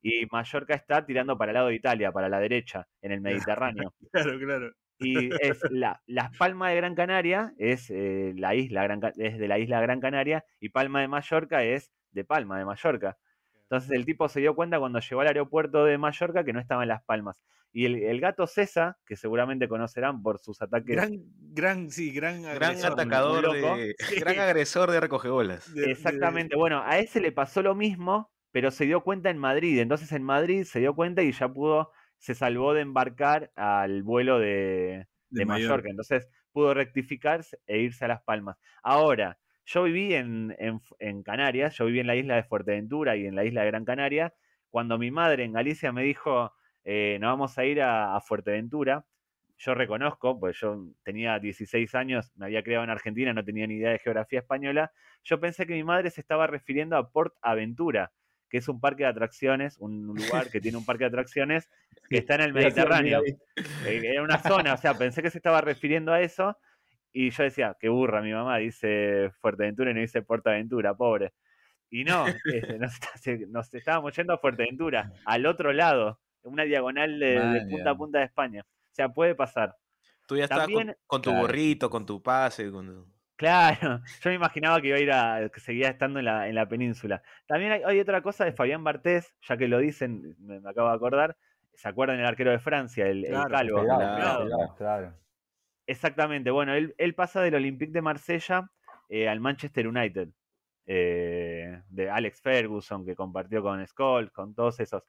y 0.00 0.26
Mallorca 0.30 0.74
está 0.74 1.04
tirando 1.04 1.36
para 1.36 1.50
el 1.50 1.54
lado 1.54 1.68
de 1.68 1.74
Italia, 1.74 2.12
para 2.12 2.28
la 2.28 2.38
derecha, 2.38 2.86
en 3.00 3.10
el 3.10 3.20
Mediterráneo. 3.50 3.94
Claro, 4.12 4.38
claro. 4.38 4.70
Y 5.00 5.30
es 5.44 5.60
la, 5.72 6.00
Las 6.06 6.36
Palmas 6.36 6.70
de 6.70 6.76
Gran 6.76 6.94
Canaria, 6.94 7.54
es, 7.58 7.90
eh, 7.90 8.32
la 8.36 8.54
isla 8.54 8.84
Gran, 8.84 9.00
es 9.16 9.38
de 9.38 9.48
la 9.48 9.58
isla 9.58 9.80
Gran 9.80 9.98
Canaria, 10.00 10.44
y 10.60 10.68
Palma 10.68 11.00
de 11.00 11.08
Mallorca 11.08 11.64
es 11.64 11.92
de 12.12 12.24
Palma 12.24 12.60
de 12.60 12.64
Mallorca. 12.64 13.18
Entonces 13.62 13.90
el 13.90 14.04
tipo 14.04 14.28
se 14.28 14.38
dio 14.38 14.54
cuenta 14.54 14.78
cuando 14.78 15.00
llegó 15.00 15.22
al 15.22 15.26
aeropuerto 15.26 15.84
de 15.84 15.98
Mallorca 15.98 16.44
que 16.44 16.52
no 16.52 16.60
estaba 16.60 16.82
en 16.82 16.90
Las 16.90 17.02
Palmas. 17.02 17.42
Y 17.72 17.86
el, 17.86 17.96
el 18.02 18.20
gato 18.20 18.46
César, 18.46 18.96
que 19.06 19.16
seguramente 19.16 19.68
conocerán 19.68 20.22
por 20.22 20.38
sus 20.38 20.60
ataques 20.62 20.96
Gran, 20.96 21.12
gran, 21.38 21.90
sí, 21.90 22.12
gran, 22.12 22.42
Gran 22.42 22.76
agresor, 22.76 22.92
atacador, 22.92 23.42
loco. 23.42 23.76
de, 23.76 23.94
Sí. 23.98 24.16
gran 24.20 24.38
agresor 24.38 24.90
de 24.90 25.00
recogebolas. 25.00 25.72
Exactamente. 25.74 26.56
Bueno, 26.56 26.82
a 26.84 26.98
ese 26.98 27.20
le 27.20 27.32
pasó 27.32 27.62
lo 27.62 27.74
mismo, 27.74 28.30
pero 28.50 28.70
se 28.70 28.84
dio 28.86 29.02
cuenta 29.02 29.30
en 29.30 29.38
Madrid. 29.38 29.78
Entonces 29.80 30.12
en 30.12 30.22
Madrid 30.22 30.64
se 30.64 30.80
dio 30.80 30.94
cuenta 30.94 31.22
y 31.22 31.32
ya 31.32 31.48
pudo, 31.48 31.90
se 32.18 32.34
salvó 32.34 32.74
de 32.74 32.82
embarcar 32.82 33.52
al 33.56 34.02
vuelo 34.02 34.38
de, 34.38 35.06
de 35.30 35.44
de 35.44 35.46
Mallorca. 35.46 35.88
Entonces 35.88 36.28
pudo 36.52 36.74
rectificarse 36.74 37.58
e 37.66 37.78
irse 37.78 38.04
a 38.04 38.08
Las 38.08 38.22
Palmas. 38.22 38.56
Ahora, 38.82 39.38
Yo 39.64 39.84
viví 39.84 40.12
en, 40.14 40.54
en, 40.58 40.80
en 40.98 41.22
Canarias, 41.22 41.76
yo 41.78 41.86
viví 41.86 42.00
en 42.00 42.06
la 42.08 42.16
isla 42.16 42.34
de 42.36 42.42
Fuerteventura 42.44 43.16
y 43.16 43.26
en 43.26 43.36
la 43.36 43.44
isla 43.44 43.62
de 43.62 43.68
Gran 43.68 43.84
Canaria, 43.84 44.34
cuando 44.70 44.98
mi 44.98 45.10
madre 45.12 45.44
en 45.44 45.52
Galicia 45.52 45.92
me 45.92 46.02
dijo, 46.02 46.52
eh, 46.84 47.18
nos 47.20 47.30
vamos 47.32 47.58
a 47.58 47.64
ir 47.64 47.80
a, 47.82 48.16
a 48.16 48.20
Fuerteventura, 48.20 49.04
yo 49.58 49.74
reconozco, 49.74 50.40
pues 50.40 50.58
yo 50.58 50.88
tenía 51.04 51.38
16 51.38 51.94
años, 51.94 52.32
me 52.34 52.46
había 52.46 52.64
criado 52.64 52.82
en 52.82 52.90
Argentina, 52.90 53.32
no 53.32 53.44
tenía 53.44 53.66
ni 53.66 53.74
idea 53.74 53.90
de 53.90 54.00
geografía 54.00 54.40
española, 54.40 54.92
yo 55.22 55.38
pensé 55.38 55.66
que 55.66 55.74
mi 55.74 55.84
madre 55.84 56.10
se 56.10 56.20
estaba 56.20 56.48
refiriendo 56.48 56.96
a 56.96 57.10
Port 57.10 57.34
Aventura, 57.40 58.12
que 58.48 58.58
es 58.58 58.68
un 58.68 58.80
parque 58.80 59.04
de 59.04 59.10
atracciones, 59.10 59.78
un 59.78 60.06
lugar 60.06 60.50
que 60.50 60.60
tiene 60.60 60.76
un 60.78 60.84
parque 60.84 61.04
de 61.04 61.08
atracciones 61.08 61.70
que 62.10 62.18
está 62.18 62.34
en 62.34 62.40
el 62.42 62.52
Mediterráneo. 62.52 63.22
Eh, 63.24 64.02
Era 64.04 64.22
una 64.22 64.38
zona, 64.38 64.74
o 64.74 64.76
sea, 64.76 64.94
pensé 64.94 65.22
que 65.22 65.30
se 65.30 65.38
estaba 65.38 65.60
refiriendo 65.60 66.12
a 66.12 66.20
eso 66.20 66.58
y 67.12 67.30
yo 67.30 67.44
decía, 67.44 67.76
qué 67.78 67.88
burra 67.88 68.20
mi 68.20 68.32
mamá, 68.32 68.58
dice 68.58 69.30
Fuerteventura 69.40 69.90
y 69.92 69.94
no 69.94 70.00
dice 70.00 70.22
Portaventura, 70.22 70.94
pobre. 70.94 71.34
Y 71.88 72.04
no, 72.04 72.26
este, 72.26 72.78
nos, 72.78 72.98
nos 73.48 73.74
estábamos 73.74 74.16
yendo 74.16 74.32
a 74.32 74.38
Fuerteventura, 74.38 75.12
al 75.24 75.46
otro 75.46 75.72
lado, 75.72 76.20
una 76.44 76.64
diagonal 76.64 77.18
de, 77.18 77.66
punta 77.70 77.90
a 77.90 77.94
punta 77.96 78.18
de 78.18 78.24
España. 78.24 78.62
O 78.64 78.94
sea, 78.94 79.08
puede 79.08 79.34
pasar. 79.34 79.76
Tú 80.26 80.36
ya 80.36 80.44
estabas 80.44 80.66
con, 80.66 80.74
También- 80.74 80.96
con 81.06 81.22
tu 81.22 81.30
Claro. 81.30 81.46
gorrito, 81.46 81.90
con 81.90 82.06
tu 82.06 82.22
pase, 82.22 82.70
con 82.70 83.06
Claro, 83.36 84.00
yo 84.22 84.30
me 84.30 84.34
imaginaba 84.36 84.80
que 84.80 84.88
iba 84.88 84.96
a 84.96 85.00
ir 85.00 85.12
a, 85.12 85.48
que 85.52 85.58
seguía 85.60 85.88
estando 85.88 86.18
en 86.20 86.26
la, 86.26 86.48
en 86.48 86.54
la 86.54 86.68
península. 86.68 87.22
También 87.46 87.72
hay, 87.72 87.82
hay 87.84 87.98
otra 88.00 88.22
cosa 88.22 88.44
de 88.44 88.52
Fabián 88.52 88.84
Bartés, 88.84 89.34
ya 89.48 89.56
que 89.56 89.66
lo 89.68 89.78
dicen, 89.78 90.36
me, 90.38 90.60
me 90.60 90.70
acabo 90.70 90.88
de 90.90 90.94
acordar. 90.94 91.36
¿Se 91.74 91.88
acuerdan 91.88 92.20
el 92.20 92.26
arquero 92.26 92.50
de 92.50 92.58
Francia, 92.60 93.06
el, 93.06 93.24
el 93.24 93.30
Claro, 93.32 93.50
calvo? 93.50 93.80
Pelado, 93.80 94.74
claro. 94.76 95.14
Exactamente, 95.86 96.50
bueno, 96.50 96.74
él, 96.74 96.94
él 96.98 97.14
pasa 97.14 97.40
del 97.42 97.54
Olympique 97.56 97.92
de 97.92 98.02
Marsella 98.02 98.70
eh, 99.08 99.28
al 99.28 99.40
Manchester 99.40 99.88
United, 99.88 100.28
eh, 100.86 101.82
de 101.88 102.10
Alex 102.10 102.40
Ferguson, 102.40 103.04
que 103.04 103.16
compartió 103.16 103.62
con 103.62 103.84
Scholes, 103.86 104.30
con 104.30 104.54
todos 104.54 104.78
esos. 104.80 105.02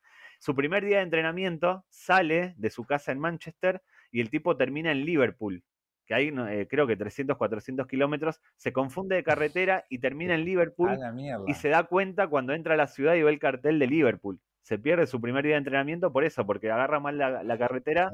Su 0.44 0.56
primer 0.56 0.84
día 0.84 0.98
de 0.98 1.04
entrenamiento 1.04 1.86
sale 1.88 2.54
de 2.58 2.70
su 2.70 2.84
casa 2.84 3.14
en 3.14 3.20
Manchester 3.20 3.82
y 4.12 4.20
el 4.20 4.30
tipo 4.30 4.58
termina 4.58 4.92
en 4.92 5.06
Liverpool, 5.06 5.64
que 6.06 6.16
hay 6.16 6.34
eh, 6.50 6.68
creo 6.70 6.86
que 6.86 6.98
300, 6.98 7.38
400 7.38 7.88
kilómetros, 7.88 8.42
se 8.58 8.74
confunde 8.74 9.16
de 9.16 9.24
carretera 9.24 9.86
y 9.88 10.00
termina 10.00 10.36
en 10.36 10.44
Liverpool 10.44 10.90
A 10.90 10.98
la 10.98 11.14
mierda. 11.14 11.46
y 11.48 11.54
se 11.54 11.70
da 11.70 11.84
cuenta 11.84 12.28
cuando 12.28 12.52
entra 12.52 12.74
a 12.74 12.78
la 12.78 12.88
ciudad 12.88 13.16
y 13.16 13.24
ve 13.24 13.32
el 13.32 13.40
cartel 13.40 13.80
de 13.80 13.88
Liverpool. 13.88 14.42
Se 14.64 14.78
pierde 14.78 15.08
su 15.08 15.22
primer 15.22 15.46
día 15.46 15.54
de 15.54 15.60
entrenamiento 15.60 16.12
por 16.12 16.26
eso, 16.26 16.46
porque 16.46 16.70
agarra 16.70 17.00
mal 17.00 17.18
la, 17.18 17.42
la 17.42 17.58
carretera 17.58 18.12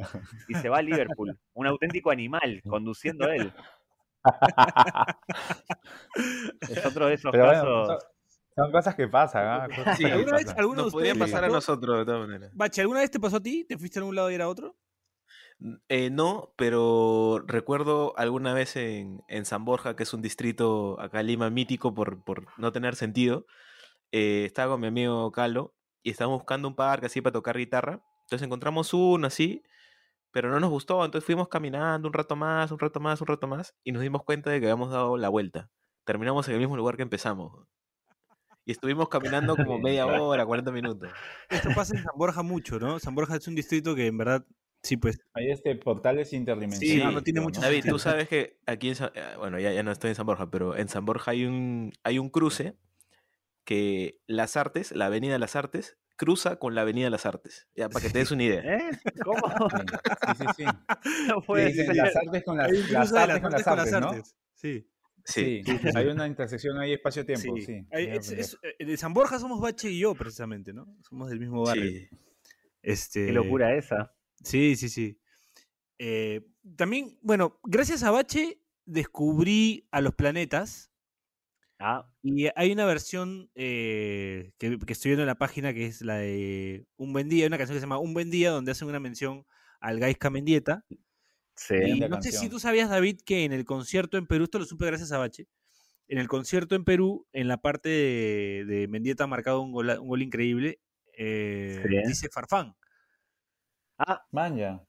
y 0.48 0.54
se 0.54 0.70
va 0.70 0.78
a 0.78 0.82
Liverpool. 0.84 1.36
Un 1.56 1.66
auténtico 1.66 2.12
animal 2.12 2.62
conduciendo 2.64 3.28
él. 3.32 3.52
Es 6.70 6.86
otro 6.86 7.08
de 7.08 7.16
esos 7.16 7.32
Pero 7.32 7.48
casos. 7.48 8.19
Son 8.60 8.72
cosas 8.72 8.96
que 8.96 9.08
pasan, 9.08 9.46
¿ah? 9.48 9.68
Cosas 9.76 9.98
Sí, 9.98 10.04
que 10.06 10.12
¿Alguna 10.12 10.34
vez, 10.34 10.46
pasan. 10.46 10.60
alguno 10.60 10.84
de 10.84 10.84
Nos 10.84 10.94
podría 10.94 11.14
ustedes 11.14 11.32
pasar 11.32 11.44
a 11.46 11.50
nosotros 11.50 11.98
de 12.00 12.06
todas 12.06 12.28
maneras. 12.28 12.52
Bache, 12.54 12.82
¿alguna 12.82 13.00
vez 13.02 13.12
te 13.12 13.20
pasó 13.20 13.38
a 13.38 13.42
ti? 13.42 13.66
¿Te 13.66 13.78
fuiste 13.78 14.00
a 14.00 14.04
un 14.04 14.16
lado 14.16 14.30
y 14.32 14.36
era 14.36 14.46
a 14.46 14.50
otro? 14.50 14.76
Eh, 15.90 16.10
no, 16.10 16.54
pero 16.56 17.44
recuerdo 17.46 18.14
alguna 18.18 18.54
vez 18.54 18.76
en, 18.78 19.22
en 19.28 19.46
San 19.46 19.66
Borja, 19.66 19.96
que 19.96 20.04
es 20.04 20.14
un 20.14 20.22
distrito 20.22 21.00
acá 21.02 21.20
en 21.20 21.28
Lima 21.28 21.50
mítico 21.50 21.94
por, 21.94 22.24
por 22.24 22.48
no 22.58 22.72
tener 22.72 22.96
sentido, 22.96 23.46
eh, 24.12 24.44
estaba 24.46 24.74
con 24.74 24.82
mi 24.82 24.88
amigo 24.88 25.32
Calo 25.32 25.76
y 26.02 26.12
estábamos 26.12 26.40
buscando 26.40 26.68
un 26.70 26.76
parque 26.76 27.08
así 27.08 27.22
para 27.22 27.34
tocar 27.34 27.58
guitarra. 27.58 28.02
Entonces 28.24 28.46
encontramos 28.46 28.94
uno 28.94 29.28
así, 29.28 29.64
pero 30.32 30.50
no 30.50 30.60
nos 30.60 30.70
gustó, 30.70 31.04
entonces 31.04 31.26
fuimos 31.26 31.50
caminando 31.50 32.08
un 32.08 32.14
rato 32.14 32.36
más, 32.38 32.72
un 32.72 32.80
rato 32.80 33.00
más, 33.02 33.20
un 33.22 33.28
rato 33.28 33.48
más 33.48 33.76
y 33.84 33.92
nos 33.92 34.02
dimos 34.02 34.24
cuenta 34.24 34.50
de 34.52 34.60
que 34.62 34.68
habíamos 34.68 34.92
dado 34.92 35.18
la 35.18 35.30
vuelta. 35.30 35.70
Terminamos 36.06 36.48
en 36.48 36.54
el 36.56 36.60
mismo 36.62 36.78
lugar 36.78 36.96
que 36.96 37.04
empezamos. 37.04 37.68
Y 38.70 38.72
estuvimos 38.74 39.10
caminando 39.10 39.56
como 39.56 39.80
media 39.80 40.06
hora, 40.06 40.46
40 40.46 40.72
minutos. 40.72 41.10
Esto 41.50 41.70
pasa 41.76 41.98
en 41.98 42.04
San 42.04 42.14
Borja 42.16 42.44
mucho, 42.44 42.78
¿no? 42.80 43.00
San 43.00 43.16
Borja 43.16 43.36
es 43.36 43.48
un 43.48 43.56
distrito 43.56 43.96
que 43.96 44.06
en 44.06 44.16
verdad, 44.16 44.46
sí, 44.84 44.96
pues. 44.96 45.18
Hay 45.34 45.50
este 45.50 45.76
portales 45.76 46.30
Sí, 46.30 46.36
interdimensionales. 46.36 47.04
no, 47.04 47.12
no 47.14 47.24
tiene 47.24 47.42
mucho 47.42 47.62
David, 47.62 47.78
sentido. 47.78 47.96
tú 47.96 48.00
sabes 48.00 48.28
que 48.30 48.60
aquí 48.68 48.90
en 48.90 48.96
San, 48.96 49.10
eh, 49.16 49.24
bueno, 49.40 49.58
ya, 49.60 49.74
ya 49.74 49.82
no 49.82 49.92
estoy 49.92 50.10
en 50.12 50.16
San 50.16 50.28
Borja, 50.28 50.52
pero 50.52 50.78
en 50.78 50.88
San 50.88 51.04
Borja 51.04 51.32
hay 51.32 51.46
un, 51.46 51.94
hay 52.04 52.20
un 52.20 52.30
cruce 52.30 52.76
que 53.66 54.20
Las 54.28 54.56
Artes, 54.56 54.92
la 54.92 55.08
Avenida 55.08 55.40
Las 55.40 55.56
Artes, 55.56 55.98
cruza 56.16 56.58
con 56.58 56.76
la 56.76 56.82
Avenida 56.82 57.10
Las 57.10 57.26
Artes. 57.26 57.68
Ya, 57.76 57.90
para 57.90 58.06
que 58.06 58.12
te 58.12 58.20
des 58.20 58.30
una 58.30 58.44
idea. 58.44 58.62
¿Eh? 58.62 58.92
¿Cómo? 59.24 59.42
Sí, 59.72 60.36
sí, 60.38 60.46
sí. 60.58 60.64
No 61.28 61.42
sí. 61.42 61.48
puede 61.48 61.74
ser. 61.74 61.96
las 61.96 62.16
artes 62.16 62.44
con 62.44 62.56
las, 62.58 62.70
las 62.72 63.10
cruce 63.10 63.16
de 63.16 63.20
artes 63.20 63.42
con 63.42 63.52
las 63.52 63.68
artes, 63.68 63.92
¿no? 64.00 64.10
artes. 64.10 64.36
Sí. 64.54 64.88
Sí. 65.26 65.62
Sí, 65.66 65.78
hay 65.96 66.08
una 66.08 66.28
intersección 66.28 66.78
ahí 66.80 66.94
espacio-tiempo, 66.94 67.56
sí. 67.58 67.62
sí. 67.66 67.86
Es- 67.92 68.32
es- 68.32 68.58
eh, 68.80 68.86
de 68.86 68.98
San 68.98 69.14
Borja 69.14 69.40
somos 69.40 69.60
Bache 69.62 69.90
y 69.92 70.00
yo, 70.00 70.16
precisamente, 70.16 70.74
¿no? 70.74 70.88
Somos 71.02 71.30
del 71.30 71.40
mismo 71.40 71.64
barrio. 71.64 71.90
Sí. 71.92 72.10
Este, 72.82 73.26
Qué 73.28 73.34
locura 73.34 73.76
esa. 73.76 74.16
Sí, 74.44 74.76
sí, 74.76 74.90
sí. 74.90 75.20
Eh, 75.98 76.46
también, 76.78 77.18
bueno, 77.22 77.60
gracias 77.64 78.04
a 78.04 78.12
Bache 78.12 78.62
descubrí 78.86 79.88
a 79.92 80.02
los 80.02 80.16
planetas 80.16 80.88
Ah, 81.82 82.12
y 82.22 82.48
hay 82.58 82.74
una 82.74 82.86
versión 82.86 83.50
eh, 83.56 84.52
que, 84.58 84.78
que 84.80 84.92
estoy 84.94 85.12
viendo 85.12 85.24
en 85.24 85.28
la 85.28 85.38
página 85.38 85.74
que 85.74 85.86
es 85.86 86.02
la 86.02 86.16
de 86.18 86.86
Un 86.98 87.14
Buen 87.14 87.30
Día, 87.30 87.48
una 87.48 87.58
canción 87.58 87.76
que 87.76 87.80
se 87.80 87.86
llama 87.86 88.00
Un 88.00 88.14
Buen 88.14 88.30
Día, 88.30 88.52
donde 88.52 88.72
hacen 88.74 88.90
una 88.90 89.00
mención 89.00 89.46
al 89.80 89.98
Gaisca 90.00 90.30
Mendieta. 90.30 90.86
Sí. 91.68 91.76
Y 91.76 91.86
Linda 91.94 92.08
no 92.08 92.22
sé 92.22 92.32
si 92.32 92.50
tú 92.50 92.60
sabías, 92.60 92.90
David, 92.90 93.20
que 93.26 93.44
en 93.46 93.52
el 93.54 93.66
concierto 93.66 94.18
en 94.18 94.28
Perú, 94.28 94.46
esto 94.46 94.60
lo 94.60 94.66
supe 94.66 94.86
gracias 94.86 95.12
a 95.12 95.18
Bache, 95.18 95.48
en 96.08 96.18
el 96.18 96.28
concierto 96.28 96.76
en 96.76 96.84
Perú, 96.86 97.28
en 97.34 97.48
la 97.48 97.58
parte 97.58 97.90
de, 97.90 98.66
de 98.66 98.88
Mendieta 98.88 99.26
ha 99.26 99.28
marcado 99.28 99.62
un 99.62 99.72
gol, 99.72 99.90
un 100.00 100.08
gol 100.08 100.22
increíble, 100.22 100.80
eh, 101.14 101.84
Sí. 101.88 102.08
dice 102.08 102.30
Farfán. 102.30 102.76
Ah, 103.98 104.26
Man, 104.32 104.56
ya. 104.58 104.82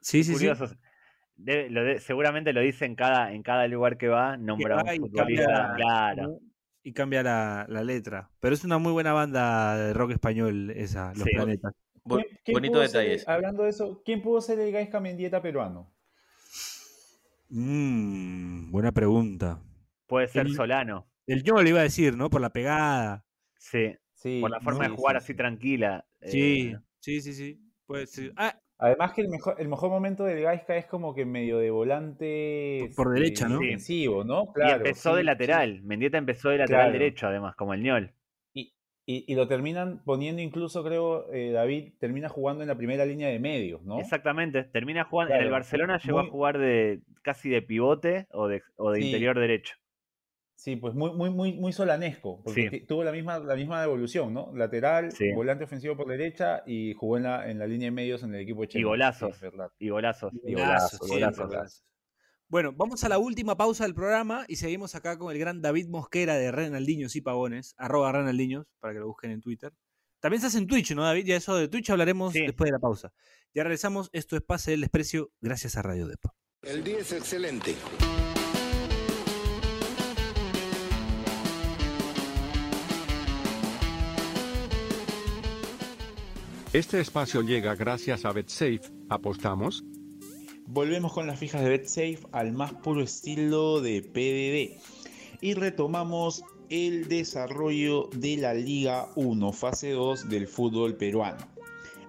Sí, 0.00 0.22
sí, 0.22 0.24
sí. 0.24 0.32
curioso. 0.34 0.70
Debe- 1.36 1.70
lo 1.70 1.82
de- 1.84 2.00
seguramente 2.00 2.52
lo 2.52 2.60
dice 2.60 2.84
en 2.84 2.94
cada, 2.94 3.32
en 3.32 3.42
cada 3.42 3.66
lugar 3.66 3.96
que 3.96 4.08
va, 4.08 4.36
nombra 4.36 4.76
un 4.82 4.96
futbolista. 5.08 5.44
cambia- 5.46 5.74
Claro. 5.76 6.38
Y 6.82 6.92
cambia 6.92 7.22
la, 7.22 7.66
la 7.68 7.82
letra. 7.84 8.30
Pero 8.40 8.54
es 8.54 8.64
una 8.64 8.78
muy 8.78 8.92
buena 8.92 9.12
banda 9.12 9.76
de 9.76 9.92
rock 9.94 10.12
español 10.12 10.70
esa, 10.70 11.08
Los 11.14 11.24
Sí. 11.24 11.30
Planetas. 11.34 11.72
Bo- 12.04 12.16
¿Quién- 12.16 12.38
quién 12.44 12.54
bonito 12.54 12.80
detalle. 12.80 13.18
hablando 13.26 13.62
de 13.64 13.70
eso, 13.70 14.02
¿quién 14.04 14.22
pudo 14.22 14.40
ser 14.40 14.58
el 14.60 14.72
Gaisca 14.72 15.00
Mendieta 15.00 15.42
peruano? 15.42 15.92
Mm, 17.50 18.70
buena 18.70 18.92
pregunta. 18.92 19.60
Puede 20.06 20.28
ser 20.28 20.46
El- 20.46 20.54
Solano. 20.54 21.06
El 21.26 21.42
yo 21.42 21.62
le 21.62 21.70
iba 21.70 21.80
a 21.80 21.84
decir, 21.84 22.16
¿no? 22.16 22.30
Por 22.30 22.40
la 22.40 22.50
pegada. 22.50 23.24
Sí. 23.58 23.94
Sí, 24.14 24.38
Por 24.40 24.50
la 24.50 24.60
forma 24.60 24.84
sí, 24.84 24.90
de 24.90 24.96
jugar 24.96 25.14
sí, 25.14 25.18
así 25.18 25.32
sí. 25.32 25.36
tranquila. 25.36 26.06
Sí, 26.22 26.60
eh, 26.74 26.78
sí, 27.00 27.20
sí, 27.22 27.32
sí. 27.32 27.60
Puede 27.86 28.06
ser. 28.06 28.32
Ah, 28.36 28.58
Además 28.82 29.12
que 29.12 29.20
el 29.22 29.28
mejor, 29.28 29.56
el 29.58 29.68
mejor 29.68 29.90
momento 29.90 30.24
del 30.24 30.42
Gaisca 30.42 30.74
es 30.76 30.86
como 30.86 31.14
que 31.14 31.26
medio 31.26 31.58
de 31.58 31.70
volante 31.70 32.78
Por- 32.96 33.06
por 33.06 33.14
derecha, 33.14 33.46
¿no? 33.48 33.58
Sí. 33.58 33.64
defensivo, 33.64 34.24
¿no? 34.24 34.44
y 34.50 34.52
Claro. 34.54 34.76
empezó 34.76 35.10
sí, 35.10 35.16
de 35.16 35.20
sí. 35.22 35.26
lateral. 35.26 35.82
Mendieta 35.82 36.16
empezó 36.18 36.48
de 36.50 36.58
lateral 36.58 36.84
Claro. 36.86 36.92
derecho, 36.98 37.26
además, 37.26 37.54
como 37.56 37.74
el 37.74 37.82
ñol. 37.82 38.14
Y, 39.06 39.24
y- 39.26 39.32
y 39.32 39.34
lo 39.34 39.48
terminan 39.48 40.02
poniendo 40.04 40.40
incluso, 40.42 40.84
creo, 40.84 41.30
eh, 41.32 41.50
David, 41.52 41.94
termina 41.98 42.28
jugando 42.28 42.62
en 42.62 42.68
la 42.68 42.76
primera 42.76 43.04
línea 43.04 43.28
de 43.28 43.38
medios, 43.40 43.82
¿no? 43.82 43.98
Exactamente. 43.98 44.64
Termina 44.64 45.04
jugando. 45.04 45.34
En 45.34 45.40
el 45.42 45.50
Barcelona 45.50 45.98
llegó 45.98 46.18
muy- 46.18 46.28
a 46.28 46.30
jugar 46.30 46.58
de 46.58 47.00
casi 47.22 47.48
de 47.50 47.62
pivote 47.62 48.26
o 48.32 48.46
de, 48.48 48.62
o 48.76 48.90
de 48.92 49.00
Sí. 49.00 49.06
interior 49.06 49.38
derecho. 49.38 49.74
Sí, 50.54 50.76
pues 50.76 50.94
muy, 50.94 51.12
muy, 51.14 51.30
muy, 51.30 51.54
muy 51.54 51.72
solanesco, 51.72 52.42
porque 52.44 52.68
Sí. 52.68 52.80
tuvo 52.80 53.02
la 53.02 53.12
misma, 53.12 53.38
la 53.38 53.56
misma 53.56 53.82
evolución, 53.82 54.34
¿no? 54.34 54.52
Lateral, 54.54 55.10
Sí. 55.10 55.32
volante 55.32 55.64
ofensivo 55.64 55.96
por 55.96 56.06
derecha 56.06 56.62
y 56.66 56.92
jugó 56.92 57.16
en 57.16 57.22
la, 57.22 57.50
en 57.50 57.58
la 57.58 57.66
línea 57.66 57.86
de 57.86 57.92
medios 57.92 58.22
en 58.22 58.34
el 58.34 58.42
equipo 58.42 58.60
de 58.60 58.68
Chelsea. 58.68 58.86
golazos. 58.86 59.30
Sí, 59.30 59.46
es 59.46 59.52
verdad. 59.52 59.70
Y 59.78 59.88
golazos. 59.88 60.32
Y 60.44 60.52
Golazos, 60.52 60.98
golazos, 61.00 61.08
siempre, 61.08 61.44
golazos. 61.46 61.84
Bueno, 62.50 62.72
vamos 62.72 63.04
a 63.04 63.08
la 63.08 63.18
última 63.18 63.56
pausa 63.56 63.84
del 63.84 63.94
programa 63.94 64.44
y 64.48 64.56
seguimos 64.56 64.96
acá 64.96 65.16
con 65.16 65.30
el 65.32 65.38
gran 65.38 65.62
David 65.62 65.86
Mosquera 65.88 66.34
de 66.34 66.50
Renaldiños 66.50 67.14
y 67.14 67.20
Pavones, 67.20 67.74
arroba 67.78 68.10
Renaldiños, 68.10 68.66
para 68.80 68.92
que 68.92 68.98
lo 68.98 69.06
busquen 69.06 69.30
en 69.30 69.40
Twitter. 69.40 69.72
También 70.18 70.40
se 70.40 70.48
hace 70.48 70.58
en 70.58 70.66
Twitch, 70.66 70.90
¿no, 70.96 71.04
David? 71.04 71.26
Ya 71.26 71.36
eso 71.36 71.54
de 71.54 71.68
Twitch 71.68 71.90
hablaremos 71.90 72.32
Sí. 72.32 72.40
después 72.40 72.66
de 72.66 72.72
la 72.72 72.80
pausa. 72.80 73.12
Ya 73.54 73.62
regresamos, 73.62 74.10
esto 74.12 74.34
es 74.34 74.42
Pase 74.42 74.72
del 74.72 74.80
Desprecio, 74.80 75.30
gracias 75.40 75.76
a 75.76 75.82
Radio 75.82 76.08
Depo. 76.08 76.34
El 76.62 76.82
día 76.82 76.98
es 76.98 77.12
excelente. 77.12 77.76
Este 86.72 87.00
espacio 87.00 87.42
llega 87.42 87.74
gracias 87.74 88.24
a 88.24 88.32
BetSafe. 88.32 88.80
¿Apostamos? 89.08 89.82
Volvemos 90.72 91.12
con 91.12 91.26
las 91.26 91.36
fijas 91.36 91.62
de 91.64 91.68
BetSafe 91.68 92.20
al 92.30 92.52
más 92.52 92.72
puro 92.72 93.02
estilo 93.02 93.80
de 93.80 94.02
PDD 94.02 94.80
y 95.40 95.54
retomamos 95.54 96.44
el 96.68 97.08
desarrollo 97.08 98.08
de 98.14 98.36
la 98.36 98.54
Liga 98.54 99.08
1, 99.16 99.52
fase 99.52 99.90
2 99.90 100.28
del 100.28 100.46
fútbol 100.46 100.94
peruano. 100.94 101.38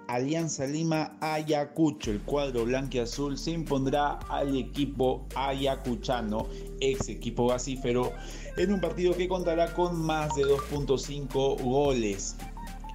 Alianza 0.07 0.68
Lima 0.68 1.18
Ayacucho. 1.22 2.12
El 2.12 2.22
cuadro 2.22 2.66
blanquiazul 2.66 3.36
se 3.36 3.49
impondrá 3.49 4.20
al 4.30 4.55
equipo 4.55 5.26
ayacuchano, 5.34 6.47
ex 6.82 7.09
equipo 7.09 7.47
gasífero, 7.47 8.14
en 8.57 8.74
un 8.74 8.80
partido 8.80 9.18
que 9.18 9.28
contará 9.28 9.74
con 9.74 9.99
más 9.99 10.36
de 10.36 10.43
2.5 10.43 11.64
goles. 11.64 12.36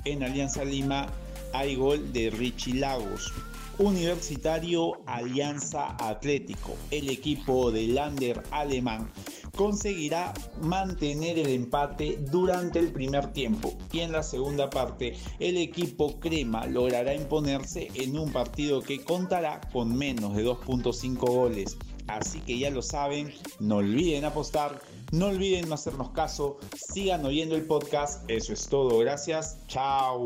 En 0.05 0.23
Alianza 0.23 0.65
Lima 0.65 1.09
hay 1.53 1.75
gol 1.75 2.13
de 2.13 2.31
Richie 2.31 2.75
Lagos. 2.75 3.33
Universitario 3.79 5.03
Alianza 5.07 5.97
Atlético, 5.99 6.75
el 6.91 7.11
equipo 7.11 7.71
de 7.71 7.89
Lander 7.89 8.43
alemán, 8.51 9.11
conseguirá 9.55 10.33
mantener 10.63 11.39
el 11.39 11.49
empate 11.49 12.19
durante 12.31 12.79
el 12.79 12.93
primer 12.93 13.33
tiempo 13.33 13.77
y 13.93 14.01
en 14.01 14.13
la 14.13 14.23
segunda 14.23 14.71
parte 14.71 15.15
el 15.39 15.57
equipo 15.57 16.19
crema 16.21 16.67
logrará 16.67 17.15
imponerse 17.15 17.89
en 17.95 18.19
un 18.19 18.33
partido 18.33 18.83
que 18.83 19.03
contará 19.05 19.61
con 19.73 19.97
menos 19.97 20.35
de 20.37 20.47
2.5 20.47 21.17
goles. 21.19 21.77
Así 22.07 22.41
que 22.41 22.59
ya 22.59 22.71
lo 22.71 22.83
saben, 22.83 23.33
no 23.59 23.77
olviden 23.77 24.25
apostar, 24.25 24.81
no 25.11 25.27
olviden 25.27 25.69
no 25.69 25.75
hacernos 25.75 26.11
caso, 26.11 26.59
sigan 26.75 27.27
oyendo 27.27 27.57
el 27.57 27.67
podcast, 27.67 28.29
eso 28.31 28.53
es 28.53 28.69
todo, 28.69 28.99
gracias, 28.99 29.59
chao. 29.67 30.25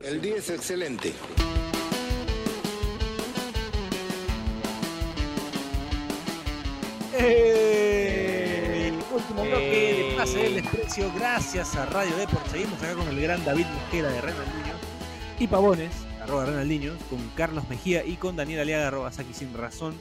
El 0.00 0.18
día 0.22 0.36
es 0.36 0.48
excelente. 0.48 1.12
¡Eh! 7.12 8.92
Último 9.14 9.42
bloque 9.42 10.08
de 10.08 10.16
pase 10.16 10.38
del 10.38 10.54
desprecio. 10.54 11.12
Gracias 11.14 11.76
a 11.76 11.84
Radio 11.84 12.16
Deport. 12.16 12.46
Seguimos 12.46 12.82
acá 12.82 12.94
con 12.94 13.08
el 13.08 13.20
gran 13.20 13.44
David 13.44 13.66
Mosquera 13.66 14.08
de 14.08 14.22
Renaldinho 14.22 14.74
y 15.38 15.46
Pavones, 15.46 15.92
arroba 16.22 16.46
Renaldinho, 16.46 16.94
con 17.10 17.18
Carlos 17.36 17.68
Mejía 17.68 18.02
y 18.02 18.16
con 18.16 18.36
Daniel 18.36 18.60
Aliaga, 18.60 18.88
arroba 18.88 19.12
Saki 19.12 19.34
sin 19.34 19.52
razón. 19.52 19.94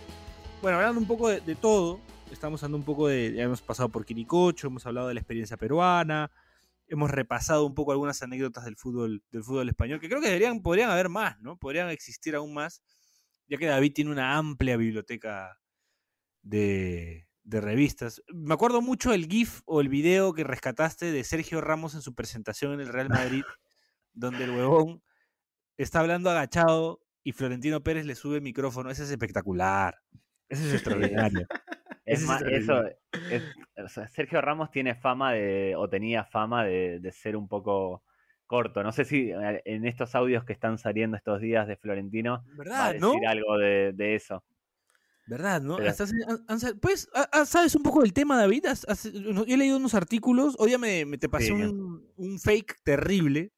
Bueno, 0.62 0.78
hablando 0.78 1.02
un 1.02 1.08
poco 1.08 1.28
de, 1.28 1.42
de 1.42 1.56
todo, 1.56 2.00
estamos 2.32 2.64
hablando 2.64 2.78
un 2.78 2.86
poco 2.86 3.10
de. 3.10 3.34
Ya 3.34 3.44
hemos 3.44 3.62
pasado 3.62 3.90
por 3.90 4.06
Quiricocho, 4.06 4.68
hemos 4.68 4.86
hablado 4.86 5.10
de 5.10 5.16
la 5.16 5.20
experiencia 5.20 5.58
peruana, 5.58 6.32
hemos 6.90 7.12
repasado 7.12 7.66
un 7.66 7.76
poco 7.76 7.92
algunas 7.92 8.22
anécdotas 8.22 8.66
del 8.66 8.76
fútbol, 8.76 9.24
del 9.32 9.44
fútbol 9.44 9.70
español, 9.70 10.00
que 10.00 10.10
creo 10.10 10.22
que 10.22 10.28
deberían, 10.28 10.62
podrían 10.62 10.90
haber 10.90 11.10
más, 11.10 11.40
¿no? 11.40 11.58
Podrían 11.58 11.90
existir 11.90 12.36
aún 12.36 12.54
más, 12.54 12.82
ya 13.48 13.58
que 13.58 13.68
David 13.68 13.94
tiene 13.94 14.12
una 14.12 14.38
amplia 14.38 14.76
biblioteca 14.76 15.60
de, 16.42 17.28
de 17.44 17.62
revistas. 17.62 18.22
Me 18.34 18.54
acuerdo 18.54 18.82
mucho 18.82 19.14
el 19.14 19.28
GIF 19.28 19.62
o 19.66 19.82
el 19.82 19.90
video 19.90 20.34
que 20.34 20.44
rescataste 20.44 21.12
de 21.12 21.24
Sergio 21.24 21.62
Ramos 21.62 21.96
en 21.96 22.02
su 22.02 22.16
presentación 22.16 22.74
en 22.74 22.82
el 22.82 22.90
Real 22.90 23.10
Madrid, 23.10 23.44
donde 24.14 24.44
el 24.44 24.52
huevón 24.52 25.04
está 25.78 26.00
hablando 26.00 26.30
agachado 26.30 27.02
y 27.24 27.32
Florentino 27.32 27.84
Pérez 27.84 28.06
le 28.06 28.16
sube 28.16 28.38
el 28.38 28.42
micrófono. 28.42 28.90
Ese 28.90 29.04
es 29.04 29.12
espectacular. 29.12 29.96
Ese 30.48 30.68
es 30.68 30.74
extraordinario. 30.74 31.48
Es 32.14 32.24
más, 32.26 32.42
eso, 32.42 32.84
extraordinario. 32.86 32.98
es- 33.32 33.44
o 33.86 33.88
sea, 33.88 34.08
Sergio 34.08 34.42
Ramos 34.42 34.72
tiene 34.72 34.96
fama 34.96 35.34
de, 35.34 35.76
o 35.78 35.88
tenía 35.90 36.26
fama 36.26 36.66
de, 36.66 37.00
de 37.00 37.12
ser 37.12 37.36
un 37.38 37.48
poco 37.48 38.04
corto. 38.46 38.84
No 38.84 38.92
sé 38.92 39.06
si 39.06 39.32
en 39.32 39.86
estos 39.86 40.16
audios 40.16 40.44
que 40.44 40.54
están 40.54 40.78
saliendo 40.78 41.16
estos 41.18 41.40
días 41.42 41.68
de 41.68 41.78
Florentino 41.78 42.44
va 42.48 42.54
a 42.54 42.58
¿Verdad, 42.58 42.94
decir 42.94 43.02
no? 43.22 43.30
algo 43.30 43.58
de, 43.58 43.94
de 43.94 44.16
eso. 44.16 44.44
¿Verdad, 45.28 45.62
no? 45.62 45.78
Pero- 45.78 45.94
pues, 46.82 47.08
ah, 47.14 47.30
ah, 47.32 47.46
¿sabes 47.46 47.76
un 47.76 47.84
poco 47.84 48.02
del 48.02 48.14
tema, 48.14 48.36
David? 48.38 48.66
Yo 49.14 49.44
he 49.48 49.58
leído 49.58 49.78
unos 49.78 49.94
artículos. 49.94 50.56
Hoy 50.58 50.70
día 50.70 50.80
me, 50.80 51.06
me 51.06 51.18
te 51.20 51.30
pasé 51.30 51.46
Sí. 51.48 51.52
un, 51.52 52.12
un 52.16 52.40
fake 52.40 52.78
terrible, 52.84 53.52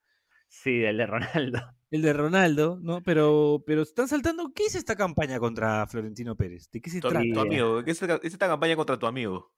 Sí, 0.50 0.84
el 0.84 0.98
de 0.98 1.06
Ronaldo. 1.08 1.60
El 1.92 2.02
de 2.02 2.14
Ronaldo, 2.14 2.80
¿no? 2.82 3.04
Pero, 3.04 3.64
pero 3.68 3.82
están 3.84 4.08
saltando. 4.08 4.52
¿Qué 4.56 4.66
es 4.66 4.76
esta 4.76 4.96
campaña 4.96 5.40
contra 5.40 5.86
Florentino 5.88 6.36
Pérez? 6.36 6.70
¿De 6.72 6.82
qué 6.82 6.90
se 6.90 7.02
Tu, 7.02 7.08
trata? 7.08 7.34
tu 7.34 7.40
amigo, 7.42 7.84
¿qué 7.84 7.92
es 7.92 8.02
esta, 8.02 8.16
es 8.24 8.34
esta 8.34 8.48
campaña 8.48 8.76
contra 8.78 8.98
tu 8.98 9.06
amigo? 9.08 9.52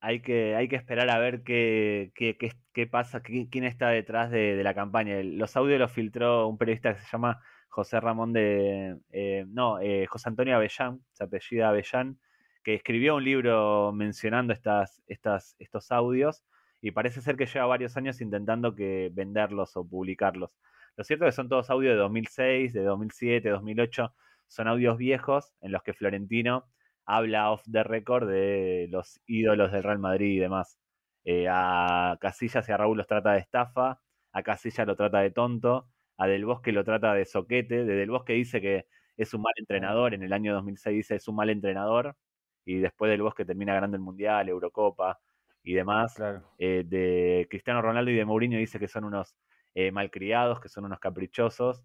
Hay 0.00 0.20
que, 0.20 0.56
hay 0.56 0.68
que 0.68 0.74
esperar 0.76 1.08
a 1.10 1.18
ver 1.18 1.42
qué, 1.44 2.10
qué, 2.16 2.36
qué, 2.36 2.52
qué 2.72 2.86
pasa, 2.88 3.22
qué- 3.22 3.48
quién 3.50 3.62
está 3.64 3.88
detrás 3.90 4.30
de, 4.32 4.56
de 4.56 4.64
la 4.64 4.74
campaña. 4.74 5.16
El- 5.18 5.38
Los 5.38 5.56
audios 5.56 5.78
los 5.78 5.92
filtró 5.92 6.48
un 6.48 6.58
periodista 6.58 6.94
que 6.94 7.00
se 7.02 7.06
llama 7.12 7.40
José 7.68 8.00
Ramón 8.00 8.32
de... 8.32 8.98
eh, 9.12 9.44
no, 9.48 9.78
eh, 9.80 10.06
José 10.06 10.28
Antonio 10.28 10.56
Avellán, 10.56 11.00
se 11.12 11.22
apellida 11.24 11.68
Avellán, 11.68 12.18
que 12.64 12.74
escribió 12.74 13.14
un 13.16 13.24
libro 13.24 13.92
mencionando 13.92 14.52
estas, 14.52 15.02
estas, 15.06 15.54
estos 15.60 15.92
audios 15.92 16.42
y 16.80 16.90
parece 16.90 17.20
ser 17.22 17.36
que 17.36 17.46
lleva 17.46 17.66
varios 17.66 17.96
años 17.96 18.20
intentando 18.20 18.74
que 18.74 19.10
venderlos 19.12 19.76
o 19.76 19.84
publicarlos. 19.88 20.50
Lo 20.96 21.04
cierto 21.04 21.26
es 21.26 21.32
que 21.32 21.36
son 21.36 21.48
todos 21.48 21.70
audios 21.70 21.94
de 21.94 21.98
2006, 21.98 22.72
de 22.72 22.82
2007, 22.82 23.48
2008, 23.48 24.14
son 24.46 24.68
audios 24.68 24.98
viejos 24.98 25.54
en 25.60 25.72
los 25.72 25.82
que 25.82 25.94
Florentino 25.94 26.66
habla 27.06 27.50
off 27.50 27.62
the 27.70 27.82
record 27.82 28.28
de 28.28 28.86
los 28.90 29.20
ídolos 29.26 29.72
del 29.72 29.82
Real 29.82 29.98
Madrid 29.98 30.36
y 30.36 30.38
demás. 30.38 30.78
Eh, 31.24 31.46
a 31.48 32.16
Casillas 32.20 32.68
y 32.68 32.72
a 32.72 32.76
Raúl 32.76 32.98
los 32.98 33.06
trata 33.06 33.32
de 33.32 33.38
estafa, 33.38 34.00
a 34.32 34.42
Casillas 34.42 34.86
lo 34.86 34.96
trata 34.96 35.20
de 35.20 35.30
tonto, 35.30 35.88
a 36.18 36.26
Del 36.26 36.44
Bosque 36.44 36.72
lo 36.72 36.84
trata 36.84 37.14
de 37.14 37.24
soquete, 37.24 37.84
de 37.84 37.94
Del 37.94 38.10
Bosque 38.10 38.34
dice 38.34 38.60
que 38.60 38.86
es 39.16 39.32
un 39.34 39.42
mal 39.42 39.54
entrenador, 39.56 40.14
en 40.14 40.22
el 40.22 40.32
año 40.32 40.54
2006 40.54 40.96
dice 40.96 41.16
es 41.16 41.28
un 41.28 41.36
mal 41.36 41.50
entrenador, 41.50 42.16
y 42.64 42.78
después 42.78 43.10
Del 43.10 43.22
Bosque 43.22 43.44
termina 43.44 43.74
ganando 43.74 43.96
el 43.96 44.02
Mundial, 44.02 44.48
Eurocopa 44.48 45.18
y 45.62 45.74
demás. 45.74 46.14
Claro. 46.14 46.42
Eh, 46.58 46.84
de 46.86 47.46
Cristiano 47.48 47.82
Ronaldo 47.82 48.10
y 48.10 48.16
de 48.16 48.24
Mourinho 48.24 48.58
dice 48.58 48.78
que 48.78 48.88
son 48.88 49.04
unos 49.04 49.36
eh, 49.74 49.90
malcriados, 49.92 50.60
que 50.60 50.68
son 50.68 50.84
unos 50.84 50.98
caprichosos. 51.00 51.82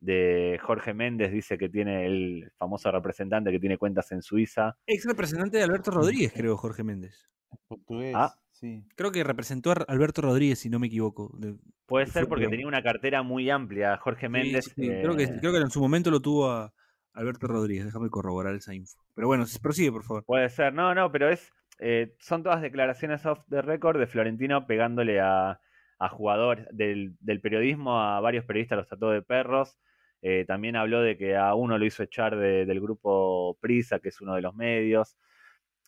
De 0.00 0.60
Jorge 0.62 0.94
Méndez 0.94 1.32
dice 1.32 1.58
que 1.58 1.68
tiene 1.68 2.06
el 2.06 2.52
famoso 2.56 2.90
representante 2.92 3.50
que 3.50 3.58
tiene 3.58 3.78
cuentas 3.78 4.12
en 4.12 4.22
Suiza. 4.22 4.76
Ex 4.86 5.04
representante 5.04 5.58
de 5.58 5.64
Alberto 5.64 5.90
Rodríguez, 5.90 6.32
creo, 6.32 6.56
Jorge 6.56 6.84
Méndez. 6.84 7.28
Portugués, 7.66 8.14
Ah. 8.16 8.32
sí. 8.52 8.84
Creo 8.94 9.10
que 9.10 9.24
representó 9.24 9.72
a 9.72 9.74
Alberto 9.88 10.22
Rodríguez, 10.22 10.60
si 10.60 10.68
no 10.70 10.78
me 10.78 10.86
equivoco. 10.86 11.32
de- 11.38 11.56
Puede 11.86 12.04
de 12.04 12.12
ser 12.12 12.28
porque 12.28 12.46
tenía 12.46 12.68
una 12.68 12.82
cartera 12.82 13.22
muy 13.24 13.50
amplia. 13.50 13.96
Jorge 13.96 14.28
Méndez. 14.28 14.66
sí, 14.66 14.70
sí, 14.76 14.86
creo, 14.86 15.16
que, 15.16 15.24
eh, 15.24 15.36
creo 15.40 15.52
que 15.52 15.58
en 15.58 15.70
su 15.70 15.80
momento 15.80 16.10
lo 16.12 16.20
tuvo 16.20 16.48
a 16.50 16.72
Alberto 17.14 17.48
Rodríguez. 17.48 17.86
Déjame 17.86 18.08
corroborar 18.10 18.54
esa 18.54 18.74
info. 18.74 19.00
Pero 19.16 19.26
bueno, 19.26 19.46
prosigue, 19.60 19.90
por 19.90 20.04
favor. 20.04 20.24
Puede 20.24 20.48
ser, 20.50 20.72
no, 20.74 20.94
no, 20.94 21.10
pero 21.10 21.28
es. 21.28 21.50
eh, 21.80 22.14
son 22.20 22.42
todas 22.44 22.60
declaraciones 22.62 23.24
off 23.26 23.40
the 23.48 23.62
record 23.62 23.98
de 23.98 24.06
Florentino 24.06 24.64
pegándole 24.66 25.18
a, 25.20 25.58
a 25.98 26.08
jugadores 26.08 26.66
del, 26.72 27.16
del 27.20 27.40
periodismo, 27.40 28.00
a 28.00 28.20
varios 28.20 28.44
periodistas 28.44 28.78
los 28.78 28.86
trató 28.88 29.10
de 29.10 29.22
perros. 29.22 29.78
Eh, 30.22 30.44
también 30.46 30.76
habló 30.76 31.00
de 31.00 31.16
que 31.16 31.36
a 31.36 31.54
uno 31.54 31.78
lo 31.78 31.84
hizo 31.84 32.02
echar 32.02 32.36
de- 32.36 32.66
del 32.66 32.80
grupo 32.80 33.56
Prisa, 33.60 34.00
que 34.00 34.08
es 34.08 34.20
uno 34.20 34.34
de 34.34 34.42
los 34.42 34.54
medios. 34.54 35.16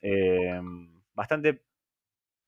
Eh, 0.02 0.60
bastante. 1.14 1.64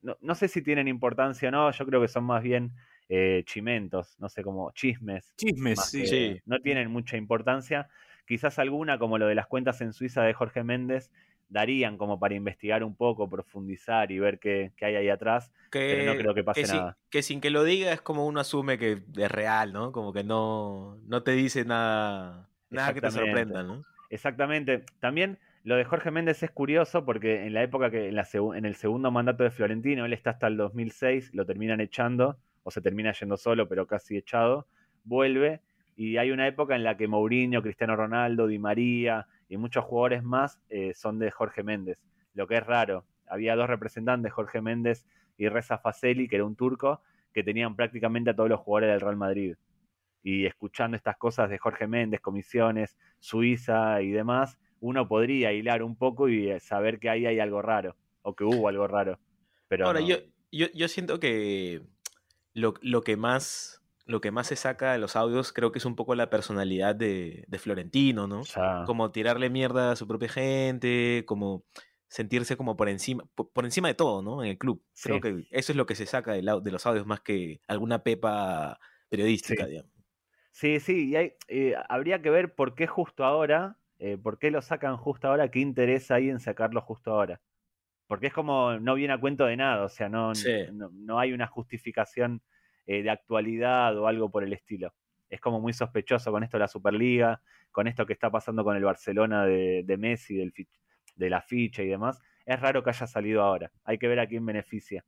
No, 0.01 0.17
no 0.21 0.35
sé 0.35 0.49
si 0.49 0.63
tienen 0.63 0.89
importancia 0.89 1.49
o 1.49 1.53
no, 1.53 1.71
yo 1.71 1.87
creo 1.87 2.01
que 2.01 2.09
son 2.09 2.25
más 2.25 2.43
bien 2.43 2.73
eh, 3.09 3.43
chimentos, 3.47 4.19
no 4.19 4.29
sé, 4.29 4.43
como 4.43 4.73
chismes. 4.73 5.35
Chismes, 5.37 5.81
sí. 5.87 6.07
Sí. 6.07 6.41
No 6.45 6.61
tienen 6.61 6.91
mucha 6.91 7.17
importancia. 7.17 7.89
Quizás 8.27 8.59
alguna, 8.59 8.99
como 8.99 9.19
lo 9.19 9.27
de 9.27 9.35
las 9.35 9.47
cuentas 9.47 9.81
en 9.81 9.93
Suiza 9.93 10.23
de 10.23 10.33
Jorge 10.35 10.65
Méndez, 10.65 11.11
darían 11.53 11.99
como 11.99 12.19
para 12.19 12.35
investigar 12.35 12.83
un 12.83 12.97
poco, 12.97 13.29
profundizar 13.29 14.11
y 14.11 14.19
ver 14.19 14.39
qué, 14.39 14.73
qué 14.77 14.87
hay 14.87 14.97
ahí 14.97 15.09
atrás. 15.11 15.53
Pero 15.71 16.13
no 16.13 16.19
creo 16.19 16.35
que 16.35 16.43
pase 16.43 16.67
sin- 16.67 16.77
nada. 16.79 16.97
que 17.11 17.23
sin 17.23 17.41
que 17.41 17.51
lo 17.51 17.63
diga 17.63 17.93
es 17.93 18.01
como 18.01 18.27
uno 18.27 18.41
asume 18.41 18.79
que 18.79 19.03
es 19.17 19.31
real, 19.31 19.73
¿no? 19.73 19.93
Como 19.93 20.13
que 20.13 20.25
no, 20.25 20.99
no 21.07 21.23
te 21.23 21.33
dice 21.33 21.65
nada, 21.65 22.49
nada 22.71 22.95
que 22.95 23.03
te 23.03 23.11
sorprenda, 23.11 23.63
¿no? 23.63 23.85
Exactamente. 24.09 24.85
También 24.99 25.39
lo 25.63 25.77
de 25.77 25.85
Jorge 25.85 26.11
Méndez 26.11 26.43
es 26.43 26.51
curioso 26.51 27.05
porque 27.05 27.47
en 27.47 27.53
la 27.55 27.63
época 27.63 27.91
que, 27.91 28.09
en, 28.09 28.17
la 28.17 28.27
en 28.33 28.65
el 28.65 28.75
segundo 28.75 29.11
mandato 29.11 29.45
de 29.45 29.51
Florentino, 29.51 30.07
él 30.07 30.13
está 30.13 30.31
hasta 30.31 30.47
el 30.47 30.57
2006, 30.57 31.35
lo 31.35 31.45
terminan 31.45 31.81
echando, 31.81 32.39
o 32.63 32.71
se 32.71 32.81
termina 32.81 33.13
yendo 33.13 33.37
solo, 33.37 33.69
pero 33.69 33.87
casi 33.87 34.17
echado, 34.17 34.67
vuelve, 35.05 35.61
y 35.97 36.17
hay 36.17 36.31
una 36.31 36.47
época 36.47 36.75
en 36.75 36.85
la 36.85 36.97
que 36.97 37.09
Mourinho, 37.09 37.63
Cristiano 37.63 37.95
Ronaldo, 37.95 38.47
Di 38.47 38.59
María 38.59 39.27
y 39.53 39.59
muchos 39.59 39.85
jugadores 39.85 40.23
más 40.23 40.59
eh, 40.71 40.95
son 40.95 41.19
de 41.19 41.31
Jorge 41.31 41.63
Méndez, 41.63 41.99
lo 42.33 42.47
que 42.47 42.57
es 42.57 42.65
raro. 42.65 43.05
Había 43.27 43.55
dos 43.55 43.69
representantes, 43.69 44.33
Jorge 44.33 44.63
Méndez 44.63 45.05
y 45.37 45.47
Reza 45.51 45.77
Faseli, 45.77 46.27
que 46.27 46.37
era 46.37 46.47
un 46.47 46.57
turco, 46.57 47.03
que 47.35 47.45
tenían 47.45 47.77
prácticamente 47.77 48.31
a 48.31 48.35
todos 48.35 48.49
los 48.49 48.61
jugadores 48.61 48.93
del 48.93 49.03
Real 49.03 49.17
Madrid. 49.17 49.57
Y 50.23 50.47
escuchando 50.47 50.97
estas 50.97 51.19
cosas 51.19 51.51
de 51.51 51.59
Jorge 51.59 51.87
Méndez, 51.87 52.23
comisiones, 52.23 52.97
Suiza 53.19 54.01
y 54.01 54.11
demás, 54.11 54.59
uno 54.81 55.07
podría 55.07 55.53
hilar 55.53 55.83
un 55.83 55.97
poco 55.97 56.31
y 56.31 56.51
eh, 56.51 56.59
saber 56.59 56.99
que 56.99 57.11
ahí 57.11 57.27
hay 57.27 57.39
algo 57.39 57.61
raro, 57.61 57.95
o 58.23 58.35
que 58.35 58.45
hubo 58.45 58.69
algo 58.69 58.87
raro. 58.87 59.19
Pero 59.69 59.87
Ahora, 59.87 60.01
no. 60.01 60.07
yo, 60.07 60.17
yo, 60.51 60.69
yo 60.73 60.89
siento 60.89 61.21
que 61.21 61.83
lo, 62.55 62.73
lo 62.81 63.03
que 63.03 63.19
más 63.19 63.82
lo 64.05 64.21
que 64.21 64.31
más 64.33 64.49
se 64.49 64.57
saca 64.57 64.93
de 64.93 64.99
los 64.99 65.17
audios 65.17 65.53
creo 65.53 65.73
que 65.73 65.79
es 65.79 65.85
un 65.85 65.97
poco 65.97 66.15
la 66.15 66.31
personalidad 66.31 66.95
de, 66.97 67.45
de 67.49 67.59
Florentino, 67.59 68.27
¿no? 68.27 68.51
Como 68.83 69.13
tirarle 69.13 69.51
mierda 69.51 69.93
a 69.93 69.97
su 69.97 70.09
propia 70.09 70.29
gente, 70.29 71.25
como 71.27 71.65
sentirse 72.09 72.57
como 72.57 72.77
por 72.77 72.89
encima, 72.89 73.25
por, 73.35 73.53
por 73.53 73.65
encima 73.65 73.89
de 73.89 73.95
todo, 73.95 74.23
¿no? 74.23 74.43
En 74.43 74.51
el 74.51 74.59
club. 74.59 74.85
Creo 75.01 75.21
que 75.21 75.47
eso 75.51 75.73
es 75.73 75.77
lo 75.77 75.87
que 75.87 75.95
se 75.95 76.07
saca 76.07 76.37
au- 76.37 76.61
de, 76.63 76.71
los 76.73 76.87
audios 76.87 77.07
más 77.07 77.21
que 77.21 77.61
alguna 77.69 78.03
pepa 78.03 78.79
periodística, 79.09 79.67
Sí. 79.67 79.67
digamos. 79.67 79.93
Sí, 80.53 80.81
sí, 80.81 81.11
y 81.11 81.17
hay- 81.17 81.35
eh, 81.49 81.75
habría 81.89 82.23
que 82.23 82.31
ver 82.31 82.55
por 82.55 82.75
qué 82.75 82.87
justo 82.87 83.25
ahora, 83.25 83.79
eh, 83.99 84.19
por 84.19 84.39
qué 84.39 84.51
lo 84.51 84.63
sacan 84.63 84.97
justo 84.99 85.29
ahora, 85.29 85.51
qué 85.51 85.61
interés 85.61 86.11
hay 86.11 86.31
en 86.31 86.41
sacarlo 86.41 86.81
justo 86.83 87.13
ahora. 87.13 87.43
Porque 88.09 88.29
es 88.29 88.35
como, 88.35 88.79
no 88.81 88.95
viene 88.97 89.15
a 89.15 89.21
cuento 89.21 89.47
de 89.47 89.57
nada, 89.57 89.85
o 89.85 89.89
sea, 89.91 90.09
no, 90.11 90.35
Sí. 90.35 90.51
no, 90.73 90.91
no 90.93 91.19
hay 91.21 91.33
una 91.35 91.47
justificación 91.49 92.43
eh, 92.87 93.03
de 93.03 93.11
actualidad 93.11 93.97
o 93.99 94.07
algo 94.07 94.31
por 94.31 94.45
el 94.45 94.53
estilo. 94.53 94.95
Es 95.29 95.41
como 95.41 95.61
muy 95.61 95.73
sospechoso 95.73 96.31
con 96.31 96.43
esto 96.43 96.57
de 96.57 96.63
la 96.63 96.69
Superliga, 96.69 97.41
con 97.71 97.87
esto 97.87 98.05
que 98.05 98.13
está 98.13 98.31
pasando 98.31 98.65
con 98.65 98.77
el 98.77 98.85
Barcelona 98.85 99.47
de, 99.47 99.83
de 99.85 99.97
Messi, 99.97 100.37
del, 100.37 100.53
de 101.17 101.31
la 101.31 101.41
ficha 101.41 101.83
y 101.83 101.89
demás. 101.89 102.21
Es 102.45 102.61
raro 102.61 102.83
que 102.83 102.91
haya 102.91 103.07
salido 103.07 103.43
ahora. 103.43 103.71
Hay 103.85 103.99
que 103.99 104.09
ver 104.09 104.21
a 104.21 104.27
quién 104.27 104.45
beneficia. 104.45 105.05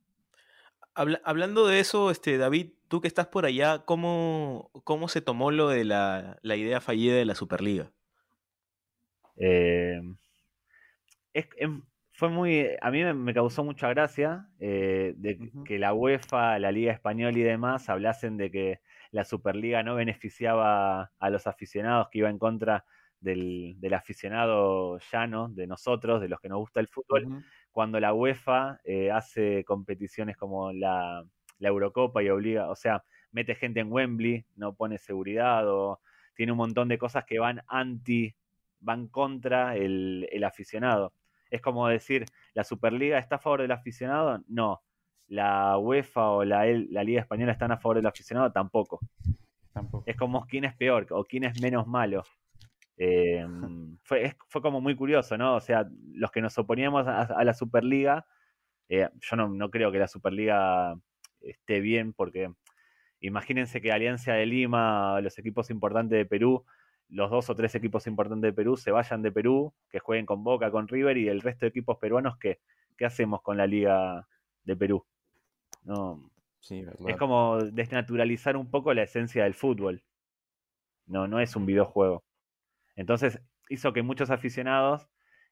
Habla- 0.93 1.21
hablando 1.25 1.67
de 1.67 1.79
eso, 1.79 2.09
este, 2.09 2.37
David, 2.37 2.71
tú 2.87 3.01
que 3.01 3.07
estás 3.07 3.27
por 3.27 3.45
allá, 3.45 3.83
¿cómo, 3.85 4.71
cómo 4.83 5.09
se 5.09 5.21
tomó 5.21 5.51
lo 5.51 5.67
de 5.67 5.83
la, 5.83 6.37
la 6.41 6.55
idea 6.55 6.79
fallida 6.81 7.15
de 7.15 7.25
la 7.25 7.35
Superliga? 7.35 7.91
Eh, 9.37 10.01
es- 11.33 11.49
em- 11.57 11.83
fue 12.15 12.29
muy, 12.29 12.65
a 12.81 12.91
mí 12.91 13.03
me, 13.03 13.33
causó 13.33 13.65
mucha 13.65 13.89
gracia 13.89 14.47
eh, 14.59 15.13
de 15.17 15.37
que- 15.65 15.77
la 15.77 15.93
UEFA, 15.93 16.57
la 16.59 16.71
Liga 16.71 16.93
Española 16.93 17.37
y 17.37 17.41
demás 17.41 17.89
hablasen 17.89 18.37
de 18.37 18.49
que 18.49 18.79
la 19.11 19.25
Superliga 19.25 19.83
no 19.83 19.95
beneficiaba 19.95 21.11
a 21.19 21.29
los 21.29 21.45
aficionados, 21.45 22.07
que 22.09 22.19
iba 22.19 22.29
en 22.29 22.39
contra 22.39 22.85
del, 23.19 23.75
del 23.79 23.93
aficionado 23.93 24.97
llano, 25.11 25.49
de 25.49 25.67
nosotros, 25.67 26.21
de 26.21 26.29
los 26.29 26.39
que 26.39 26.47
nos 26.47 26.59
gusta 26.59 26.79
el 26.79 26.87
fútbol, 26.87 27.43
cuando 27.71 27.99
la 27.99 28.13
UEFA 28.13 28.79
eh, 28.85 29.11
hace 29.11 29.65
competiciones 29.65 30.37
como 30.37 30.71
la, 30.71 31.21
la 31.59 31.67
Eurocopa 31.67 32.23
y 32.23 32.29
obliga, 32.29 32.69
o 32.69 32.75
sea, 32.77 33.03
mete 33.31 33.55
gente 33.55 33.81
en 33.81 33.91
Wembley, 33.91 34.45
no 34.55 34.73
pone 34.73 34.97
seguridad 34.99 35.67
o 35.69 35.99
tiene 36.33 36.53
un 36.53 36.59
montón 36.59 36.87
de 36.87 36.97
cosas 36.97 37.25
que 37.25 37.39
van 37.39 37.61
anti, 37.67 38.33
van 38.79 39.09
contra 39.09 39.75
el, 39.75 40.29
el 40.31 40.43
aficionado. 40.45 41.11
Es 41.49 41.61
como 41.61 41.87
decir, 41.87 42.25
¿la 42.53 42.63
Superliga 42.63 43.17
está 43.19 43.35
a 43.35 43.39
favor 43.39 43.61
del 43.61 43.71
aficionado? 43.71 44.43
No. 44.47 44.81
¿La 45.27 45.77
UEFA 45.77 46.29
o 46.29 46.43
la, 46.43 46.67
el- 46.67 46.87
la 46.91 47.03
Liga 47.03 47.21
Española 47.21 47.51
están 47.51 47.71
a 47.71 47.77
favor 47.77 47.97
del 47.97 48.05
aficionado? 48.05 48.51
Tampoco. 48.51 48.99
Tampoco. 49.73 50.03
Es 50.07 50.15
como 50.15 50.45
quién 50.45 50.65
es 50.65 50.75
peor 50.75 51.07
o 51.11 51.23
quién 51.25 51.43
es 51.43 51.59
menos 51.61 51.87
malo. 51.87 52.23
Eh, 52.97 53.45
fue, 54.03 54.35
fue 54.47 54.61
como 54.61 54.79
muy 54.81 54.95
curioso, 54.95 55.37
¿no? 55.37 55.55
O 55.55 55.59
sea, 55.59 55.85
los 56.13 56.31
que 56.31 56.41
nos 56.41 56.57
oponíamos 56.57 57.07
a, 57.07 57.23
a 57.23 57.43
la 57.43 57.53
Superliga, 57.53 58.25
eh, 58.87 59.09
yo 59.19 59.35
no, 59.35 59.49
no 59.49 59.69
creo 59.69 59.91
que 59.91 59.99
la 59.99 60.07
Superliga 60.07 60.95
esté 61.41 61.79
bien 61.81 62.13
porque 62.13 62.51
imagínense 63.19 63.81
que 63.81 63.91
Alianza 63.91 64.33
de 64.33 64.45
Lima, 64.45 65.19
los 65.21 65.37
equipos 65.39 65.69
importantes 65.69 66.17
de 66.17 66.25
Perú, 66.25 66.65
los 67.09 67.29
dos 67.29 67.49
o 67.49 67.55
tres 67.55 67.75
equipos 67.75 68.07
importantes 68.07 68.49
de 68.49 68.53
Perú 68.53 68.77
se 68.77 68.91
vayan 68.91 69.21
de 69.21 69.31
Perú, 69.31 69.73
que 69.89 69.99
jueguen 69.99 70.25
con 70.25 70.43
Boca, 70.43 70.71
con 70.71 70.87
River 70.87 71.17
y 71.17 71.27
el 71.27 71.41
resto 71.41 71.65
de 71.65 71.69
equipos 71.69 71.97
peruanos, 71.97 72.37
¿qué, 72.37 72.59
qué 72.97 73.05
hacemos 73.05 73.41
con 73.41 73.57
la 73.57 73.67
Liga 73.67 74.27
de 74.63 74.75
Perú? 74.75 75.05
No, 75.83 76.31
Sí, 76.65 76.83
es 77.05 77.17
como 77.17 77.59
desnaturalizar 77.59 78.57
un 78.57 78.71
poco 78.71 78.91
la 78.95 79.03
esencia 79.03 79.43
del 79.43 79.53
fútbol. 79.53 80.03
No, 81.05 81.27
no 81.27 81.39
es 81.39 81.55
un 81.55 81.67
videojuego. 81.67 82.23
Entonces 82.95 83.39
hizo 83.69 83.93
que 83.93 84.01
muchos 84.01 84.31
aficionados 84.31 85.07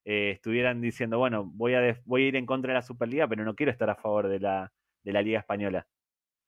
eh, 0.06 0.32
estuvieran 0.32 0.82
diciendo, 0.82 1.20
bueno, 1.20 1.46
voy 1.46 1.76
a, 1.76 2.02
voy 2.06 2.24
a 2.24 2.28
ir 2.30 2.36
en 2.36 2.48
contra 2.48 2.74
de 2.74 2.80
la 2.80 2.82
Superliga, 2.82 3.28
pero 3.28 3.46
no 3.46 3.54
quiero 3.54 3.72
estar 3.72 3.92
a 3.92 3.96
favor 3.96 4.28
de 4.28 4.40
la, 4.40 4.74
de 5.04 5.14
la 5.14 5.22
Liga 5.22 5.38
Española, 5.38 5.86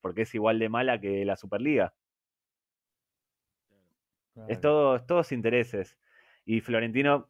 porque 0.01 0.24
es 0.24 0.34
igual 0.34 0.58
de 0.58 0.68
mala 0.68 0.99
que 0.99 1.24
la 1.26 1.36
Superliga. 1.36 1.93
Es 4.36 4.59
Claro. 4.59 4.61
todo, 4.61 4.95
es 4.97 5.05
todos 5.07 5.31
intereses. 5.31 5.97
Y 6.45 6.61
Florentino, 6.61 7.29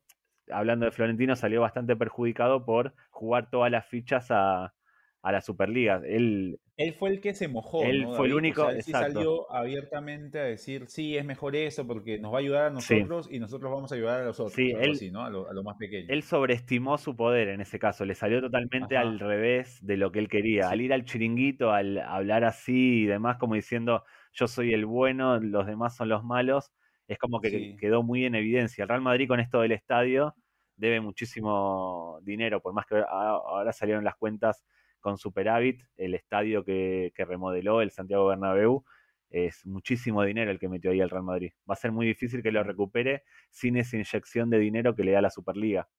hablando 0.51 0.85
de 0.85 0.91
Florentino, 0.91 1.35
salió 1.35 1.61
bastante 1.61 1.95
perjudicado 1.95 2.65
por 2.65 2.93
jugar 3.11 3.49
todas 3.49 3.71
las 3.71 3.85
fichas 3.85 4.27
a, 4.31 4.73
a 5.21 5.31
la 5.31 5.41
Superliga. 5.41 6.01
Él, 6.05 6.59
Él 6.77 6.93
fue 6.93 7.09
el 7.11 7.21
que 7.21 7.33
se 7.33 7.47
mojó. 7.47 7.83
Él 7.83 8.03
¿no, 8.03 8.15
fue 8.15 8.25
el 8.27 8.31
David? 8.31 8.33
O 8.33 8.37
único- 8.37 8.61
sea, 8.63 8.71
él 8.71 8.81
sí 8.83 8.91
salió 8.91 9.51
abiertamente 9.51 10.39
a 10.39 10.43
decir, 10.43 10.87
sí, 10.87 11.15
es 11.17 11.23
mejor 11.25 11.55
eso 11.55 11.87
porque 11.87 12.19
nos 12.19 12.33
va 12.33 12.37
a 12.37 12.39
ayudar 12.41 12.65
a 12.75 12.81
Sí. 12.81 12.95
nosotros 12.95 13.29
y 13.31 13.39
nosotros 13.39 13.71
vamos 13.71 13.91
a 13.91 13.95
ayudar 13.95 14.21
a 14.21 14.25
los 14.25 14.39
otros. 14.39 14.53
Sí, 14.53 14.71
él- 14.71 14.91
así, 14.91 15.09
¿no? 15.11 15.23
A 15.23 15.29
lo, 15.29 15.49
a 15.49 15.53
lo 15.53 15.63
más 15.63 15.77
pequeño. 15.77 16.07
él 16.09 16.21
sobreestimó 16.23 16.97
su 16.97 17.15
poder 17.15 17.47
en 17.49 17.61
ese 17.61 17.79
caso, 17.79 18.03
le 18.05 18.13
salió 18.15 18.41
totalmente 18.41 18.97
Ajá. 18.97 19.07
al 19.07 19.19
revés 19.19 19.79
de 19.85 19.95
lo 19.97 20.11
que 20.11 20.19
él 20.19 20.27
quería. 20.27 20.63
Sí. 20.67 20.73
Al 20.73 20.81
ir 20.81 20.91
al 20.93 21.05
chiringuito, 21.05 21.71
al 21.71 21.99
hablar 21.99 22.43
así 22.43 23.03
y 23.03 23.05
demás, 23.05 23.37
como 23.37 23.55
diciendo 23.55 24.03
yo 24.33 24.47
soy 24.47 24.73
el 24.73 24.85
bueno, 24.85 25.39
los 25.39 25.65
demás 25.65 25.95
son 25.95 26.09
los 26.09 26.23
malos, 26.25 26.73
es 27.07 27.17
como 27.17 27.39
que 27.39 27.49
Sí. 27.49 27.77
quedó 27.79 28.03
muy 28.03 28.25
en 28.25 28.35
evidencia. 28.35 28.83
El 28.83 28.89
Real 28.89 29.01
Madrid 29.01 29.27
con 29.27 29.39
esto 29.39 29.61
del 29.61 29.71
estadio 29.71 30.35
debe 30.75 30.99
muchísimo 31.01 32.19
dinero, 32.23 32.61
por 32.61 32.73
más 32.73 32.85
que 32.85 33.03
ahora 33.07 33.71
salieron 33.71 34.03
las 34.03 34.15
cuentas 34.15 34.65
con 34.99 35.17
superávit, 35.17 35.81
el 35.97 36.15
estadio 36.15 36.65
que, 36.65 37.11
que 37.15 37.25
remodeló 37.25 37.81
el 37.81 37.91
Santiago 37.91 38.27
Bernabéu, 38.27 38.83
es 39.29 39.65
muchísimo 39.65 40.23
dinero 40.23 40.51
el 40.51 40.59
que 40.59 40.69
metió 40.69 40.91
ahí 40.91 41.01
el 41.01 41.09
Real 41.09 41.23
Madrid. 41.23 41.51
Va 41.69 41.73
a 41.73 41.77
ser 41.77 41.91
muy 41.91 42.05
difícil 42.05 42.41
que 42.41 42.51
lo 42.51 42.63
recupere 42.63 43.23
sin 43.49 43.77
esa 43.77 43.97
inyección 43.97 44.49
de 44.49 44.59
dinero 44.59 44.95
que 44.95 45.03
le 45.03 45.11
da 45.11 45.21
la 45.21 45.29
Superliga. 45.29 45.89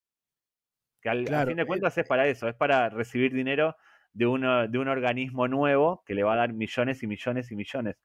Que 1.01 1.11
al, 1.11 1.27
fin 1.47 1.57
de 1.57 1.63
eh, 1.63 1.67
cuentas 1.67 1.97
es 1.99 2.07
para 2.07 2.27
eso, 2.27 2.49
es 2.49 2.55
para 2.55 2.89
recibir 2.89 3.33
dinero 3.33 3.77
de, 4.13 4.27
uno, 4.27 4.67
de 4.67 4.79
un 4.79 4.89
organismo 4.89 5.47
nuevo 5.49 6.03
que 6.07 6.15
le 6.15 6.23
va 6.23 6.33
a 6.33 6.37
dar 6.37 6.53
millones 6.53 7.03
y 7.03 7.07
millones 7.07 7.53
y 7.53 7.57
millones. 7.57 7.97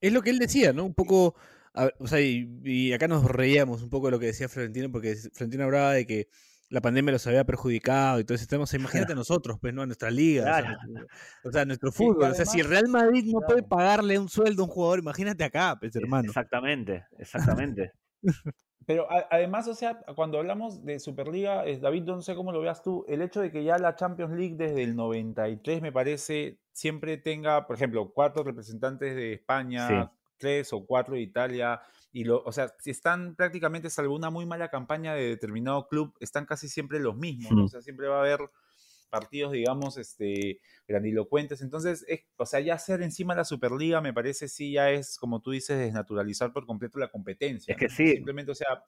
Es 0.00 0.12
lo 0.12 0.22
que 0.22 0.30
él 0.30 0.38
decía, 0.38 0.72
¿no? 0.72 0.84
Un 0.84 0.94
poco, 0.94 1.34
a- 1.74 1.90
o 1.98 2.06
sea, 2.06 2.20
y, 2.20 2.48
y 2.64 2.92
acá 2.92 3.08
nos 3.08 3.24
reíamos 3.24 3.82
un 3.82 3.90
poco 3.90 4.06
de 4.06 4.12
lo 4.12 4.18
que 4.18 4.26
decía 4.26 4.48
Florentino, 4.48 4.90
porque 4.90 5.14
Florentino 5.32 5.64
hablaba 5.64 5.92
de 5.92 6.06
que 6.06 6.28
la 6.68 6.80
pandemia 6.80 7.12
los 7.12 7.26
había 7.26 7.44
perjudicado 7.44 8.20
y 8.20 8.24
todo 8.24 8.36
ese 8.36 8.46
tema. 8.46 8.62
O 8.62 8.66
sea, 8.66 8.78
imagínate 8.78 9.12
a 9.12 9.16
nosotros, 9.16 9.58
pues, 9.60 9.74
¿no? 9.74 9.82
A 9.82 9.86
nuestra 9.86 10.10
liga, 10.10 10.42
o 10.42 10.44
sea, 10.46 10.60
Claro. 10.62 10.78
nuestro- 10.88 11.06
o 11.44 11.52
sea, 11.52 11.64
nuestro 11.64 11.92
fútbol. 11.92 12.30
o 12.30 12.34
sea, 12.34 12.44
si 12.46 12.60
el 12.60 12.68
Real 12.68 12.86
Madrid 12.88 13.24
no 13.26 13.40
puede 13.40 13.62
pagarle 13.64 14.18
un 14.18 14.28
sueldo 14.28 14.62
a 14.62 14.66
un 14.66 14.70
jugador, 14.70 15.00
imagínate 15.00 15.42
acá, 15.44 15.76
pues, 15.80 15.94
hermano. 15.96 16.26
Exactamente, 16.28 17.04
exactamente. 17.18 17.92
Pero 18.86 19.10
a- 19.10 19.26
además, 19.30 19.68
o 19.68 19.74
sea, 19.74 20.00
cuando 20.16 20.38
hablamos 20.38 20.84
de 20.84 20.98
Superliga, 20.98 21.64
eh, 21.66 21.78
David, 21.78 22.04
no 22.04 22.22
sé 22.22 22.34
cómo 22.34 22.50
lo 22.52 22.60
veas 22.60 22.82
tú, 22.82 23.04
el 23.08 23.22
hecho 23.22 23.40
de 23.40 23.50
que 23.52 23.62
ya 23.64 23.76
la 23.78 23.94
Champions 23.94 24.32
League 24.36 24.56
desde 24.56 24.82
el 24.82 24.96
93, 24.96 25.82
me 25.82 25.92
parece, 25.92 26.58
siempre 26.72 27.16
tenga, 27.18 27.66
por 27.66 27.76
ejemplo, 27.76 28.10
cuatro 28.12 28.42
representantes 28.42 29.14
de 29.14 29.32
España, 29.34 29.88
Sí. 29.88 29.94
Tres 30.40 30.72
o 30.72 30.84
cuatro 30.84 31.14
de 31.14 31.20
Italia, 31.20 31.80
y 32.12 32.24
lo, 32.24 32.42
o 32.42 32.50
sea, 32.50 32.74
si 32.80 32.90
están 32.90 33.36
prácticamente, 33.36 33.90
salvo 33.90 34.16
una 34.16 34.30
muy 34.30 34.46
mala 34.46 34.68
campaña 34.68 35.14
de 35.14 35.28
determinado 35.28 35.86
club, 35.86 36.14
están 36.18 36.46
casi 36.46 36.68
siempre 36.68 36.98
los 36.98 37.16
mismos, 37.16 37.52
¿no? 37.52 37.64
O 37.66 37.68
sea, 37.68 37.82
siempre 37.82 38.08
va 38.08 38.16
a 38.16 38.20
haber 38.20 38.40
partidos, 39.10 39.52
digamos, 39.52 39.96
este, 39.98 40.60
grandilocuentes. 40.88 41.60
Entonces, 41.60 42.04
es, 42.08 42.20
o 42.36 42.46
sea, 42.46 42.60
ya 42.60 42.78
ser 42.78 43.02
encima 43.02 43.34
de 43.34 43.38
la 43.38 43.44
Superliga 43.44 44.00
me 44.00 44.14
parece 44.14 44.48
sí 44.48 44.72
ya 44.72 44.90
es, 44.90 45.18
como 45.18 45.40
tú 45.40 45.50
dices, 45.50 45.78
desnaturalizar 45.78 46.52
por 46.52 46.66
completo 46.66 46.98
la 46.98 47.10
competencia. 47.10 47.74
Es 47.74 47.78
que 47.78 47.88
¿no? 47.88 47.94
sí. 47.94 48.12
Simplemente, 48.12 48.52
o 48.52 48.54
sea, 48.54 48.82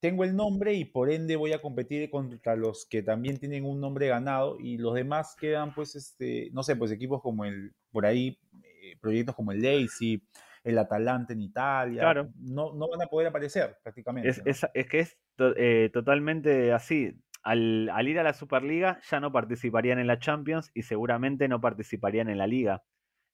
tengo 0.00 0.24
el 0.24 0.34
nombre 0.34 0.74
y 0.74 0.84
por 0.84 1.10
ende 1.10 1.36
voy 1.36 1.52
a 1.52 1.60
competir 1.60 2.10
contra 2.10 2.56
los 2.56 2.86
que 2.86 3.02
también 3.02 3.38
tienen 3.38 3.64
un 3.64 3.80
nombre 3.80 4.08
ganado 4.08 4.58
y 4.58 4.78
los 4.78 4.94
demás 4.94 5.36
quedan, 5.38 5.74
pues, 5.74 5.94
este, 5.94 6.50
no 6.52 6.62
sé, 6.62 6.76
pues 6.76 6.90
equipos 6.90 7.22
como 7.22 7.44
el, 7.44 7.72
por 7.90 8.06
ahí, 8.06 8.38
eh, 8.82 8.96
proyectos 9.00 9.34
como 9.34 9.52
el 9.52 9.62
Lazy, 9.62 10.22
el 10.62 10.78
Atalanta 10.78 11.32
en 11.32 11.40
Italia, 11.40 12.00
Claro. 12.02 12.28
no, 12.36 12.74
no 12.74 12.88
van 12.88 13.02
a 13.02 13.06
poder 13.06 13.28
aparecer 13.28 13.78
prácticamente. 13.82 14.28
Es, 14.28 14.38
¿no? 14.38 14.44
es- 14.50 14.66
es 14.74 14.86
que 14.88 15.00
es 15.00 15.18
to- 15.36 15.54
eh, 15.56 15.90
totalmente 15.92 16.72
así. 16.72 17.12
Al, 17.42 17.88
al 17.94 18.06
ir 18.08 18.18
a 18.18 18.22
la 18.22 18.34
Superliga 18.34 19.00
ya 19.10 19.18
no 19.20 19.32
participarían 19.32 19.98
en 19.98 20.06
la 20.06 20.18
Champions 20.18 20.70
y 20.74 20.82
seguramente 20.82 21.48
no 21.48 21.60
participarían 21.60 22.28
en 22.28 22.36
la 22.36 22.46
Liga. 22.46 22.82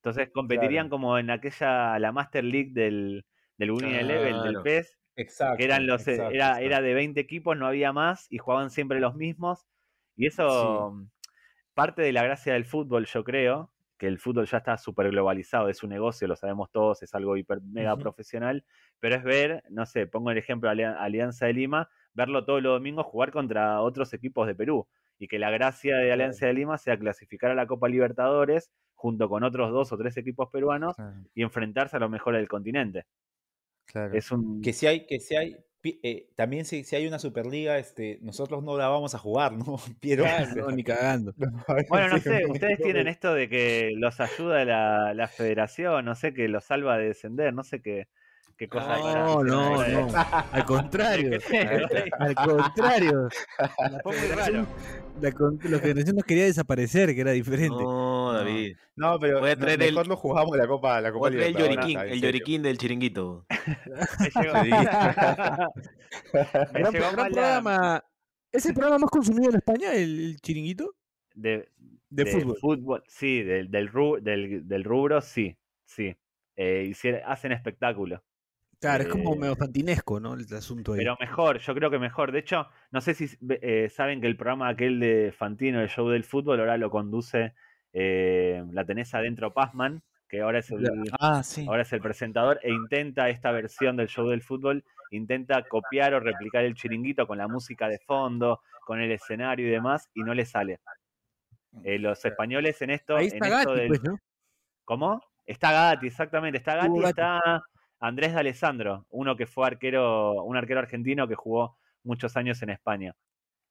Entonces 0.03 0.31
competirían 0.33 0.87
Claro. 0.87 0.91
como 0.91 1.19
en 1.19 1.31
aquella, 1.31 1.99
la 1.99 2.13
Master 2.13 2.45
League 2.45 2.71
del, 2.73 3.25
del 3.59 3.71
Eleven, 3.83 4.43
del. 4.45 4.63
PES, 4.63 4.97
Exacto. 5.17 5.57
que 5.57 5.65
eran 5.65 5.89
los, 5.89 6.07
eh, 6.07 6.13
exacto, 6.13 6.33
era, 6.33 6.47
exacto. 6.51 6.65
era 6.67 6.81
de 6.83 6.95
20 6.95 7.19
equipos, 7.21 7.57
no 7.57 7.67
había 7.67 7.93
más 7.93 8.31
y 8.31 8.39
jugaban 8.39 8.71
siempre 8.71 9.01
los 9.01 9.17
mismos. 9.17 9.67
Y 10.15 10.27
eso, 10.29 10.93
mm, 10.93 11.09
parte 11.75 12.03
de 12.03 12.13
la 12.13 12.23
gracia 12.23 12.53
del 12.53 12.65
fútbol, 12.67 13.07
yo 13.07 13.25
creo, 13.25 13.73
que 13.99 14.07
el 14.07 14.19
fútbol 14.19 14.47
ya 14.47 14.59
está 14.59 14.77
súper 14.77 15.11
globalizado, 15.11 15.69
es 15.69 15.83
un 15.83 15.91
negocio, 15.91 16.29
lo 16.29 16.37
sabemos 16.37 16.71
todos, 16.71 17.03
es 17.03 17.15
algo 17.15 17.37
hiper 17.37 17.61
mega 17.63 17.97
profesional, 17.97 18.65
pero 19.01 19.17
es 19.17 19.25
ver, 19.25 19.65
no 19.71 19.87
sé, 19.87 20.07
pongo 20.07 20.31
el 20.31 20.39
ejemplo 20.39 20.71
Alianza 20.71 21.47
de 21.47 21.53
Lima, 21.55 21.89
verlo 22.13 22.45
todos 22.45 22.63
los 22.63 22.75
domingos 22.75 23.07
jugar 23.07 23.31
contra 23.31 23.81
otros 23.81 24.13
equipos 24.13 24.47
de 24.47 24.55
Perú. 24.55 24.87
Y 25.19 25.29
que 25.29 25.39
la 25.39 25.51
gracia 25.51 25.97
de. 25.97 26.13
Alianza 26.13 26.47
de 26.47 26.53
Lima 26.53 26.77
sea 26.77 26.99
clasificar 26.99 27.51
a 27.51 27.55
la 27.55 27.67
Copa 27.67 27.89
Libertadores 27.89 28.71
junto 28.95 29.31
con 29.31 29.45
otros 29.45 29.73
dos 29.73 29.91
o 29.93 29.97
tres 29.97 30.17
equipos 30.19 30.51
peruanos 30.51 30.95
Claro, 30.97 31.23
y 31.35 31.43
enfrentarse 31.43 31.97
a 31.97 32.01
lo 32.01 32.11
mejor 32.11 32.35
del 32.35 32.49
continente. 32.49 33.07
claro. 33.87 34.15
Es 34.15 34.31
un... 34.31 34.61
que 34.61 34.75
si 34.75 34.87
hay, 34.87 35.07
que 35.07 35.21
si 35.21 35.37
hay 35.37 35.57
eh, 36.03 36.29
también 36.35 36.65
si, 36.65 36.85
si 36.85 36.97
hay 36.97 37.07
una 37.07 37.19
Superliga, 37.19 37.79
este, 37.79 38.19
nosotros 38.23 38.63
no 38.63 38.77
la 38.77 38.89
vamos 38.89 39.15
a 39.15 39.19
jugar, 39.19 39.53
¿no? 39.53 39.77
Piero. 40.01 40.25
No, 40.57 40.71
ni 40.71 40.85
cagando. 40.85 41.35
Bueno, 41.89 42.09
no 42.09 42.19
sé, 42.19 42.45
ustedes 42.49 42.79
tienen 42.79 43.09
esto 43.09 43.35
de 43.35 43.49
que 43.49 43.93
los 43.97 44.21
ayuda 44.21 44.65
la, 44.65 45.15
la 45.15 45.29
federación, 45.29 46.05
no 46.05 46.15
sé, 46.15 46.33
que 46.33 46.49
los 46.49 46.65
salva 46.65 46.99
de 46.99 47.09
descender, 47.09 47.53
no 47.53 47.63
sé 47.63 47.81
qué, 47.83 48.09
qué 48.57 48.69
cosa. 48.69 48.99
No, 48.99 49.43
no, 49.45 49.87
no. 49.87 50.09
Al 50.53 50.65
contrario. 50.65 51.39
Al 52.19 52.35
contrario. 52.35 53.29
La 53.59 53.91
la 53.91 54.03
la 55.63 55.79
federación 55.79 56.17
nos 56.17 56.25
quería 56.25 56.45
desaparecer, 56.45 57.15
que 57.15 57.21
era 57.21 57.33
diferente. 57.33 57.83
No, 57.83 58.16
David. 58.39 58.77
No, 58.97 59.19
pero 59.19 59.41
Voy 59.41 59.51
a 59.51 59.53
el- 59.53 59.95
lo 59.95 60.17
jugamos 60.17 60.57
la 60.57 60.67
Copa, 60.67 61.01
la 61.01 61.13
Copa 61.13 61.29
el 61.29 61.55
lloriquín, 61.55 61.99
el 61.99 62.21
lloriquín 62.21 62.63
del 62.63 62.79
chiringuito. 62.79 63.47
Me 64.21 64.31
llegó, 64.43 64.55
me 66.73 66.81
Gran, 66.81 66.93
llegó 66.93 67.05
gran 67.13 67.17
mal 67.17 67.17
la- 67.17 67.31
programa. 67.33 68.05
¿Es 68.53 68.65
el 68.67 68.75
programa 68.75 68.99
más 68.99 69.11
consumido 69.11 69.51
en 69.51 69.57
España, 69.57 69.93
el, 69.93 70.21
el 70.31 70.41
chiringuito? 70.41 70.95
de, 71.35 71.69
De, 72.09 72.25
de 72.25 72.57
fútbol. 72.61 73.03
sí, 73.07 73.43
del, 73.43 73.71
del, 73.71 73.91
ru- 73.93 74.21
del, 74.23 74.67
del 74.67 74.85
rubro, 74.85 75.21
sí, 75.21 75.59
sí. 75.85 76.17
Eh, 76.57 76.87
hiciera- 76.89 77.31
hacen 77.31 77.53
espectáculo. 77.53 78.23
Claro, 78.81 79.05
es 79.05 79.09
como 79.11 79.35
eh, 79.35 79.39
medio 79.39 79.57
fantinesco, 79.57 80.21
¿no? 80.21 80.35
El 80.35 80.47
asunto 80.55 80.93
ahí. 80.93 80.99
Pero 80.99 81.17
mejor, 81.21 81.59
yo 81.59 81.75
creo 81.75 81.91
que 81.91 81.99
mejor. 81.99 82.33
De 82.33 82.39
hecho, 82.39 82.67
no 82.91 83.01
sé 83.01 83.15
si 83.15 83.27
eh, 83.61 83.89
saben 83.91 84.21
que 84.21 84.27
el 84.27 84.37
programa 84.37 84.69
aquel 84.69 85.01
de 85.01 85.35
Fantino, 85.37 85.81
el 85.83 85.89
show 85.89 86.09
del 86.09 86.25
fútbol, 86.25 86.61
ahora 86.61 86.77
lo 86.79 86.91
conduce, 86.91 87.55
eh, 87.99 88.63
la 88.73 88.85
tenés 88.85 89.15
adentro 89.15 89.55
Pazman, 89.55 90.03
que 90.29 90.43
ahora 90.43 90.59
es 90.59 90.71
el, 90.71 90.87
Ah, 91.19 91.43
sí. 91.43 91.65
ahora 91.67 91.83
es 91.83 91.93
el 91.95 92.01
presentador, 92.01 92.59
e 92.63 92.71
intenta 92.73 93.31
esta 93.31 93.53
versión 93.53 93.97
del 93.97 94.09
show 94.09 94.29
del 94.29 94.43
fútbol, 94.43 94.85
intenta 95.11 95.63
copiar 95.63 96.13
o 96.15 96.21
replicar 96.21 96.65
el 96.65 96.75
chiringuito 96.75 97.27
con 97.27 97.39
la 97.39 97.49
música 97.49 97.89
de 97.89 97.99
fondo, 98.01 98.61
con 98.85 99.01
el 99.01 99.13
escenario 99.13 99.67
y 99.67 99.71
demás, 99.71 100.11
y 100.15 100.23
no 100.23 100.35
le 100.35 100.45
sale. 100.45 100.81
Eh, 101.85 101.99
los 101.99 102.23
españoles 102.25 102.81
en 102.83 102.91
esto, 102.91 103.17
ahí 103.17 103.29
en 103.33 103.45
esto 103.45 103.71
Gatti, 103.71 103.81
del- 103.81 103.89
pues, 103.89 104.03
¿no? 104.03 104.19
¿Cómo? 104.85 105.23
Está 105.47 105.73
Gatti, 105.73 106.07
exactamente. 106.09 106.59
Está 106.59 106.75
Gatti, 106.77 107.01
Gatti. 107.01 107.09
está 107.11 107.63
Andrés 108.01 108.35
D'Alessandro, 108.35 109.07
uno 109.11 109.37
que 109.37 109.47
fue 109.47 109.67
arquero, 109.67 110.43
un 110.45 110.57
arquero 110.57 110.81
argentino 110.81 111.27
que 111.29 111.35
jugó 111.35 111.79
muchos 112.05 112.37
años 112.37 112.61
en 112.63 112.71
España. 112.71 113.15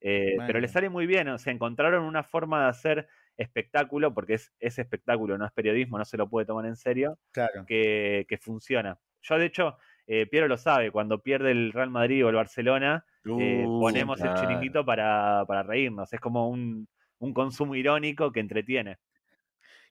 Eh, 0.01 0.35
pero 0.45 0.59
le 0.59 0.67
sale 0.67 0.89
muy 0.89 1.07
bien, 1.07 1.27
o 1.29 1.37
sea, 1.37 1.51
encontraron 1.53 2.03
una 2.03 2.23
forma 2.23 2.63
de 2.63 2.69
hacer 2.69 3.07
espectáculo, 3.37 4.13
porque 4.13 4.35
es, 4.35 4.53
es 4.59 4.79
espectáculo, 4.79 5.37
no 5.37 5.45
es 5.45 5.51
periodismo, 5.51 5.97
no 5.97 6.05
se 6.05 6.17
lo 6.17 6.29
puede 6.29 6.45
tomar 6.45 6.65
en 6.65 6.75
serio, 6.75 7.19
Claro. 7.31 7.65
que, 7.65 8.25
que 8.27 8.37
funciona. 8.37 8.99
Yo, 9.21 9.37
de 9.37 9.45
hecho, 9.45 9.77
eh, 10.07 10.27
Piero 10.27 10.47
lo 10.47 10.57
sabe, 10.57 10.91
cuando 10.91 11.21
pierde 11.21 11.51
el 11.51 11.73
Real 11.73 11.89
Madrid 11.89 12.25
o 12.25 12.29
el 12.29 12.35
Barcelona, 12.35 13.05
eh, 13.25 13.63
Uh, 13.65 13.81
ponemos 13.81 14.21
el 14.21 14.33
chiringuito 14.35 14.85
para, 14.85 15.43
para 15.47 15.63
reírnos. 15.63 16.13
Es 16.13 16.19
como 16.19 16.47
un, 16.47 16.87
un 17.17 17.33
consumo 17.33 17.73
irónico 17.75 18.31
que 18.31 18.39
entretiene. 18.39 18.97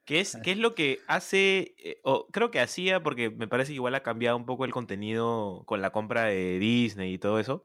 ¿Qué 0.05 0.21
es, 0.21 0.39
qué 0.45 0.53
es 0.53 0.59
lo 0.59 0.75
que 0.75 0.99
hace, 1.09 1.75
eh, 1.79 1.99
o 2.05 2.27
creo 2.29 2.51
que 2.51 2.61
hacía, 2.61 3.03
porque 3.03 3.31
me 3.31 3.49
parece 3.49 3.71
que 3.71 3.77
igual 3.77 3.95
ha 3.95 4.03
cambiado 4.03 4.37
un 4.37 4.45
poco 4.45 4.67
el 4.67 4.71
contenido 4.71 5.65
con 5.67 5.81
la 5.81 5.91
compra 5.91 6.25
de 6.27 6.59
Disney 6.59 7.15
y 7.15 7.19
todo 7.19 7.41
eso, 7.41 7.65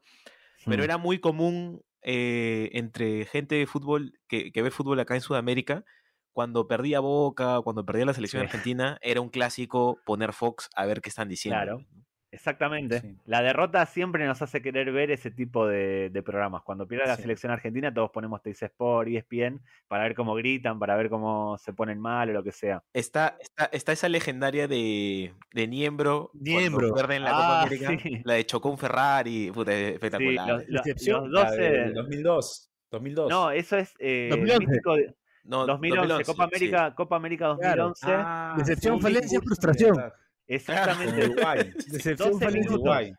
pero 0.64 0.82
Mm. 0.82 0.84
era 0.84 0.98
muy 0.98 1.20
común 1.20 1.82
eh, 2.02 2.70
entre 2.72 3.24
gente 3.26 3.54
de 3.56 3.66
fútbol 3.66 4.12
que, 4.28 4.52
que 4.52 4.62
ve 4.62 4.70
fútbol 4.70 5.00
acá 5.00 5.14
en 5.14 5.20
Sudamérica, 5.20 5.84
cuando 6.32 6.66
perdía 6.68 7.00
Boca, 7.00 7.60
cuando 7.62 7.84
perdía 7.84 8.06
la 8.06 8.14
selección 8.14 8.42
Sí. 8.42 8.46
argentina, 8.46 8.98
era 9.02 9.20
un 9.20 9.28
clásico 9.30 9.98
poner 10.06 10.32
Fox 10.32 10.68
a 10.76 10.86
ver 10.86 11.00
qué 11.00 11.08
están 11.08 11.28
diciendo. 11.28 11.58
Claro. 11.64 11.86
Exactamente. 12.32 13.00
Sí. 13.00 13.16
La 13.26 13.42
derrota 13.42 13.84
siempre 13.86 14.24
nos 14.26 14.40
hace 14.40 14.62
querer 14.62 14.92
ver 14.92 15.10
ese 15.10 15.30
tipo 15.30 15.66
de, 15.66 16.10
de 16.10 16.22
programas. 16.22 16.62
Cuando 16.62 16.86
pierde 16.86 17.06
la 17.06 17.16
Sí. 17.16 17.22
selección 17.22 17.50
argentina, 17.52 17.92
todos 17.92 18.10
ponemos 18.10 18.40
Teis 18.42 18.62
Sport, 18.62 19.08
ESPN, 19.08 19.60
para 19.88 20.04
ver 20.04 20.14
cómo 20.14 20.34
gritan, 20.34 20.78
para 20.78 20.96
ver 20.96 21.10
cómo 21.10 21.58
se 21.58 21.72
ponen 21.72 21.98
mal 22.00 22.30
o 22.30 22.32
lo 22.32 22.42
que 22.44 22.52
sea. 22.52 22.82
Está, 22.92 23.36
está, 23.40 23.64
está 23.72 23.92
esa 23.92 24.08
legendaria 24.08 24.68
de, 24.68 25.34
de 25.52 25.66
Niembro, 25.66 26.30
Niembro. 26.34 26.94
pierden 26.94 27.24
la 27.24 27.30
Copa 27.30 27.60
Ah, 27.60 27.62
América, 27.62 27.98
sí. 28.02 28.22
la 28.24 28.34
de 28.34 28.46
chocó 28.46 28.70
un 28.70 28.78
Ferrari, 28.78 29.50
puta, 29.50 29.72
Sí, 29.72 29.78
espectacular. 29.78 30.48
los, 30.48 30.68
los- 30.68 30.84
Decepción, 30.84 31.30
los 31.32 31.42
La 31.44 31.50
del 31.50 31.94
12. 31.94 31.94
2002. 31.94 32.70
2002. 32.92 33.28
No, 33.30 33.50
eso 33.50 33.76
es 33.76 33.92
eh, 33.98 34.24
el 34.32 34.38
2011. 34.38 34.66
mítico 34.66 34.94
de- 34.94 35.14
No, 35.44 35.66
2011, 35.66 36.24
Copa 36.24 36.44
sí. 36.48 36.54
América, 36.56 36.94
Copa 36.94 37.16
América 37.16 37.56
Claro. 37.58 37.88
2011. 37.88 38.06
Ah, 38.24 38.54
Decepción, 38.56 38.96
sí, 38.98 39.02
falencia, 39.02 39.40
frustración. 39.40 39.96
verdad. 39.96 40.12
Exactamente. 40.54 41.26
Uruguay. 41.28 41.72
Decepción, 41.88 42.30
12 42.32 42.44
falencia, 42.44 42.50
minutos. 42.70 42.74
Uruguay. 42.74 43.12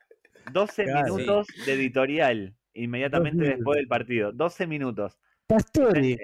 12 0.51 0.83
Claro. 0.83 1.15
minutos 1.15 1.47
de 1.65 1.73
editorial 1.73 2.55
inmediatamente 2.73 3.43
después 3.45 3.77
del 3.77 3.87
partido. 3.87 4.31
12 4.31 4.67
minutos. 4.67 5.17
Pastore, 5.47 6.17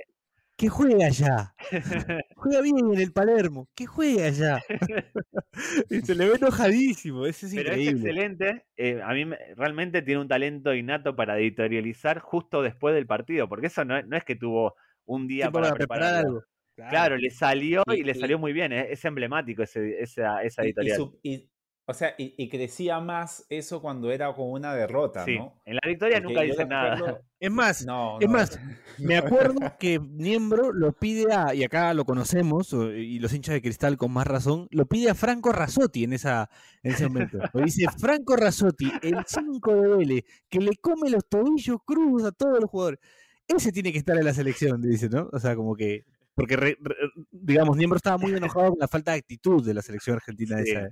que 0.55 0.69
juega 0.69 1.05
allá. 1.07 1.53
Juega 2.35 2.61
bien 2.61 2.77
en 2.93 2.99
el 2.99 3.11
Palermo. 3.13 3.67
Que 3.75 3.85
juega 3.85 4.25
allá. 4.27 4.59
y 5.89 6.01
se 6.01 6.15
le 6.15 6.27
ve 6.29 6.35
enojadísimo. 6.35 7.25
Eso 7.25 7.45
es 7.45 7.53
Pero 7.53 7.71
es 7.73 7.77
increíble. 7.79 8.09
excelente. 8.09 8.65
eh, 8.75 9.01
a 9.03 9.13
mí 9.13 9.25
me- 9.25 9.37
realmente 9.55 10.01
tiene 10.01 10.21
un 10.21 10.27
talento 10.27 10.73
innato 10.73 11.15
para 11.15 11.37
editorializar 11.37 12.19
justo 12.19 12.61
después 12.63 12.95
del 12.95 13.05
partido, 13.05 13.47
porque 13.47 13.67
eso 13.67 13.85
no, 13.85 14.01
no 14.01 14.17
es 14.17 14.23
que 14.23 14.35
tuvo 14.35 14.75
un 15.05 15.27
día 15.27 15.51
para, 15.51 15.67
para 15.67 15.75
preparar 15.75 16.01
prepararlo. 16.09 16.29
algo. 16.39 16.43
Claro, 16.89 17.17
le 17.17 17.29
salió 17.29 17.83
y, 17.87 17.95
Y- 17.99 18.03
le 18.03 18.11
y- 18.11 18.19
salió 18.19 18.37
muy 18.39 18.53
bien. 18.53 18.71
Es, 18.71 18.87
es 18.91 19.05
emblemático 19.05 19.63
ese, 19.63 19.99
esa, 20.01 20.43
esa 20.43 20.63
Y- 20.63 20.67
y 20.67 20.69
editorial. 20.69 20.97
su- 20.97 21.19
y- 21.23 21.49
o 21.89 21.93
sea, 21.93 22.13
y, 22.17 22.33
y 22.37 22.49
crecía 22.49 22.99
más 22.99 23.45
eso 23.47 23.81
cuando 23.81 24.11
era 24.11 24.33
como 24.33 24.51
una 24.51 24.75
derrota, 24.75 25.23
sí. 25.23 25.37
¿no? 25.37 25.61
En 25.63 25.75
la 25.75 25.79
victoria 25.87 26.17
Porque 26.17 26.27
nunca 26.33 26.41
dice 26.41 26.65
nada. 26.65 26.95
recuerdo- 26.95 27.21
Es 27.39 27.51
más, 27.51 27.85
No, 27.85 28.19
Es 28.19 28.27
no, 28.27 28.33
más, 28.33 28.59
me 28.97 29.15
acuerdo 29.15 29.55
que 29.79 29.97
Niembro 29.99 30.73
lo 30.73 30.91
pide 30.91 31.31
a, 31.33 31.53
y 31.55 31.63
acá 31.63 31.93
lo 31.93 32.03
conocemos, 32.03 32.73
y 32.73 33.19
los 33.19 33.31
hinchas 33.33 33.53
de 33.53 33.61
cristal 33.61 33.95
con 33.95 34.11
más 34.11 34.27
razón, 34.27 34.67
lo 34.71 34.85
pide 34.85 35.09
a 35.09 35.15
Franco 35.15 35.53
Razzotti 35.53 36.03
en, 36.03 36.11
esa, 36.13 36.49
en 36.83 36.91
ese 36.91 37.07
momento. 37.07 37.39
Lo 37.53 37.61
dice 37.61 37.85
Franco 37.97 38.35
Razzotti, 38.35 38.91
el 39.01 39.19
5 39.25 39.75
de 39.75 39.87
Vélez, 39.95 40.23
que 40.49 40.59
le 40.59 40.75
come 40.75 41.09
los 41.09 41.25
tobillos 41.29 41.77
crudos 41.85 42.25
a 42.27 42.31
todos 42.33 42.59
los 42.59 42.69
jugadores. 42.69 42.99
Ese 43.47 43.71
tiene 43.71 43.93
que 43.93 43.99
estar 43.99 44.17
en 44.17 44.25
la 44.25 44.33
selección, 44.33 44.81
dice, 44.81 45.07
¿no? 45.07 45.29
O 45.31 45.39
sea, 45.39 45.55
como 45.55 45.73
que. 45.77 46.03
Porque, 46.37 46.55
re- 46.55 46.77
re- 46.79 46.95
digamos, 47.31 47.75
Niembro 47.75 47.97
estaba 47.97 48.19
muy 48.19 48.31
enojado 48.31 48.69
con 48.69 48.77
la 48.79 48.87
falta 48.87 49.11
de 49.13 49.17
actitud 49.17 49.65
de 49.65 49.73
la 49.73 49.81
selección 49.81 50.17
argentina 50.17 50.55
de, 50.57 50.61
esa, 50.63 50.81
de- 50.81 50.89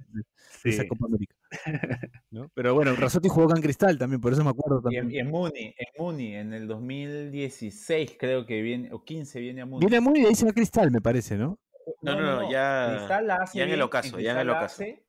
de 0.64 0.70
esa. 0.72 0.88
Copa 0.88 1.06
América. 1.06 1.36
¿no? 2.32 2.50
Pero 2.56 2.74
bueno, 2.74 2.96
Razzotti 2.96 3.30
jugó 3.30 3.46
acá 3.46 3.56
en 3.56 3.62
cristal 3.62 3.98
también, 4.00 4.20
por 4.20 4.34
eso 4.34 4.44
me 4.44 4.50
acuerdo 4.50 4.82
Y 4.90 4.96
en, 4.96 5.02
también. 5.04 5.12
y 5.12 5.20
en 5.20 5.32
Muni, 5.32 5.76
en 5.78 5.88
Muni, 6.00 6.36
en 6.36 6.54
el 6.54 6.68
2016 6.68 8.18
creo 8.20 8.46
que 8.48 8.62
viene, 8.64 8.92
o 8.92 9.04
15 9.04 9.40
viene 9.40 9.62
a 9.62 9.66
Muni. 9.68 9.86
Viene 9.86 10.00
muy 10.02 10.20
de 10.22 10.30
ahí 10.30 10.36
se 10.36 10.46
va 10.48 10.52
Cristal, 10.52 10.90
me 10.90 11.00
parece, 11.02 11.38
¿no? 11.38 11.60
No, 12.02 12.16
no, 12.20 12.42
no, 12.42 12.52
ya- 12.52 12.96
Cristal 12.98 13.28
la 13.28 13.36
hace 13.36 13.60
ya 13.60 13.66
en 13.66 13.70
el 13.72 13.82
ocaso, 13.84 14.20
ya 14.20 14.32
en 14.32 14.40
el 14.40 14.50
ocaso. 14.50 14.82
hace, 14.84 15.06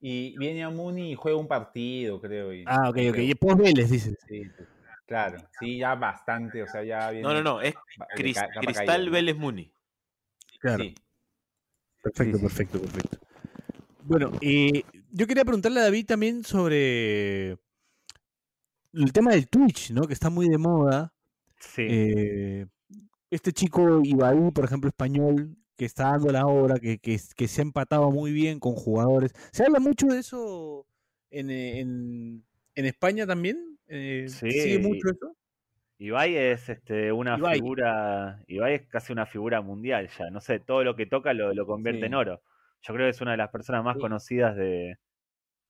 Y 0.00 0.36
viene 0.36 0.64
a 0.64 0.70
Muni 0.70 1.12
y 1.12 1.14
juega 1.14 1.38
un 1.38 1.46
partido, 1.46 2.20
creo. 2.20 2.52
y- 2.52 2.64
Ah, 2.66 2.90
ok, 2.90 2.96
ok. 3.08 3.12
creo. 3.12 3.24
Y 3.24 3.34
post 3.36 3.58
Vélez, 3.58 3.88
dices. 3.90 4.18
Sí, 4.28 4.42
claro, 5.06 5.38
sí, 5.60 5.78
ya 5.78 5.94
bastante, 5.94 6.62
o 6.62 6.66
sea, 6.66 6.82
ya 6.82 7.08
viene. 7.10 7.22
No, 7.26 7.32
no, 7.32 7.42
no, 7.42 7.60
es 7.60 7.74
Cris- 8.16 8.36
Cristal. 8.60 9.08
Vélez 9.10 9.36
Muni. 9.36 9.72
Claro. 10.66 10.84
Sí. 10.84 10.94
Perfecto, 12.02 12.38
Sí, 12.38 12.42
perfecto, 12.42 12.80
perfecto. 12.80 13.18
Bueno, 14.04 14.32
eh, 14.40 14.82
yo 15.12 15.26
quería 15.26 15.44
preguntarle 15.44 15.80
a 15.80 15.84
David 15.84 16.06
también 16.06 16.44
sobre 16.44 17.50
el 18.92 19.12
tema 19.12 19.32
del 19.32 19.48
Twitch, 19.48 19.90
¿no? 19.92 20.02
Que 20.06 20.12
está 20.14 20.30
muy 20.30 20.48
de 20.48 20.58
moda. 20.58 21.12
Sí. 21.58 21.82
Eh, 21.88 22.66
este 23.30 23.52
chico 23.52 24.00
Ibaí, 24.04 24.50
por 24.52 24.64
ejemplo, 24.64 24.88
español, 24.88 25.56
que 25.76 25.84
está 25.84 26.10
dando 26.10 26.32
la 26.32 26.46
obra, 26.46 26.78
que, 26.78 26.98
que, 26.98 27.20
que 27.36 27.48
se 27.48 27.60
ha 27.60 27.64
empatado 27.64 28.10
muy 28.10 28.32
bien 28.32 28.60
con 28.60 28.74
jugadores. 28.74 29.32
¿Se 29.52 29.64
habla 29.64 29.78
mucho 29.80 30.06
de 30.06 30.18
eso 30.18 30.86
en, 31.30 31.50
en, 31.50 32.44
en 32.74 32.86
España 32.86 33.26
también? 33.26 33.78
Eh, 33.88 34.26
Sí, 34.28 34.50
¿Sigue 34.50 34.78
mucho 34.78 35.08
eso? 35.10 35.36
Ibai 36.00 36.36
es 36.36 36.68
este, 36.68 37.10
una 37.10 37.38
Ibai. 37.38 37.60
figura, 37.60 38.42
Ibai 38.46 38.74
es 38.74 38.86
casi 38.86 39.12
una 39.14 39.24
figura 39.24 39.62
mundial 39.62 40.08
ya, 40.08 40.28
no 40.30 40.40
sé, 40.42 40.60
todo 40.60 40.84
lo 40.84 40.94
que 40.94 41.06
toca 41.06 41.32
lo, 41.32 41.54
lo 41.54 41.66
convierte 41.66 42.04
Sí. 42.04 42.06
en 42.06 42.14
oro. 42.14 42.42
Yo 42.82 42.92
creo 42.94 43.06
que 43.06 43.10
es 43.10 43.20
una 43.22 43.30
de 43.30 43.38
las 43.38 43.48
personas 43.48 43.82
más 43.82 43.96
Sí. 43.96 43.98
conocidas 43.98 44.56
de, 44.56 44.98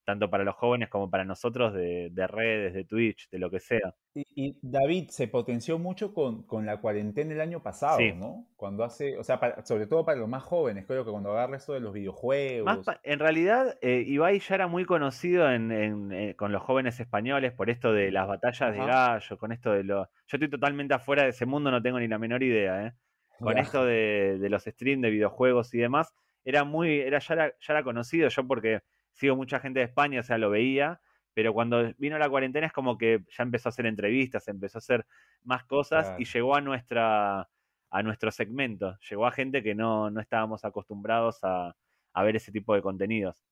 tanto 0.06 0.30
para 0.30 0.44
los 0.44 0.54
jóvenes 0.54 0.88
como 0.88 1.10
para 1.10 1.24
nosotros, 1.24 1.74
de, 1.74 2.08
de 2.12 2.26
redes, 2.28 2.72
de 2.72 2.84
Twitch, 2.84 3.28
de 3.28 3.38
lo 3.40 3.50
que 3.50 3.60
sea. 3.60 3.92
Y, 4.14 4.24
y 4.34 4.58
David 4.62 5.08
se 5.10 5.26
potenció 5.28 5.78
mucho 5.78 6.14
con, 6.14 6.44
con 6.44 6.64
la 6.64 6.80
cuarentena 6.80 7.34
el 7.34 7.40
año 7.40 7.62
pasado, 7.62 7.98
Sí. 7.98 8.12
¿no? 8.14 8.46
Cuando 8.56 8.84
hace, 8.84 9.18
o 9.18 9.24
sea, 9.24 9.38
para- 9.40 9.66
sobre 9.66 9.86
todo 9.88 10.04
para 10.06 10.18
los 10.18 10.28
más 10.28 10.44
jóvenes, 10.44 10.86
creo 10.86 11.04
que 11.04 11.10
cuando 11.10 11.32
agarra 11.32 11.56
esto 11.56 11.74
de 11.74 11.80
los 11.80 11.92
videojuegos. 11.92 12.64
Más 12.64 12.86
en 13.02 13.18
realidad, 13.18 13.76
eh, 13.82 14.04
Ibai 14.06 14.38
ya 14.38 14.54
era 14.54 14.68
muy 14.68 14.84
conocido 14.84 15.50
en, 15.50 15.72
en, 15.72 16.12
eh, 16.12 16.36
con 16.36 16.52
los 16.52 16.62
jóvenes 16.62 16.98
españoles 17.00 17.52
por 17.52 17.68
esto 17.68 17.92
de 17.92 18.12
las 18.12 18.28
batallas 18.28 18.72
de 18.72 18.78
gallo, 18.78 19.36
con 19.38 19.50
esto 19.52 19.72
de 19.72 19.82
lo... 19.84 20.04
Yo 20.04 20.36
estoy 20.36 20.48
totalmente 20.48 20.94
afuera 20.94 21.24
de 21.24 21.30
ese 21.30 21.44
mundo, 21.44 21.70
no 21.70 21.82
tengo 21.82 21.98
ni 21.98 22.06
la 22.08 22.18
menor 22.18 22.42
idea, 22.44 22.86
¿eh? 22.86 22.92
Con 23.40 23.58
esto 23.58 23.84
de, 23.84 24.38
de 24.40 24.48
los 24.48 24.62
streams 24.64 25.02
de 25.02 25.10
videojuegos 25.10 25.74
y 25.74 25.78
demás, 25.78 26.14
era 26.44 26.64
muy, 26.64 27.00
era 27.00 27.18
ya, 27.18 27.34
era, 27.34 27.48
ya 27.60 27.72
era 27.74 27.82
conocido 27.82 28.28
yo 28.30 28.46
porque 28.46 28.80
sigo 29.16 29.34
mucha 29.36 29.58
gente 29.58 29.80
de 29.80 29.86
España, 29.86 30.20
o 30.20 30.22
sea, 30.22 30.38
lo 30.38 30.50
veía, 30.50 31.00
pero 31.34 31.52
cuando 31.52 31.92
vino 31.98 32.18
la 32.18 32.30
cuarentena 32.30 32.66
es 32.66 32.72
como 32.72 32.96
que 32.96 33.24
ya 33.36 33.42
empezó 33.42 33.68
a 33.68 33.70
hacer 33.70 33.86
entrevistas, 33.86 34.48
empezó 34.48 34.78
a 34.78 34.80
hacer 34.80 35.06
más 35.42 35.64
cosas 35.64 36.14
y 36.18 36.24
llegó 36.24 36.54
a 36.54 36.60
nuestra 36.60 37.48
a 37.90 38.02
nuestro 38.02 38.30
segmento, 38.30 38.98
llegó 39.08 39.26
a 39.26 39.32
gente 39.32 39.62
que 39.62 39.74
no, 39.74 40.10
no 40.10 40.20
estábamos 40.20 40.64
acostumbrados 40.64 41.38
a, 41.42 41.74
a 42.12 42.22
ver 42.24 42.36
ese 42.36 42.52
tipo 42.52 42.74
de 42.74 42.82
contenidos. 42.82 43.44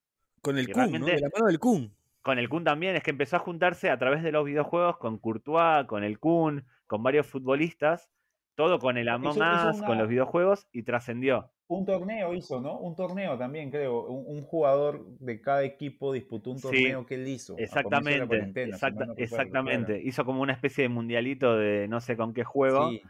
Con 0.43 0.59
el 0.59 0.71
Kun, 0.71 0.93
¿no? 0.93 1.07
De 1.07 1.21
la 1.21 1.29
mano 1.33 1.47
del 1.47 1.59
Kun. 1.59 1.95
Con 2.21 2.39
el 2.39 2.49
Kun 2.49 2.65
también, 2.65 2.97
es 2.97 3.03
que 3.03 3.11
empezó 3.11 3.37
a 3.37 3.39
juntarse 3.39 3.91
a 3.91 3.99
través 3.99 4.23
de 4.23 4.33
los 4.33 4.45
videojuegos 4.45 4.99
con 4.99 5.19
Courtois, 5.19 5.87
con 5.87 6.05
el 6.05 6.19
Kun, 6.19 6.67
con 6.87 7.03
varios 7.03 7.27
futbolistas, 7.27 8.11
todo 8.55 8.79
con 8.81 8.97
el 8.99 9.09
hizo 9.23 9.41
Us, 9.71 9.83
con 9.83 9.99
los 9.99 10.09
videojuegos 10.09 10.69
y 10.73 10.83
trascendió. 10.85 11.53
Un 11.67 11.85
torneo 11.87 12.35
hizo, 12.35 12.61
¿no? 12.61 12.79
Un 12.81 12.95
torneo 12.97 13.37
también, 13.39 13.71
creo. 13.71 14.07
Un, 14.07 14.37
un 14.39 14.43
jugador 14.45 15.07
de 15.19 15.41
cada 15.41 15.65
equipo 15.65 16.13
disputó 16.13 16.51
un 16.51 16.61
Sí, 16.61 16.63
torneo 16.63 17.07
que 17.07 17.15
él 17.17 17.29
hizo. 17.29 17.55
Exactamente, 17.63 18.53
exacta- 18.63 19.05
no 19.07 19.15
exactamente. 19.17 19.93
claro. 19.93 20.03
Hizo 20.03 20.25
como 20.25 20.43
una 20.43 20.53
especie 20.55 20.83
de 20.85 20.89
mundialito 20.89 21.57
de 21.57 21.87
no 21.89 22.01
sé 22.01 22.17
con 22.17 22.35
qué 22.35 22.45
juego, 22.45 22.99
Sí, 22.99 23.03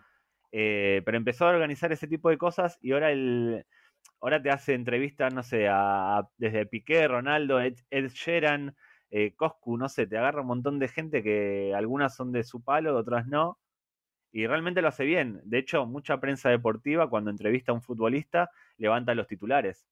eh, 0.53 1.03
pero 1.07 1.19
empezó 1.19 1.47
a 1.47 1.51
organizar 1.51 1.93
ese 1.93 2.09
tipo 2.09 2.31
de 2.31 2.39
cosas 2.39 2.79
y 2.83 2.93
ahora 2.93 3.13
el 3.13 3.67
ahora 4.21 4.43
te 4.43 4.51
hace 4.51 4.75
entrevistas, 4.75 5.35
no 5.35 5.43
sé, 5.45 5.69
a, 5.69 6.19
a- 6.19 6.31
desde 6.39 6.67
Piqué, 6.67 7.09
Ronaldo, 7.09 7.61
Ed, 7.61 7.77
Ed 7.91 8.09
Sheeran, 8.11 8.77
eh, 9.11 9.35
Coscu, 9.37 9.77
no 9.79 9.89
sé, 9.91 10.07
te 10.09 10.19
agarra 10.19 10.43
un 10.43 10.49
montón 10.49 10.79
de 10.81 10.89
gente 10.89 11.23
que 11.25 11.75
algunas 11.77 12.15
son 12.17 12.33
de 12.33 12.45
su 12.45 12.63
palo, 12.65 12.97
otras 12.99 13.27
no. 13.29 13.59
Y 14.37 14.49
realmente 14.49 14.83
lo 14.83 14.89
hace 14.89 15.05
bien. 15.05 15.41
De 15.45 15.59
hecho, 15.59 15.87
mucha 15.87 16.19
prensa 16.19 16.51
deportiva, 16.51 17.09
cuando 17.09 17.31
entrevista 17.31 17.71
a 17.71 17.75
un 17.77 17.83
futbolista, 17.83 18.51
levanta 18.79 19.15
los 19.15 19.29
titulares. 19.29 19.87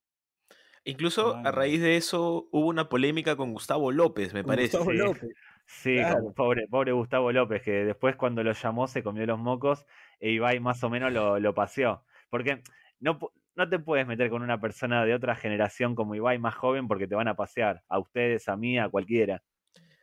Incluso 0.82 1.36
a 1.36 1.52
raíz 1.52 1.80
de 1.80 1.96
eso 1.96 2.48
hubo 2.50 2.66
una 2.66 2.88
polémica 2.88 3.36
con 3.36 3.52
Gustavo 3.52 3.92
López, 3.92 4.34
me 4.34 4.42
parece. 4.42 4.78
Gustavo 4.78 4.90
sí. 4.96 4.98
López. 4.98 5.30
Sí, 5.64 5.94
Claro. 5.94 6.32
pobre, 6.34 6.66
pobre 6.66 6.90
Gustavo 6.90 7.30
López, 7.30 7.62
que 7.62 7.84
después 7.84 8.16
cuando 8.16 8.42
lo 8.42 8.50
llamó 8.50 8.88
se 8.88 9.04
comió 9.04 9.24
los 9.26 9.38
mocos 9.38 9.86
e 10.18 10.32
Ibai 10.32 10.58
más 10.58 10.82
o 10.82 10.90
menos 10.90 11.12
lo, 11.12 11.38
lo 11.38 11.54
paseó. 11.54 12.04
Porque 12.28 12.62
no, 12.98 13.20
no 13.54 13.68
te 13.68 13.78
puedes 13.78 14.08
meter 14.08 14.28
con 14.28 14.42
una 14.42 14.60
persona 14.60 15.04
de 15.04 15.14
otra 15.14 15.36
generación 15.36 15.94
como 15.94 16.16
Ibai 16.16 16.40
más 16.40 16.56
joven 16.56 16.88
porque 16.88 17.06
te 17.06 17.14
van 17.14 17.28
a 17.28 17.36
pasear. 17.36 17.84
A 17.88 18.00
ustedes, 18.00 18.48
a 18.48 18.56
mí, 18.56 18.76
a 18.76 18.88
cualquiera. 18.88 19.44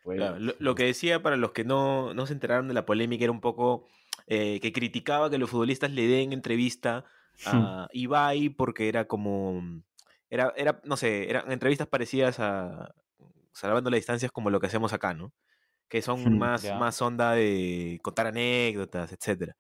Pues, 0.02 0.18
Claro, 0.18 0.40
lo, 0.40 0.54
lo 0.60 0.76
que 0.76 0.86
decía 0.86 1.22
para 1.22 1.36
los 1.36 1.52
que 1.52 1.66
no, 1.66 2.14
no 2.14 2.26
se 2.26 2.32
enteraron 2.32 2.70
de 2.70 2.74
la 2.74 2.86
polémica 2.86 3.26
era 3.26 3.34
un 3.34 3.42
poco 3.42 3.86
eh, 4.28 4.60
que 4.62 4.72
criticaba 4.74 5.30
que 5.30 5.38
los 5.38 5.50
futbolistas 5.50 5.92
le 5.92 6.08
den 6.08 6.34
entrevista 6.34 7.06
a 7.44 7.88
Ibai 7.94 8.50
porque 8.50 8.90
era 8.90 9.06
como 9.08 9.62
era, 10.30 10.54
era 10.58 10.82
no 10.86 10.98
sé, 10.98 11.30
eran 11.30 11.52
entrevistas 11.52 11.88
parecidas 11.88 12.40
a 12.40 12.94
salvando 13.54 13.90
las 13.90 14.00
distancias 14.00 14.32
como 14.32 14.50
lo 14.50 14.60
que 14.60 14.68
hacemos 14.68 14.94
acá, 14.94 15.14
¿no? 15.14 15.34
Que 15.90 16.02
son 16.02 16.22
Hmm, 16.24 16.40
más, 16.40 16.72
ya. 16.72 16.76
más 16.76 17.02
onda 17.02 17.34
de 17.34 18.00
contar 18.04 18.28
anécdotas, 18.28 19.12
etcétera. 19.14 19.58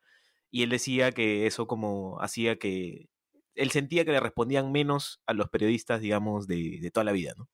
Y 0.52 0.64
él 0.64 0.70
decía 0.72 1.12
que 1.14 1.48
eso 1.48 1.68
como 1.68 2.22
hacía 2.22 2.58
que 2.60 3.10
él 3.56 3.72
sentía 3.72 4.06
que 4.06 4.12
le 4.12 4.20
respondían 4.22 4.72
menos 4.72 5.22
a 5.28 5.34
los 5.34 5.50
periodistas, 5.50 6.02
digamos, 6.02 6.48
de, 6.48 6.80
de 6.82 6.92
toda 6.92 7.04
la 7.06 7.12
vida, 7.14 7.34
¿no? 7.38 7.50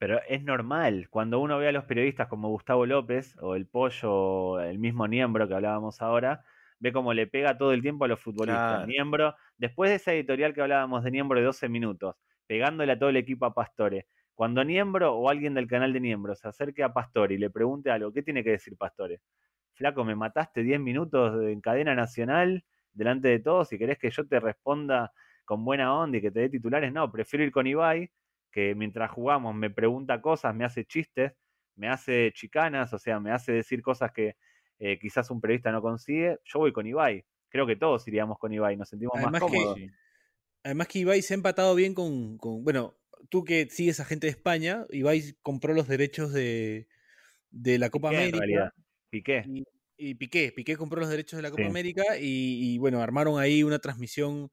Pero 0.00 0.18
es 0.26 0.42
normal, 0.42 1.08
cuando 1.10 1.40
uno 1.40 1.58
ve 1.58 1.68
a 1.68 1.72
los 1.72 1.84
periodistas 1.84 2.26
como 2.26 2.48
Gustavo 2.48 2.86
López 2.86 3.36
o 3.42 3.54
el 3.54 3.66
Pollo 3.66 4.10
o 4.10 4.58
el 4.58 4.78
mismo 4.78 5.06
Niembro 5.06 5.46
que 5.46 5.52
hablábamos 5.52 6.00
ahora, 6.00 6.42
ve 6.78 6.90
cómo 6.90 7.12
le 7.12 7.26
pega 7.26 7.58
todo 7.58 7.74
el 7.74 7.82
tiempo 7.82 8.06
a 8.06 8.08
los 8.08 8.18
futbolistas. 8.18 8.66
Claro. 8.66 8.86
Niembro, 8.86 9.34
después 9.58 9.90
de 9.90 9.96
esa 9.96 10.14
editorial 10.14 10.54
que 10.54 10.62
hablábamos 10.62 11.04
de 11.04 11.10
Niembro 11.10 11.38
de 11.38 11.44
12 11.44 11.68
minutos, 11.68 12.16
pegándole 12.46 12.92
a 12.92 12.98
todo 12.98 13.10
el 13.10 13.18
equipo 13.18 13.44
a 13.44 13.52
Pastore, 13.52 14.06
cuando 14.34 14.64
Niembro 14.64 15.12
o 15.16 15.28
alguien 15.28 15.52
del 15.52 15.66
canal 15.66 15.92
de 15.92 16.00
Niembro 16.00 16.34
se 16.34 16.48
acerque 16.48 16.82
a 16.82 16.94
Pastore 16.94 17.34
y 17.34 17.38
le 17.38 17.50
pregunte 17.50 17.90
algo, 17.90 18.10
¿qué 18.10 18.22
tiene 18.22 18.42
que 18.42 18.52
decir 18.52 18.78
Pastore? 18.78 19.20
Flaco, 19.74 20.02
me 20.02 20.14
mataste 20.16 20.62
10 20.62 20.80
minutos 20.80 21.42
en 21.42 21.60
cadena 21.60 21.94
nacional 21.94 22.64
delante 22.94 23.28
de 23.28 23.38
todos 23.40 23.70
y 23.74 23.78
querés 23.78 23.98
que 23.98 24.10
yo 24.10 24.26
te 24.26 24.40
responda 24.40 25.12
con 25.44 25.62
buena 25.62 25.94
onda 25.94 26.16
y 26.16 26.22
que 26.22 26.30
te 26.30 26.40
dé 26.40 26.48
titulares. 26.48 26.90
No, 26.90 27.12
prefiero 27.12 27.44
ir 27.44 27.52
con 27.52 27.66
Ibai, 27.66 28.10
que 28.50 28.74
mientras 28.74 29.10
jugamos 29.10 29.54
me 29.54 29.70
pregunta 29.70 30.20
cosas, 30.20 30.54
me 30.54 30.64
hace 30.64 30.84
chistes, 30.84 31.32
me 31.76 31.88
hace 31.88 32.32
chicanas, 32.34 32.92
o 32.92 32.98
sea, 32.98 33.20
me 33.20 33.30
hace 33.32 33.52
decir 33.52 33.80
cosas 33.82 34.12
que 34.12 34.36
eh, 34.78 34.98
quizás 34.98 35.30
un 35.30 35.40
periodista 35.40 35.70
no 35.72 35.80
consigue. 35.82 36.38
Yo 36.44 36.58
voy 36.60 36.72
con 36.72 36.86
Ibai. 36.86 37.24
Creo 37.48 37.66
que 37.66 37.76
todos 37.76 38.06
iríamos 38.08 38.38
con 38.38 38.52
Ibai, 38.52 38.76
nos 38.76 38.88
sentimos 38.88 39.14
Además 39.16 39.32
más 39.32 39.40
que- 39.42 39.56
cómodos. 39.58 39.78
Además 40.62 40.88
que 40.88 40.98
Ibai 41.00 41.22
se 41.22 41.34
ha 41.34 41.36
empatado 41.36 41.74
bien 41.74 41.94
con, 41.94 42.36
con- 42.38 42.62
Bueno, 42.64 42.96
tú 43.30 43.44
que 43.44 43.66
sigues 43.70 43.98
a 44.00 44.04
gente 44.04 44.26
de 44.26 44.30
España, 44.32 44.84
Ibai 44.90 45.22
compró 45.42 45.72
los 45.74 45.88
derechos 45.88 46.32
de, 46.32 46.86
de 47.50 47.78
la 47.78 47.88
Copa 47.90 48.10
Piqué, 48.10 48.16
en 48.22 48.28
América. 48.34 48.38
realidad. 48.44 48.72
Piqué. 49.10 49.42
Y, 49.46 49.64
y 49.96 50.14
Piqué, 50.14 50.52
Piqué 50.52 50.76
compró 50.76 51.00
los 51.00 51.08
derechos 51.08 51.36
de 51.38 51.42
la 51.42 51.50
Copa 51.50 51.62
Sí. 51.62 51.68
América 51.68 52.02
y, 52.18 52.74
y, 52.74 52.78
bueno, 52.78 53.02
armaron 53.02 53.38
ahí 53.40 53.62
una 53.62 53.78
transmisión 53.78 54.50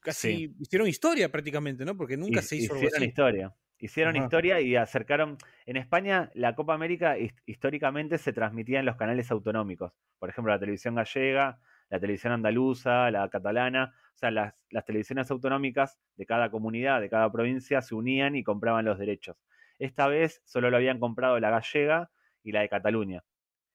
casi, 0.00 0.54
hicieron 0.58 0.88
historia 0.88 1.30
prácticamente, 1.30 1.84
¿no? 1.84 1.96
Porque 1.96 2.16
nunca 2.16 2.42
se 2.42 2.56
hizo 2.56 2.72
algo 2.74 2.84
Hicieron 2.84 3.02
así. 3.02 3.08
historia. 3.08 3.54
Hicieron 3.80 4.16
Ajá. 4.16 4.24
historia 4.24 4.60
y 4.60 4.74
acercaron. 4.76 5.38
En 5.66 5.76
España, 5.76 6.30
la 6.34 6.54
Copa 6.56 6.74
América 6.74 7.16
his- 7.16 7.34
históricamente 7.46 8.18
se 8.18 8.32
transmitía 8.32 8.80
en 8.80 8.86
los 8.86 8.96
canales 8.96 9.30
autonómicos. 9.30 9.92
Por 10.18 10.28
ejemplo, 10.30 10.52
la 10.52 10.58
televisión 10.58 10.96
gallega, 10.96 11.60
la 11.88 12.00
televisión 12.00 12.32
andaluza, 12.32 13.10
la 13.12 13.28
catalana. 13.28 13.94
O 14.14 14.18
sea, 14.18 14.32
las, 14.32 14.54
las 14.70 14.84
televisiones 14.84 15.30
autonómicas 15.30 15.96
de 16.16 16.26
cada 16.26 16.50
comunidad, 16.50 17.00
de 17.00 17.08
cada 17.08 17.30
provincia, 17.30 17.80
se 17.80 17.94
unían 17.94 18.34
y 18.34 18.42
compraban 18.42 18.84
los 18.84 18.98
derechos. 18.98 19.36
Esta 19.78 20.08
vez 20.08 20.42
solo 20.44 20.70
lo 20.70 20.76
habían 20.76 20.98
comprado 20.98 21.38
la 21.38 21.50
gallega 21.50 22.10
y 22.42 22.50
la 22.50 22.62
de 22.62 22.68
Cataluña. 22.68 23.22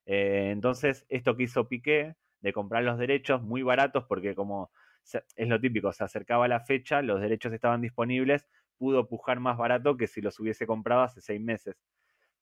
Eh, 0.06 0.50
entonces, 0.52 1.06
esto 1.08 1.38
que 1.38 1.44
hizo 1.44 1.70
Piqué 1.70 2.16
de 2.42 2.52
comprar 2.52 2.84
los 2.84 2.98
derechos 2.98 3.42
muy 3.42 3.64
baratos, 3.64 4.04
porque 4.10 4.36
como 4.36 4.70
es 5.04 5.48
lo 5.48 5.60
típico, 5.60 5.92
se 5.94 6.04
acercaba 6.04 6.48
la 6.48 6.60
fecha, 6.62 7.02
los 7.02 7.22
derechos 7.22 7.54
estaban 7.54 7.82
disponibles, 7.82 8.48
pudo 8.78 9.08
pujar 9.08 9.40
más 9.40 9.58
barato 9.58 9.98
que 9.98 10.08
si 10.08 10.22
los 10.22 10.40
hubiese 10.40 10.66
comprado 10.66 11.04
hace 11.04 11.22
seis 11.22 11.42
meses. 11.42 11.76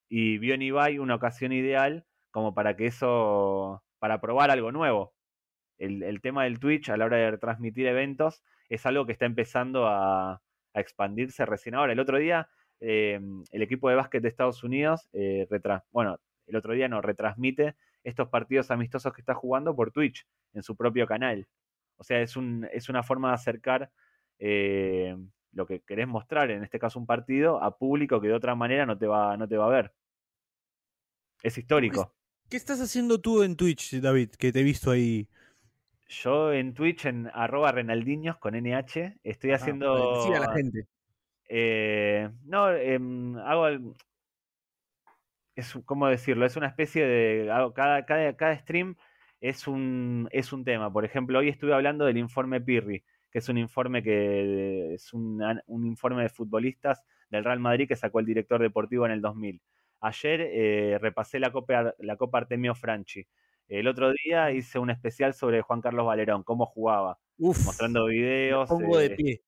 Y 0.10 0.38
vio 0.38 0.54
en 0.54 0.62
Ibai 0.62 1.00
una 1.00 1.16
ocasión 1.16 1.52
ideal 1.52 2.06
como 2.32 2.54
para 2.54 2.76
que 2.76 2.88
eso, 2.88 3.84
para 4.00 4.22
probar 4.22 4.52
algo 4.52 4.72
nuevo. 4.72 5.14
El, 5.78 6.04
el 6.04 6.22
tema 6.22 6.44
del 6.44 6.60
Twitch 6.60 6.90
a 6.90 6.98
la 6.98 7.06
hora 7.06 7.18
de 7.18 7.38
transmitir 7.38 7.88
eventos 7.88 8.44
es 8.70 8.86
algo 8.86 9.06
que 9.06 9.14
está 9.14 9.26
empezando 9.26 9.88
a, 9.88 10.34
a 10.34 10.80
expandirse 10.80 11.46
recién 11.46 11.76
ahora. 11.76 11.94
El 11.94 12.00
otro 12.00 12.18
día, 12.18 12.50
eh, 12.80 13.20
el 13.52 13.62
equipo 13.62 13.90
de 13.90 13.96
básquet 13.96 14.22
de 14.22 14.30
Estados 14.30 14.64
Unidos, 14.64 15.10
eh, 15.14 15.48
retra- 15.50 15.84
bueno, 15.92 16.20
el 16.48 16.56
otro 16.56 16.74
día 16.74 16.88
no, 16.88 17.02
retransmite 17.02 17.76
estos 18.04 18.30
partidos 18.30 18.72
amistosos 18.72 19.14
que 19.14 19.22
está 19.22 19.34
jugando 19.34 19.76
por 19.76 19.92
Twitch, 19.92 20.28
en 20.54 20.64
su 20.64 20.76
propio 20.76 21.06
canal. 21.06 21.48
O 22.02 22.04
sea, 22.04 22.20
es, 22.20 22.36
un, 22.36 22.68
es 22.74 22.90
una 22.90 23.04
forma 23.04 23.28
de 23.28 23.36
acercar 23.36 23.92
eh, 24.40 25.16
lo 25.52 25.68
que 25.68 25.82
querés 25.82 26.08
mostrar, 26.08 26.50
en 26.50 26.64
este 26.64 26.80
caso 26.80 26.98
un 26.98 27.06
partido, 27.06 27.62
a 27.62 27.78
público 27.78 28.20
que 28.20 28.28
de 28.28 28.34
otra 28.34 28.56
manera 28.56 28.88
no 28.88 28.98
te 28.98 29.06
va, 29.06 29.38
no 29.38 29.48
te 29.48 29.56
va 29.56 29.68
a 29.68 29.70
ver. 29.70 29.94
Es 31.44 31.60
histórico. 31.60 32.12
¿Qué 32.50 32.58
estás 32.58 32.82
haciendo 32.82 33.22
tú 33.22 33.44
en 33.44 33.56
Twitch, 33.56 34.00
David? 34.02 34.32
Que 34.32 34.52
te 34.52 34.62
he 34.62 34.64
visto 34.64 34.90
ahí. 34.90 35.30
Yo 36.08 36.52
en 36.52 36.74
Twitch, 36.74 37.06
en 37.06 37.30
arroba 37.32 37.72
Renaldiños 37.72 38.38
con 38.40 38.56
NH, 38.56 39.20
estoy 39.24 39.52
Ah, 39.52 39.56
haciendo... 39.58 40.24
decía 40.24 40.38
a 40.38 40.48
la 40.48 40.54
gente. 40.56 40.88
Eh, 41.50 42.32
no, 42.46 42.72
em, 42.72 43.38
hago 43.38 43.68
el- 43.68 43.94
es 45.56 45.72
cómo 45.86 46.08
decirlo, 46.08 46.48
es 46.48 46.56
una 46.56 46.66
especie 46.68 47.06
de 47.06 47.52
hago 47.52 47.76
cada, 47.76 48.08
cada, 48.08 48.36
cada 48.36 48.58
stream 48.58 48.96
es 49.42 49.68
un 49.68 50.30
es 50.32 50.54
un 50.54 50.64
tema. 50.64 50.92
Por 50.94 51.04
ejemplo, 51.06 51.40
hoy 51.40 51.50
estuve 51.50 51.74
hablando 51.74 52.06
del 52.06 52.18
informe 52.18 52.62
Pirri, 52.62 53.04
que 53.32 53.40
es 53.40 53.50
un 53.50 53.58
informe 53.58 54.02
que 54.04 54.94
es 54.94 55.14
un, 55.14 55.42
un 55.68 55.86
informe 55.86 56.24
de 56.24 56.30
futbolistas 56.30 57.04
del 57.30 57.44
Real 57.44 57.60
Madrid 57.60 57.88
que 57.88 57.96
sacó 57.96 58.20
el 58.20 58.26
director 58.26 58.62
deportivo 58.62 59.06
en 59.06 59.12
el 59.14 59.22
2000. 59.22 59.62
Ayer 60.02 60.42
eh, 60.42 60.98
repasé 61.00 61.40
la 61.40 61.52
Copa, 61.52 61.94
la 62.00 62.16
Copa 62.18 62.40
Artemio 62.40 62.76
Franchi. 62.76 63.26
El 63.68 63.88
otro 63.88 64.12
día 64.14 64.52
hice 64.52 64.80
un 64.80 64.90
especial 64.90 65.34
sobre 65.34 65.62
Juan 65.62 65.82
Carlos 65.82 66.06
Valerón, 66.06 66.44
cómo 66.44 66.66
jugaba, 66.66 67.20
Uf, 67.38 67.58
mostrando 67.66 68.06
videos, 68.06 68.70
pongo 68.70 68.98
de 68.98 69.06
eh, 69.06 69.10
pie. 69.12 69.42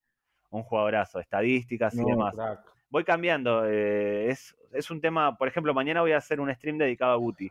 un 0.50 0.62
jugadorazo, 0.62 1.20
estadísticas 1.20 1.98
y 1.98 2.04
demás 2.04 2.34
crack. 2.34 2.60
voy 2.88 3.04
cambiando. 3.04 3.64
eh, 3.66 4.28
es, 4.30 4.56
es 4.72 4.90
un 4.90 5.00
tema, 5.00 5.36
por 5.36 5.48
ejemplo, 5.48 5.74
mañana 5.74 6.00
voy 6.00 6.12
a 6.12 6.18
hacer 6.18 6.40
un 6.40 6.52
stream 6.54 6.78
dedicado 6.78 7.12
a 7.12 7.16
Guti. 7.16 7.50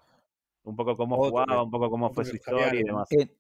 Un 0.64 0.76
poco 0.76 0.96
cómo 0.98 1.18
Otro 1.18 1.32
jugaba, 1.32 1.64
un 1.64 1.72
poco 1.72 1.90
cómo 1.90 2.10
fue 2.14 2.26
su 2.26 2.36
historia 2.36 2.74
y 2.80 2.84
demás. 2.84 3.10
En, 3.10 3.32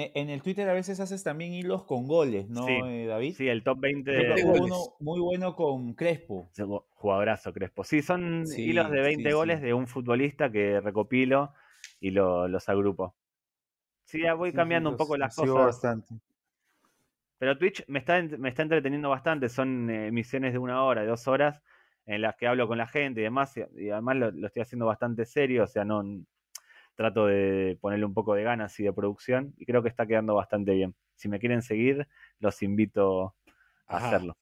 en, 0.00 0.10
en 0.14 0.30
el 0.30 0.42
Twitter 0.42 0.68
a 0.68 0.72
veces 0.72 0.98
haces 1.00 1.22
también 1.22 1.52
hilos 1.52 1.84
con 1.84 2.06
goles, 2.08 2.48
¿no, 2.48 2.66
Sí, 2.66 2.90
eh, 2.90 3.06
David? 3.06 3.34
Sí, 3.36 3.48
el 3.48 3.62
top 3.62 3.78
20 3.80 4.10
Creo 4.10 4.24
que 4.24 4.42
de 4.42 4.60
uno 4.60 4.96
muy 5.00 5.20
bueno 5.20 5.54
con 5.54 5.94
Crespo. 5.94 6.50
jugadorazo 6.90 7.52
Crespo. 7.52 7.84
Sí, 7.84 8.02
son 8.02 8.44
Sí, 8.46 8.62
hilos 8.62 8.90
de 8.90 9.00
20 9.02 9.28
sí, 9.30 9.34
goles 9.36 9.58
sí. 9.60 9.66
de 9.66 9.74
un 9.74 9.86
futbolista 9.86 10.50
que 10.50 10.80
recopilo 10.80 11.52
y 12.00 12.10
lo- 12.10 12.48
los 12.48 12.68
agrupo. 12.68 13.14
Sí, 14.04 14.22
ya 14.22 14.34
voy 14.34 14.50
Sí, 14.50 14.56
sí, 14.56 14.56
cambiando 14.56 14.90
un 14.90 14.96
poco 14.96 15.16
las 15.16 15.36
los 15.36 15.52
cosas. 15.52 15.82
bastante. 15.82 16.14
Pero 17.38 17.56
Twitch 17.58 17.84
me 17.88 18.00
está, 18.00 18.20
me 18.22 18.48
está 18.48 18.62
entreteniendo 18.62 19.10
bastante. 19.10 19.48
Son 19.48 19.90
eh, 19.90 20.08
emisiones 20.08 20.52
de 20.52 20.58
una 20.58 20.82
hora, 20.84 21.02
de 21.02 21.08
dos 21.08 21.28
horas. 21.28 21.62
en 22.06 22.22
las 22.22 22.36
que 22.36 22.46
hablo 22.46 22.66
con 22.68 22.78
la 22.78 22.86
gente 22.86 23.20
y 23.20 23.24
demás, 23.24 23.54
y, 23.56 23.62
y 23.76 23.90
además 23.90 24.16
lo, 24.16 24.30
lo 24.30 24.46
estoy 24.46 24.62
haciendo 24.62 24.86
bastante 24.86 25.26
serio, 25.26 25.64
o 25.64 25.66
sea, 25.66 25.84
no 25.84 26.02
trato 26.98 27.26
de 27.26 27.78
ponerle 27.80 28.04
un 28.04 28.12
poco 28.12 28.34
de 28.34 28.42
ganas 28.42 28.78
y 28.80 28.82
de 28.82 28.92
producción, 28.92 29.54
y 29.56 29.64
creo 29.66 29.84
que 29.84 29.88
está 29.88 30.04
quedando 30.04 30.34
bastante 30.34 30.74
bien. 30.74 30.96
Si 31.14 31.28
me 31.28 31.38
quieren 31.38 31.62
seguir, 31.62 32.08
los 32.40 32.60
invito 32.60 33.36
a 33.86 33.96
Ajá. 33.96 34.08
hacerlo. 34.08 34.36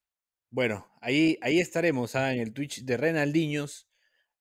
Bueno, 0.51 0.87
ahí, 1.03 1.39
ahí 1.43 1.61
estaremos 1.61 2.17
ah, 2.17 2.33
en 2.33 2.41
el 2.41 2.55
Twitch 2.55 2.83
de 2.85 2.97
Renaldiños, 2.97 3.89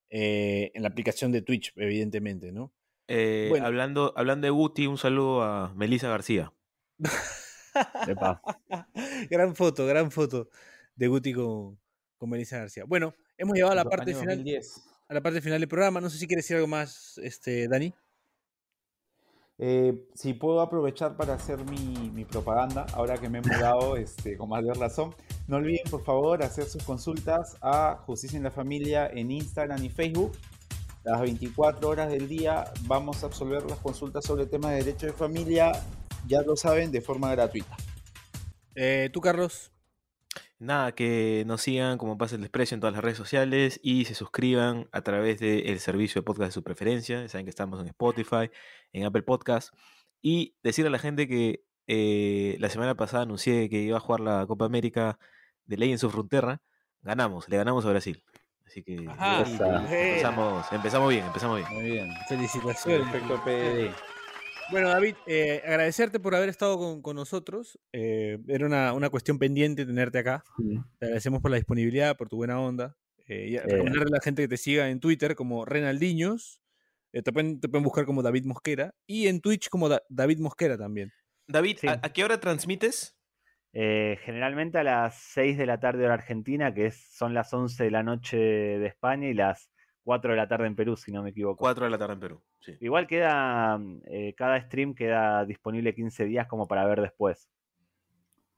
eh, 0.09 0.71
en 0.73 0.83
la 0.83 0.87
aplicación 0.87 1.33
de 1.33 1.41
Twitch, 1.41 1.73
evidentemente, 1.75 2.53
¿no? 2.53 2.71
Eh, 3.09 3.47
Bueno. 3.49 3.65
hablando, 3.65 4.13
hablando 4.15 4.45
de 4.45 4.51
Guti, 4.51 4.87
un 4.87 4.97
saludo 4.97 5.43
a 5.43 5.73
Melissa 5.75 6.07
García. 6.07 6.53
Gran 9.29 9.55
foto, 9.55 9.85
gran 9.85 10.09
foto 10.09 10.47
de 10.95 11.07
Guti 11.07 11.33
con, 11.33 11.77
con 12.17 12.29
Melissa 12.29 12.59
García. 12.59 12.85
Bueno, 12.85 13.13
hemos 13.37 13.55
llegado 13.55 13.73
a 13.73 13.75
la 13.75 13.83
parte 13.83 14.13
final, 14.13 14.37
2010. 14.37 14.83
a 15.09 15.13
la 15.13 15.21
parte 15.21 15.41
final 15.41 15.59
del 15.59 15.67
programa. 15.67 15.99
No 15.99 16.09
sé 16.09 16.17
si 16.17 16.27
quieres 16.27 16.45
decir 16.45 16.55
algo 16.55 16.69
más, 16.69 17.17
este, 17.21 17.67
Dani. 17.67 17.93
Eh, 19.57 20.07
si 20.13 20.33
puedo 20.33 20.59
aprovechar 20.59 21.15
para 21.15 21.33
hacer 21.35 21.63
mi, 21.69 22.11
mi 22.13 22.25
propaganda, 22.25 22.85
ahora 22.93 23.17
que 23.17 23.29
me 23.29 23.39
he 23.39 23.41
mudado 23.41 23.95
este, 23.97 24.37
con 24.37 24.49
mayor 24.49 24.77
razón, 24.77 25.15
no 25.47 25.57
olviden 25.57 25.89
por 25.89 26.03
favor 26.03 26.43
hacer 26.43 26.65
sus 26.65 26.83
consultas 26.83 27.55
a 27.61 27.97
Justicia 28.05 28.37
en 28.37 28.43
la 28.43 28.51
Familia 28.51 29.07
en 29.07 29.31
Instagram 29.31 29.83
y 29.83 29.89
Facebook. 29.89 30.33
Las 31.03 31.21
24 31.21 31.87
horas 31.87 32.09
del 32.09 32.27
día 32.27 32.65
vamos 32.87 33.23
a 33.23 33.27
absolver 33.27 33.63
las 33.69 33.77
consultas 33.79 34.25
sobre 34.25 34.47
temas 34.47 34.71
de 34.71 34.77
derecho 34.77 35.05
de 35.05 35.13
familia, 35.13 35.71
ya 36.27 36.41
lo 36.41 36.55
saben, 36.55 36.91
de 36.91 37.01
forma 37.01 37.31
gratuita. 37.31 37.77
Eh, 38.73 39.09
Tú, 39.13 39.21
Carlos. 39.21 39.74
Nada, 40.65 40.93
que 40.93 41.43
nos 41.45 41.61
sigan 41.61 41.99
como 41.99 42.17
pasa 42.17 42.35
el 42.35 42.41
desprecio 42.41 42.73
en 42.73 42.81
todas 42.81 42.95
las 42.95 43.03
redes 43.03 43.17
sociales 43.17 43.79
y 43.83 44.05
se 44.05 44.15
suscriban 44.15 44.89
a 44.91 45.01
través 45.01 45.39
del 45.39 45.79
servicio 45.79 46.21
de 46.21 46.25
podcast 46.25 46.47
de 46.49 46.53
su 46.53 46.63
preferencia. 46.63 47.27
Saben 47.29 47.45
que 47.45 47.51
estamos 47.51 47.79
en 47.79 47.87
Spotify, 47.87 48.49
en 48.91 49.05
Apple 49.05 49.21
Podcast. 49.21 49.73
Y 50.23 50.55
decirle 50.63 50.87
a 50.87 50.91
la 50.91 50.97
gente 50.97 51.27
que 51.27 51.63
eh, 51.85 52.57
la 52.59 52.69
semana 52.69 52.95
pasada 52.95 53.23
anuncié 53.23 53.69
que 53.69 53.81
iba 53.81 53.97
a 53.97 53.99
jugar 53.99 54.21
la 54.21 54.47
Copa 54.47 54.65
América 54.65 55.19
de 55.65 55.77
Ley 55.77 55.91
en 55.91 55.99
su 55.99 56.09
frontera. 56.09 56.63
Ganamos, 57.03 57.47
le 57.47 57.57
ganamos 57.57 57.85
a 57.85 57.89
Brasil. 57.91 58.23
Así 58.65 58.81
que 58.81 59.05
Ajá, 59.07 59.41
empezamos, 59.41 60.71
empezamos 60.71 61.09
bien, 61.09 61.25
empezamos 61.25 61.57
bien. 61.57 61.73
Muy 61.73 61.91
bien. 61.91 62.09
Felicitaciones. 62.27 63.07
Perfecto, 63.11 63.39
PD. 63.45 63.91
Bueno, 64.71 64.89
David, 64.89 65.15
eh, 65.27 65.61
agradecerte 65.65 66.19
por 66.19 66.33
haber 66.35 66.49
estado 66.49 66.77
con, 66.77 67.01
con 67.01 67.15
nosotros. 67.15 67.79
Eh, 67.93 68.39
era 68.47 68.65
una, 68.65 68.93
una 68.93 69.09
cuestión 69.09 69.37
pendiente 69.37 69.85
tenerte 69.85 70.17
acá. 70.19 70.43
Te 70.99 71.05
agradecemos 71.05 71.41
por 71.41 71.51
la 71.51 71.57
disponibilidad, 71.57 72.17
por 72.17 72.29
tu 72.29 72.37
buena 72.37 72.59
onda. 72.59 72.95
Eh, 73.27 73.47
y 73.49 73.57
a- 73.57 73.63
recomendarle 73.63 74.07
a 74.09 74.17
la 74.17 74.21
gente 74.23 74.41
que 74.43 74.47
te 74.47 74.57
siga 74.57 74.89
en 74.89 74.99
Twitter 74.99 75.35
como 75.35 75.65
Renaldiños. 75.65 76.61
Eh, 77.13 77.21
te, 77.21 77.31
pueden, 77.31 77.59
te 77.59 77.69
pueden 77.69 77.83
buscar 77.83 78.05
como 78.05 78.23
David 78.23 78.45
Mosquera. 78.45 78.93
Y 79.05 79.27
en 79.27 79.39
Twitch 79.39 79.69
como 79.69 79.87
Da- 79.87 80.01
David 80.09 80.39
Mosquera 80.39 80.77
también. 80.77 81.11
David, 81.47 81.77
Sí. 81.79 81.87
¿a, 81.87 81.99
a 82.01 82.09
qué 82.11 82.23
hora 82.23 82.39
transmites? 82.39 83.15
Eh, 83.73 84.17
generalmente 84.23 84.77
a 84.79 84.83
las 84.83 85.15
6 85.33 85.57
de 85.57 85.65
la 85.65 85.79
tarde 85.79 86.05
hora 86.05 86.13
argentina, 86.15 86.73
que 86.73 86.87
es, 86.87 87.07
son 87.13 87.33
las 87.33 87.53
11 87.53 87.83
de 87.83 87.91
la 87.91 88.03
noche 88.03 88.37
de 88.37 88.87
España 88.87 89.27
y 89.27 89.33
las 89.33 89.69
4 90.05 90.31
de 90.31 90.37
la 90.37 90.47
tarde 90.47 90.67
en 90.67 90.75
Perú, 90.75 90.95
si 90.95 91.11
no 91.11 91.23
me 91.23 91.31
equivoco. 91.31 91.57
4 91.57 91.85
de 91.85 91.91
la 91.91 91.97
tarde 91.97 92.13
en 92.13 92.19
Perú. 92.19 92.41
Sí. 92.61 92.77
Igual 92.79 93.07
queda, 93.07 93.77
mm, 93.77 94.01
eh, 94.05 94.33
cada 94.37 94.61
stream 94.61 94.93
queda 94.95 95.43
disponible 95.45 95.93
15 95.93 96.23
días 96.25 96.47
como 96.47 96.67
para 96.67 96.85
ver 96.85 97.01
después. 97.01 97.49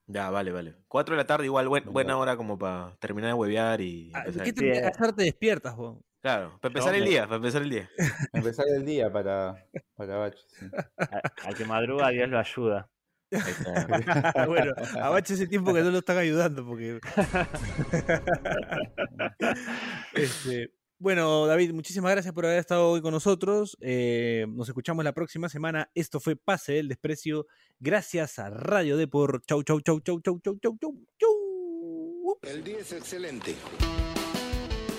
Ya, 0.07 0.29
vale, 0.29 0.51
vale. 0.51 0.75
4 0.87 1.15
de 1.15 1.21
la 1.21 1.25
tarde, 1.25 1.45
igual 1.45 1.67
buen- 1.67 1.91
buena 1.91 2.17
hora 2.17 2.37
como 2.37 2.57
para 2.59 2.95
terminar 2.99 3.29
de 3.29 3.33
huevear 3.33 3.81
y 3.81 4.11
Ah, 4.13 4.19
empezar 4.19 4.43
¿Qué 4.43 4.49
el- 4.49 4.55
te 4.55 4.85
a 4.85 4.89
eh. 4.89 5.13
te 5.15 5.23
despiertas, 5.23 5.73
Juan? 5.73 5.97
Claro, 6.21 6.57
para 6.61 6.69
empezar 6.69 6.91
No, 6.91 6.97
el 6.97 7.03
me- 7.03 7.09
día, 7.09 7.23
para 7.23 7.35
empezar 7.37 7.61
el 7.61 7.69
día. 7.69 7.89
Empezar 8.33 8.65
el 8.75 8.85
día 8.85 9.11
para, 9.11 9.65
para 9.95 10.17
Bacho, 10.17 10.43
sí. 10.49 10.65
A- 10.97 11.21
Al 11.47 11.55
que 11.55 11.65
madruga, 11.65 12.09
Dios 12.09 12.29
lo 12.29 12.39
ayuda. 12.39 12.89
Ahí 13.31 13.39
está. 13.51 13.71
bueno, 14.47 14.73
a 15.01 15.09
Bache 15.09 15.33
ese 15.33 15.47
tiempo 15.47 15.73
que 15.73 15.81
no 15.81 15.91
lo 15.91 15.97
están 15.99 16.17
ayudando 16.17 16.65
porque... 16.65 16.99
Este, 20.13 20.71
bueno, 20.99 21.45
David, 21.45 21.73
muchísimas 21.73 22.11
gracias 22.11 22.33
por 22.33 22.45
haber 22.45 22.59
estado 22.59 22.89
hoy 22.89 23.01
con 23.01 23.11
nosotros. 23.11 23.77
Eh, 23.81 24.45
nos 24.49 24.67
escuchamos 24.67 25.05
la 25.05 25.13
próxima 25.13 25.47
semana. 25.47 25.91
Esto 25.93 26.19
fue 26.19 26.35
Pase 26.35 26.73
del 26.73 26.87
Desprecio. 26.87 27.45
Gracias 27.79 28.39
a 28.39 28.49
Radio 28.49 28.97
Depor. 28.97 29.41
Chau, 29.45 29.63
chau, 29.63 29.79
chau, 29.81 29.99
chau, 29.99 30.19
chau, 30.21 30.39
chau, 30.39 30.57
chau, 30.59 30.77
chau, 30.79 30.93
chau. 31.19 32.39
El 32.41 32.63
día 32.63 32.79
es 32.79 32.91
excelente. 32.93 33.55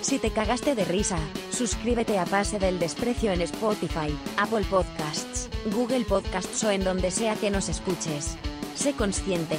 Si 0.00 0.18
te 0.18 0.30
cagaste 0.30 0.74
de 0.74 0.84
risa, 0.84 1.18
suscríbete 1.50 2.18
a 2.18 2.24
Pase 2.24 2.58
del 2.58 2.78
Desprecio 2.78 3.32
en 3.32 3.42
Spotify, 3.42 4.16
Apple 4.36 4.64
Podcasts, 4.70 5.50
Google 5.74 6.04
Podcasts 6.04 6.62
o 6.62 6.70
en 6.70 6.84
donde 6.84 7.10
sea 7.10 7.34
que 7.34 7.50
nos 7.50 7.68
escuches. 7.68 8.36
Sé 8.76 8.92
consciente. 8.92 9.58